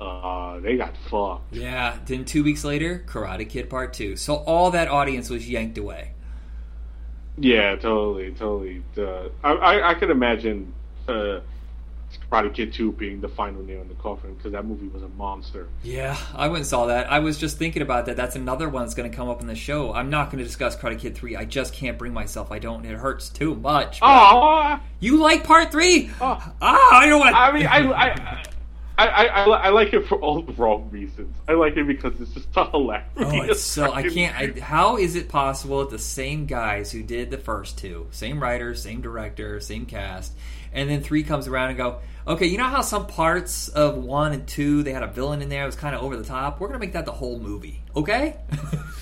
Uh, 0.00 0.60
they 0.60 0.76
got 0.76 0.96
fucked. 1.10 1.52
Yeah, 1.52 1.96
then 2.06 2.24
two 2.24 2.44
weeks 2.44 2.62
later, 2.62 3.02
Karate 3.08 3.48
Kid 3.48 3.68
Part 3.68 3.92
2. 3.92 4.14
So 4.14 4.36
all 4.36 4.70
that 4.70 4.86
audience 4.86 5.28
was 5.30 5.50
yanked 5.50 5.76
away. 5.76 6.12
Yeah, 7.36 7.74
totally, 7.74 8.30
totally. 8.32 8.84
Uh, 8.96 9.30
I, 9.42 9.50
I 9.52 9.90
I 9.90 9.94
could 9.94 10.10
imagine 10.10 10.72
uh, 11.08 11.40
Karate 12.30 12.52
Kid 12.54 12.72
Two 12.72 12.92
being 12.92 13.20
the 13.20 13.28
final 13.28 13.62
nail 13.62 13.80
in 13.80 13.88
the 13.88 13.94
coffin 13.94 14.34
because 14.34 14.52
that 14.52 14.64
movie 14.64 14.88
was 14.88 15.02
a 15.02 15.08
monster. 15.08 15.68
Yeah, 15.82 16.16
I 16.34 16.48
went 16.48 16.58
and 16.58 16.66
saw 16.66 16.86
that. 16.86 17.10
I 17.10 17.20
was 17.20 17.38
just 17.38 17.58
thinking 17.58 17.82
about 17.82 18.06
that. 18.06 18.16
That's 18.16 18.36
another 18.36 18.68
one 18.68 18.84
that's 18.84 18.94
going 18.94 19.10
to 19.10 19.16
come 19.16 19.28
up 19.28 19.40
in 19.40 19.46
the 19.46 19.54
show. 19.54 19.92
I'm 19.92 20.10
not 20.10 20.30
going 20.30 20.38
to 20.38 20.44
discuss 20.44 20.76
Karate 20.76 20.98
Kid 20.98 21.14
3. 21.14 21.36
I 21.36 21.44
just 21.44 21.72
can't 21.72 21.98
bring 21.98 22.12
myself. 22.12 22.52
I 22.52 22.58
don't. 22.58 22.84
It 22.84 22.96
hurts 22.96 23.28
too 23.28 23.54
much. 23.54 24.00
Oh, 24.02 24.78
You 25.00 25.18
like 25.18 25.44
Part 25.44 25.72
3? 25.72 26.10
Oh. 26.20 26.52
Ah, 26.60 26.98
I 26.98 27.06
don't 27.06 27.20
want 27.20 27.34
I 27.34 27.52
mean, 27.52 27.66
I 27.66 28.42
I, 28.98 29.06
I, 29.06 29.26
I, 29.26 29.44
I, 29.44 29.68
like 29.68 29.92
it 29.92 30.08
for 30.08 30.18
all 30.18 30.42
the 30.42 30.52
wrong 30.54 30.88
reasons. 30.90 31.32
I 31.46 31.52
like 31.52 31.76
it 31.76 31.86
because 31.86 32.20
it's 32.20 32.32
just 32.32 32.52
so 32.52 32.64
hilarious. 32.64 33.06
Oh, 33.16 33.42
it's 33.42 33.62
so 33.62 33.92
I 33.92 34.08
can't. 34.08 34.36
I, 34.36 34.60
how 34.60 34.96
is 34.96 35.14
it 35.14 35.28
possible 35.28 35.78
that 35.80 35.90
the 35.90 36.00
same 36.00 36.46
guys 36.46 36.90
who 36.90 37.04
did 37.04 37.30
the 37.30 37.38
first 37.38 37.78
two, 37.78 38.08
same 38.10 38.42
writer, 38.42 38.74
same 38.74 39.00
director, 39.00 39.60
same 39.60 39.86
cast, 39.86 40.34
and 40.72 40.88
then 40.88 41.02
three 41.02 41.22
comes 41.22 41.48
around 41.48 41.68
and 41.70 41.78
go, 41.78 41.98
okay, 42.26 42.46
you 42.46 42.58
know 42.58 42.64
how 42.64 42.82
some 42.82 43.06
parts 43.06 43.68
of 43.68 43.96
one 43.96 44.32
and 44.32 44.46
two 44.46 44.82
they 44.82 44.92
had 44.92 45.02
a 45.02 45.06
villain 45.08 45.42
in 45.42 45.48
there, 45.48 45.62
it 45.62 45.66
was 45.66 45.76
kind 45.76 45.94
of 45.94 46.02
over 46.02 46.16
the 46.16 46.24
top. 46.24 46.60
We're 46.60 46.68
gonna 46.68 46.78
make 46.78 46.92
that 46.92 47.06
the 47.06 47.12
whole 47.12 47.38
movie, 47.38 47.82
okay? 47.96 48.36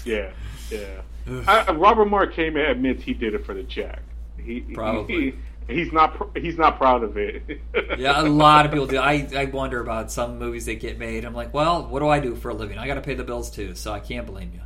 Yeah, 0.04 0.30
yeah. 0.70 1.00
I, 1.48 1.62
uh, 1.66 1.74
Robert 1.74 2.04
Marquez 2.06 2.54
admits 2.54 3.02
he 3.02 3.12
did 3.12 3.34
it 3.34 3.44
for 3.44 3.54
the 3.54 3.64
check. 3.64 4.00
He 4.38 4.60
Probably. 4.60 5.34
He, 5.66 5.74
he's 5.74 5.92
not. 5.92 6.14
pr- 6.14 6.38
He's 6.38 6.56
not 6.56 6.78
proud 6.78 7.02
of 7.02 7.16
it. 7.16 7.60
yeah, 7.98 8.20
a 8.20 8.22
lot 8.22 8.66
of 8.66 8.70
people 8.72 8.86
do. 8.86 8.98
I 8.98 9.26
I 9.34 9.46
wonder 9.46 9.80
about 9.80 10.12
some 10.12 10.38
movies 10.38 10.66
that 10.66 10.78
get 10.78 10.96
made. 10.96 11.24
I'm 11.24 11.34
like, 11.34 11.52
well, 11.52 11.88
what 11.88 11.98
do 11.98 12.08
I 12.08 12.20
do 12.20 12.36
for 12.36 12.50
a 12.50 12.54
living? 12.54 12.78
I 12.78 12.86
got 12.86 12.94
to 12.94 13.00
pay 13.00 13.14
the 13.14 13.24
bills 13.24 13.50
too, 13.50 13.74
so 13.74 13.92
I 13.92 13.98
can't 13.98 14.28
blame 14.28 14.52
you. 14.54 14.60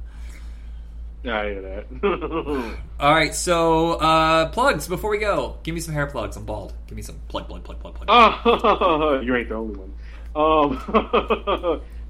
I 1.25 1.45
hear 1.45 1.61
that. 1.63 2.79
All 3.01 3.13
right, 3.13 3.35
so 3.35 3.93
uh, 3.95 4.49
plugs 4.49 4.89
before 4.89 5.11
we 5.11 5.19
go. 5.19 5.59
Give 5.63 5.75
me 5.75 5.81
some 5.81 5.93
hair 5.93 6.07
plugs. 6.07 6.37
I'm 6.37 6.47
bald. 6.47 6.73
Give 6.87 6.97
me 6.97 7.03
some 7.03 7.21
plug, 7.29 7.47
plug, 7.47 7.63
plug, 7.63 7.79
plug, 7.81 7.95
plug. 7.95 8.09
Oh, 8.09 9.21
you 9.25 9.37
ain't 9.37 9.51
the 9.51 9.55
only 9.55 9.79
one. 9.79 9.93
Um, 10.35 10.79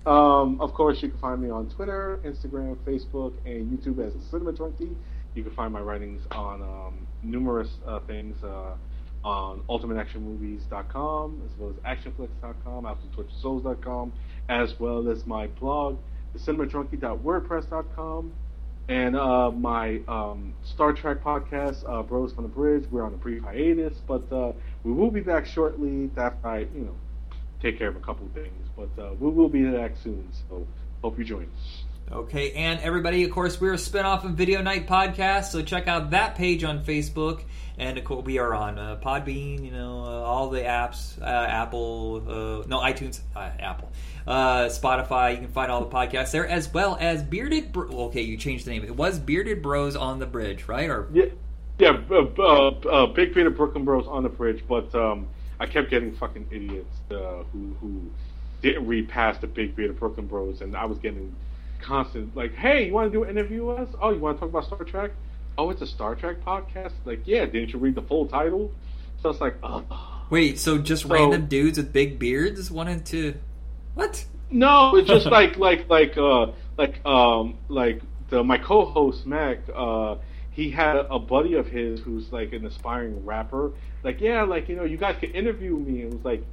um, 0.12 0.60
of 0.60 0.74
course, 0.74 1.02
you 1.02 1.08
can 1.08 1.18
find 1.18 1.42
me 1.42 1.50
on 1.50 1.68
Twitter, 1.70 2.20
Instagram, 2.24 2.76
Facebook, 2.84 3.32
and 3.44 3.76
YouTube 3.76 3.98
as 4.06 4.12
Cinema 4.30 4.52
Junkie. 4.52 4.96
You 5.34 5.42
can 5.42 5.52
find 5.52 5.72
my 5.72 5.80
writings 5.80 6.22
on 6.30 6.62
um, 6.62 7.06
numerous 7.22 7.70
uh, 7.86 8.00
things 8.00 8.36
uh, 8.44 8.74
on 9.24 9.60
UltimateActionMovies.com, 9.68 11.42
as 11.44 11.50
well 11.58 11.70
as 11.70 11.76
ActionFlix.com, 11.98 12.84
AfterTortureSouls.com, 12.84 14.12
as 14.48 14.78
well 14.78 15.08
as 15.08 15.26
my 15.26 15.46
blog, 15.46 15.98
TheCinemaJunkie.wordpress.com, 16.36 18.32
and 18.90 19.14
uh, 19.14 19.52
my 19.52 20.00
um, 20.08 20.52
Star 20.64 20.92
Trek 20.92 21.22
podcast, 21.22 21.88
uh, 21.88 22.02
Bros 22.02 22.32
from 22.32 22.42
the 22.42 22.50
Bridge. 22.50 22.84
We're 22.90 23.04
on 23.04 23.14
a 23.14 23.16
brief 23.16 23.40
hiatus, 23.44 23.96
but 24.06 24.30
uh, 24.32 24.52
we 24.82 24.90
will 24.92 25.12
be 25.12 25.20
back 25.20 25.46
shortly 25.46 26.10
after 26.16 26.48
I, 26.48 26.58
you 26.58 26.80
know, 26.80 26.96
take 27.62 27.78
care 27.78 27.86
of 27.86 27.94
a 27.94 28.00
couple 28.00 28.26
of 28.26 28.32
things. 28.32 28.68
But 28.76 28.88
uh, 29.00 29.14
we 29.20 29.30
will 29.30 29.48
be 29.48 29.62
back 29.64 29.92
soon, 30.02 30.28
so 30.48 30.66
hope 31.02 31.16
you 31.18 31.24
join 31.24 31.44
us. 31.44 31.84
Okay, 32.10 32.50
and 32.54 32.80
everybody, 32.80 33.22
of 33.22 33.30
course, 33.30 33.60
we're 33.60 33.74
a 33.74 33.76
spinoff 33.76 34.24
of 34.24 34.32
Video 34.32 34.60
Night 34.60 34.88
Podcast, 34.88 35.52
so 35.52 35.62
check 35.62 35.86
out 35.86 36.10
that 36.10 36.34
page 36.34 36.64
on 36.64 36.84
Facebook. 36.84 37.44
And 37.80 37.96
of 37.96 38.04
course, 38.04 38.26
we 38.26 38.36
are 38.36 38.52
on 38.52 38.78
uh, 38.78 39.00
Podbean, 39.02 39.64
you 39.64 39.70
know, 39.70 40.04
uh, 40.04 40.20
all 40.22 40.50
the 40.50 40.60
apps, 40.60 41.18
uh, 41.18 41.24
Apple, 41.24 42.22
uh, 42.28 42.68
no, 42.68 42.78
iTunes, 42.78 43.20
uh, 43.34 43.50
Apple, 43.58 43.90
uh, 44.26 44.66
Spotify. 44.66 45.32
You 45.32 45.38
can 45.38 45.48
find 45.48 45.72
all 45.72 45.80
the 45.80 45.88
podcasts 45.88 46.30
there, 46.30 46.46
as 46.46 46.70
well 46.74 46.98
as 47.00 47.22
Bearded. 47.22 47.72
Bro- 47.72 47.88
okay, 48.08 48.20
you 48.20 48.36
changed 48.36 48.66
the 48.66 48.72
name. 48.72 48.84
It 48.84 48.94
was 48.94 49.18
Bearded 49.18 49.62
Bros 49.62 49.96
on 49.96 50.18
the 50.18 50.26
Bridge, 50.26 50.68
right? 50.68 50.90
Or 50.90 51.08
Yeah, 51.10 51.24
yeah. 51.78 51.92
Big 53.14 53.32
Peter 53.32 53.48
Brooklyn 53.48 53.86
Bros 53.86 54.06
on 54.06 54.24
the 54.24 54.28
bridge, 54.28 54.62
but 54.68 54.94
um, 54.94 55.26
I 55.58 55.64
kept 55.64 55.88
getting 55.88 56.14
fucking 56.14 56.48
idiots 56.50 56.94
who 57.08 57.74
who 57.80 58.10
didn't 58.60 58.86
read 58.86 59.08
past 59.08 59.40
the 59.40 59.46
Big 59.46 59.74
Peter 59.74 59.94
Brooklyn 59.94 60.26
Bros, 60.26 60.60
and 60.60 60.76
I 60.76 60.84
was 60.84 60.98
getting 60.98 61.34
constant 61.80 62.36
like, 62.36 62.54
"Hey, 62.54 62.88
you 62.88 62.92
want 62.92 63.10
to 63.10 63.18
do 63.18 63.22
an 63.22 63.30
interview 63.30 63.64
with 63.64 63.78
us? 63.78 63.88
Oh, 64.02 64.10
you 64.10 64.18
want 64.18 64.36
to 64.36 64.40
talk 64.40 64.50
about 64.50 64.66
Star 64.66 64.84
Trek? 64.84 65.12
Oh, 65.58 65.70
it's 65.70 65.82
a 65.82 65.86
Star 65.86 66.14
Trek 66.14 66.44
podcast. 66.44 66.92
Like, 67.04 67.22
yeah, 67.26 67.44
didn't 67.46 67.72
you 67.72 67.78
read 67.78 67.94
the 67.94 68.02
full 68.02 68.26
title? 68.26 68.72
So 69.22 69.30
it's 69.30 69.40
like, 69.40 69.56
oh. 69.62 69.84
wait, 70.30 70.58
so 70.58 70.78
just 70.78 71.02
So- 71.02 71.08
random 71.10 71.46
dudes 71.46 71.78
with 71.78 71.92
big 71.92 72.18
beards 72.18 72.70
wanted 72.70 73.04
to 73.06 73.34
what? 73.94 74.24
No, 74.50 74.96
it's 74.96 75.08
just 75.08 75.26
like 75.30 75.56
like 75.58 75.88
like 75.88 76.16
uh 76.16 76.52
like 76.78 77.04
um 77.04 77.58
like 77.68 78.00
the 78.28 78.42
my 78.42 78.58
co-host 78.58 79.26
Mac 79.26 79.58
uh 79.74 80.16
he 80.52 80.70
had 80.70 80.96
a 80.96 81.18
buddy 81.18 81.54
of 81.54 81.66
his 81.66 82.00
who's 82.00 82.32
like 82.32 82.52
an 82.52 82.64
aspiring 82.66 83.24
rapper 83.24 83.72
like 84.02 84.20
yeah 84.20 84.42
like 84.42 84.68
you 84.68 84.76
know 84.76 84.84
you 84.84 84.96
guys 84.96 85.16
can 85.20 85.30
interview 85.32 85.76
me 85.76 86.02
and 86.02 86.12
it 86.12 86.16
was 86.16 86.24
like 86.24 86.44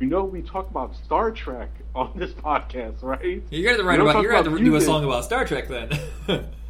you 0.00 0.06
know 0.06 0.24
we 0.24 0.42
talk 0.42 0.68
about 0.70 0.94
Star 0.96 1.30
Trek 1.30 1.70
on 1.94 2.12
this 2.16 2.32
podcast, 2.48 3.02
right? 3.02 3.42
You're 3.50 3.72
gonna 3.72 3.86
write 3.86 4.00
about. 4.00 4.22
You're 4.22 4.32
gonna 4.32 4.58
do 4.58 4.74
a 4.74 4.80
song 4.80 5.04
about 5.04 5.24
Star 5.24 5.44
Trek 5.44 5.68
then. 5.68 5.90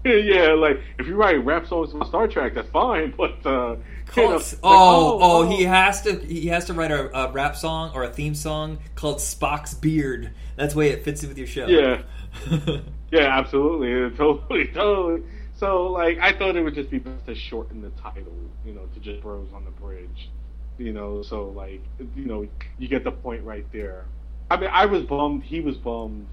yeah, 0.04 0.52
like 0.52 0.80
if 0.98 1.06
you 1.06 1.14
write 1.14 1.44
rap 1.44 1.66
songs 1.66 1.92
about 1.92 2.08
Star 2.08 2.26
Trek, 2.26 2.54
that's 2.54 2.70
fine. 2.70 3.12
But 3.16 3.44
uh, 3.44 3.76
you 4.16 4.22
know, 4.22 4.36
like, 4.36 4.42
oh, 4.62 4.62
oh, 4.62 5.18
oh, 5.20 5.50
he 5.50 5.64
has 5.64 6.02
to 6.02 6.18
he 6.18 6.48
has 6.48 6.64
to 6.66 6.74
write 6.74 6.90
a, 6.90 7.14
a, 7.16 7.30
rap 7.30 7.54
song 7.54 7.92
or 7.94 8.02
a 8.02 8.08
theme 8.08 8.34
song 8.34 8.78
called 8.94 9.18
Spock's 9.18 9.74
Beard. 9.74 10.32
That's 10.56 10.72
the 10.72 10.78
way 10.78 10.88
it 10.88 11.04
fits 11.04 11.22
in 11.22 11.28
with 11.28 11.36
your 11.36 11.46
show. 11.46 11.66
Yeah, 11.66 12.02
yeah, 13.12 13.38
absolutely, 13.38 14.16
totally, 14.16 14.68
totally. 14.68 15.22
So 15.56 15.88
like, 15.88 16.18
I 16.18 16.32
thought 16.32 16.56
it 16.56 16.62
would 16.62 16.74
just 16.74 16.90
be 16.90 16.98
best 16.98 17.26
to 17.26 17.34
shorten 17.34 17.82
the 17.82 17.90
title, 17.90 18.32
you 18.64 18.72
know, 18.72 18.86
to 18.94 19.00
just 19.00 19.20
Bros 19.20 19.48
on 19.52 19.66
the 19.66 19.70
Bridge, 19.70 20.30
you 20.78 20.94
know. 20.94 21.22
So 21.22 21.48
like, 21.48 21.82
you 22.16 22.24
know, 22.24 22.48
you 22.78 22.88
get 22.88 23.04
the 23.04 23.12
point 23.12 23.44
right 23.44 23.66
there. 23.70 24.06
I 24.50 24.56
mean, 24.56 24.70
I 24.72 24.86
was 24.86 25.02
bummed. 25.02 25.42
He 25.42 25.60
was 25.60 25.76
bummed 25.76 26.26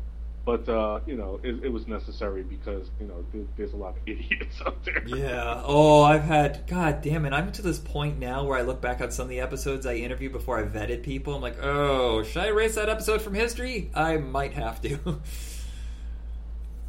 but 0.47 0.69
uh, 0.69 1.01
you 1.05 1.17
know, 1.17 1.41
it, 1.43 1.65
it, 1.65 1.73
was 1.73 1.89
necessary 1.89 2.41
because 2.41 2.89
you 3.01 3.05
know 3.05 3.25
there, 3.33 3.43
there's 3.57 3.73
a 3.73 3.75
lot 3.75 3.97
of 3.97 4.01
idiots 4.05 4.61
out 4.65 4.81
there. 4.85 5.03
Yeah. 5.05 5.61
Oh, 5.65 6.03
I've 6.03 6.23
had. 6.23 6.65
God 6.67 7.01
damn 7.01 7.25
it! 7.25 7.33
I'm 7.33 7.51
to 7.51 7.61
this 7.61 7.79
point 7.79 8.17
now 8.17 8.45
where 8.45 8.57
I 8.57 8.61
look 8.61 8.79
back 8.79 9.01
on 9.01 9.11
some 9.11 9.23
of 9.23 9.29
the 9.29 9.41
episodes 9.41 9.85
I 9.85 9.95
interviewed 9.95 10.31
before 10.31 10.57
I 10.57 10.63
vetted 10.63 11.03
people. 11.03 11.35
I'm 11.35 11.41
like, 11.41 11.61
oh, 11.61 12.23
should 12.23 12.43
I 12.43 12.47
erase 12.47 12.75
that 12.75 12.87
episode 12.87 13.21
from 13.21 13.33
history? 13.33 13.91
I 13.93 14.15
might 14.15 14.53
have 14.53 14.81
to. 14.83 15.19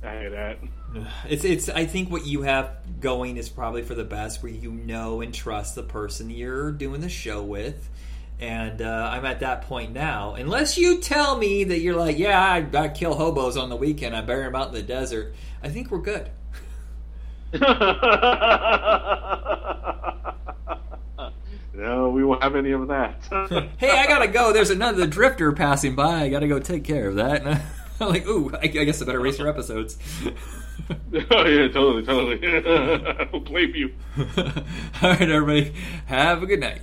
I 0.05 0.19
hear 0.19 0.31
that. 0.31 0.59
It's 1.29 1.45
it's. 1.45 1.69
I 1.69 1.85
think 1.85 2.13
what 2.13 2.27
you 2.27 2.43
have 2.43 3.01
going 3.01 3.39
is 3.39 3.49
probably 3.49 3.83
for 3.83 3.97
the 3.97 4.05
best, 4.05 4.41
where 4.41 4.53
you 4.53 4.71
know 4.71 5.21
and 5.21 5.35
trust 5.35 5.75
the 5.75 5.83
person 5.83 6.31
you're 6.31 6.71
doing 6.71 7.01
the 7.01 7.09
show 7.09 7.43
with 7.43 7.91
and 8.41 8.83
uh, 8.83 9.11
I'm 9.13 9.25
at 9.25 9.41
that 9.41 9.63
point 9.63 9.93
now. 9.93 10.35
Unless 10.35 10.79
you 10.79 11.01
tell 11.01 11.37
me 11.37 11.65
that 11.65 11.81
you're 11.81 11.97
like, 11.97 12.19
yeah, 12.19 12.41
I, 12.41 12.67
I 12.77 12.89
kill 12.89 13.15
hobos 13.15 13.57
on 13.57 13.69
the 13.69 13.77
weekend, 13.77 14.15
I 14.15 14.21
bury 14.21 14.45
them 14.45 14.55
out 14.55 14.69
in 14.69 14.75
the 14.75 14.83
desert. 14.83 15.35
I 15.63 15.69
think 15.69 15.91
we're 15.91 15.99
good. 15.99 16.31
no, 21.75 22.11
we 22.11 22.23
won't 22.23 22.43
have 22.43 22.55
any 22.55 22.73
of 22.73 22.89
that. 22.89 23.27
hey, 23.79 23.91
I 23.91 24.07
gotta 24.07 24.29
go. 24.29 24.53
There's 24.53 24.71
another 24.71 25.07
drifter 25.07 25.53
passing 25.53 25.97
by. 25.97 26.23
I 26.23 26.29
gotta 26.29 26.47
go 26.47 26.59
take 26.61 26.85
care 26.85 27.09
of 27.09 27.17
that. 27.17 27.47
I'm 27.47 27.61
like, 28.09 28.27
ooh, 28.27 28.53
I, 28.55 28.65
I 28.65 28.67
guess 28.67 29.01
I 29.03 29.07
better 29.07 29.21
race 29.21 29.39
your 29.39 29.49
episodes. 29.49 29.99
oh 30.91 31.47
yeah, 31.47 31.69
totally, 31.69 32.05
totally. 32.05 32.39
I 32.47 33.25
don't 33.25 33.45
blame 33.45 33.75
you. 33.75 33.93
All 34.19 35.11
right, 35.11 35.23
everybody, 35.23 35.75
have 36.07 36.43
a 36.43 36.47
good 36.47 36.61
night. 36.61 36.83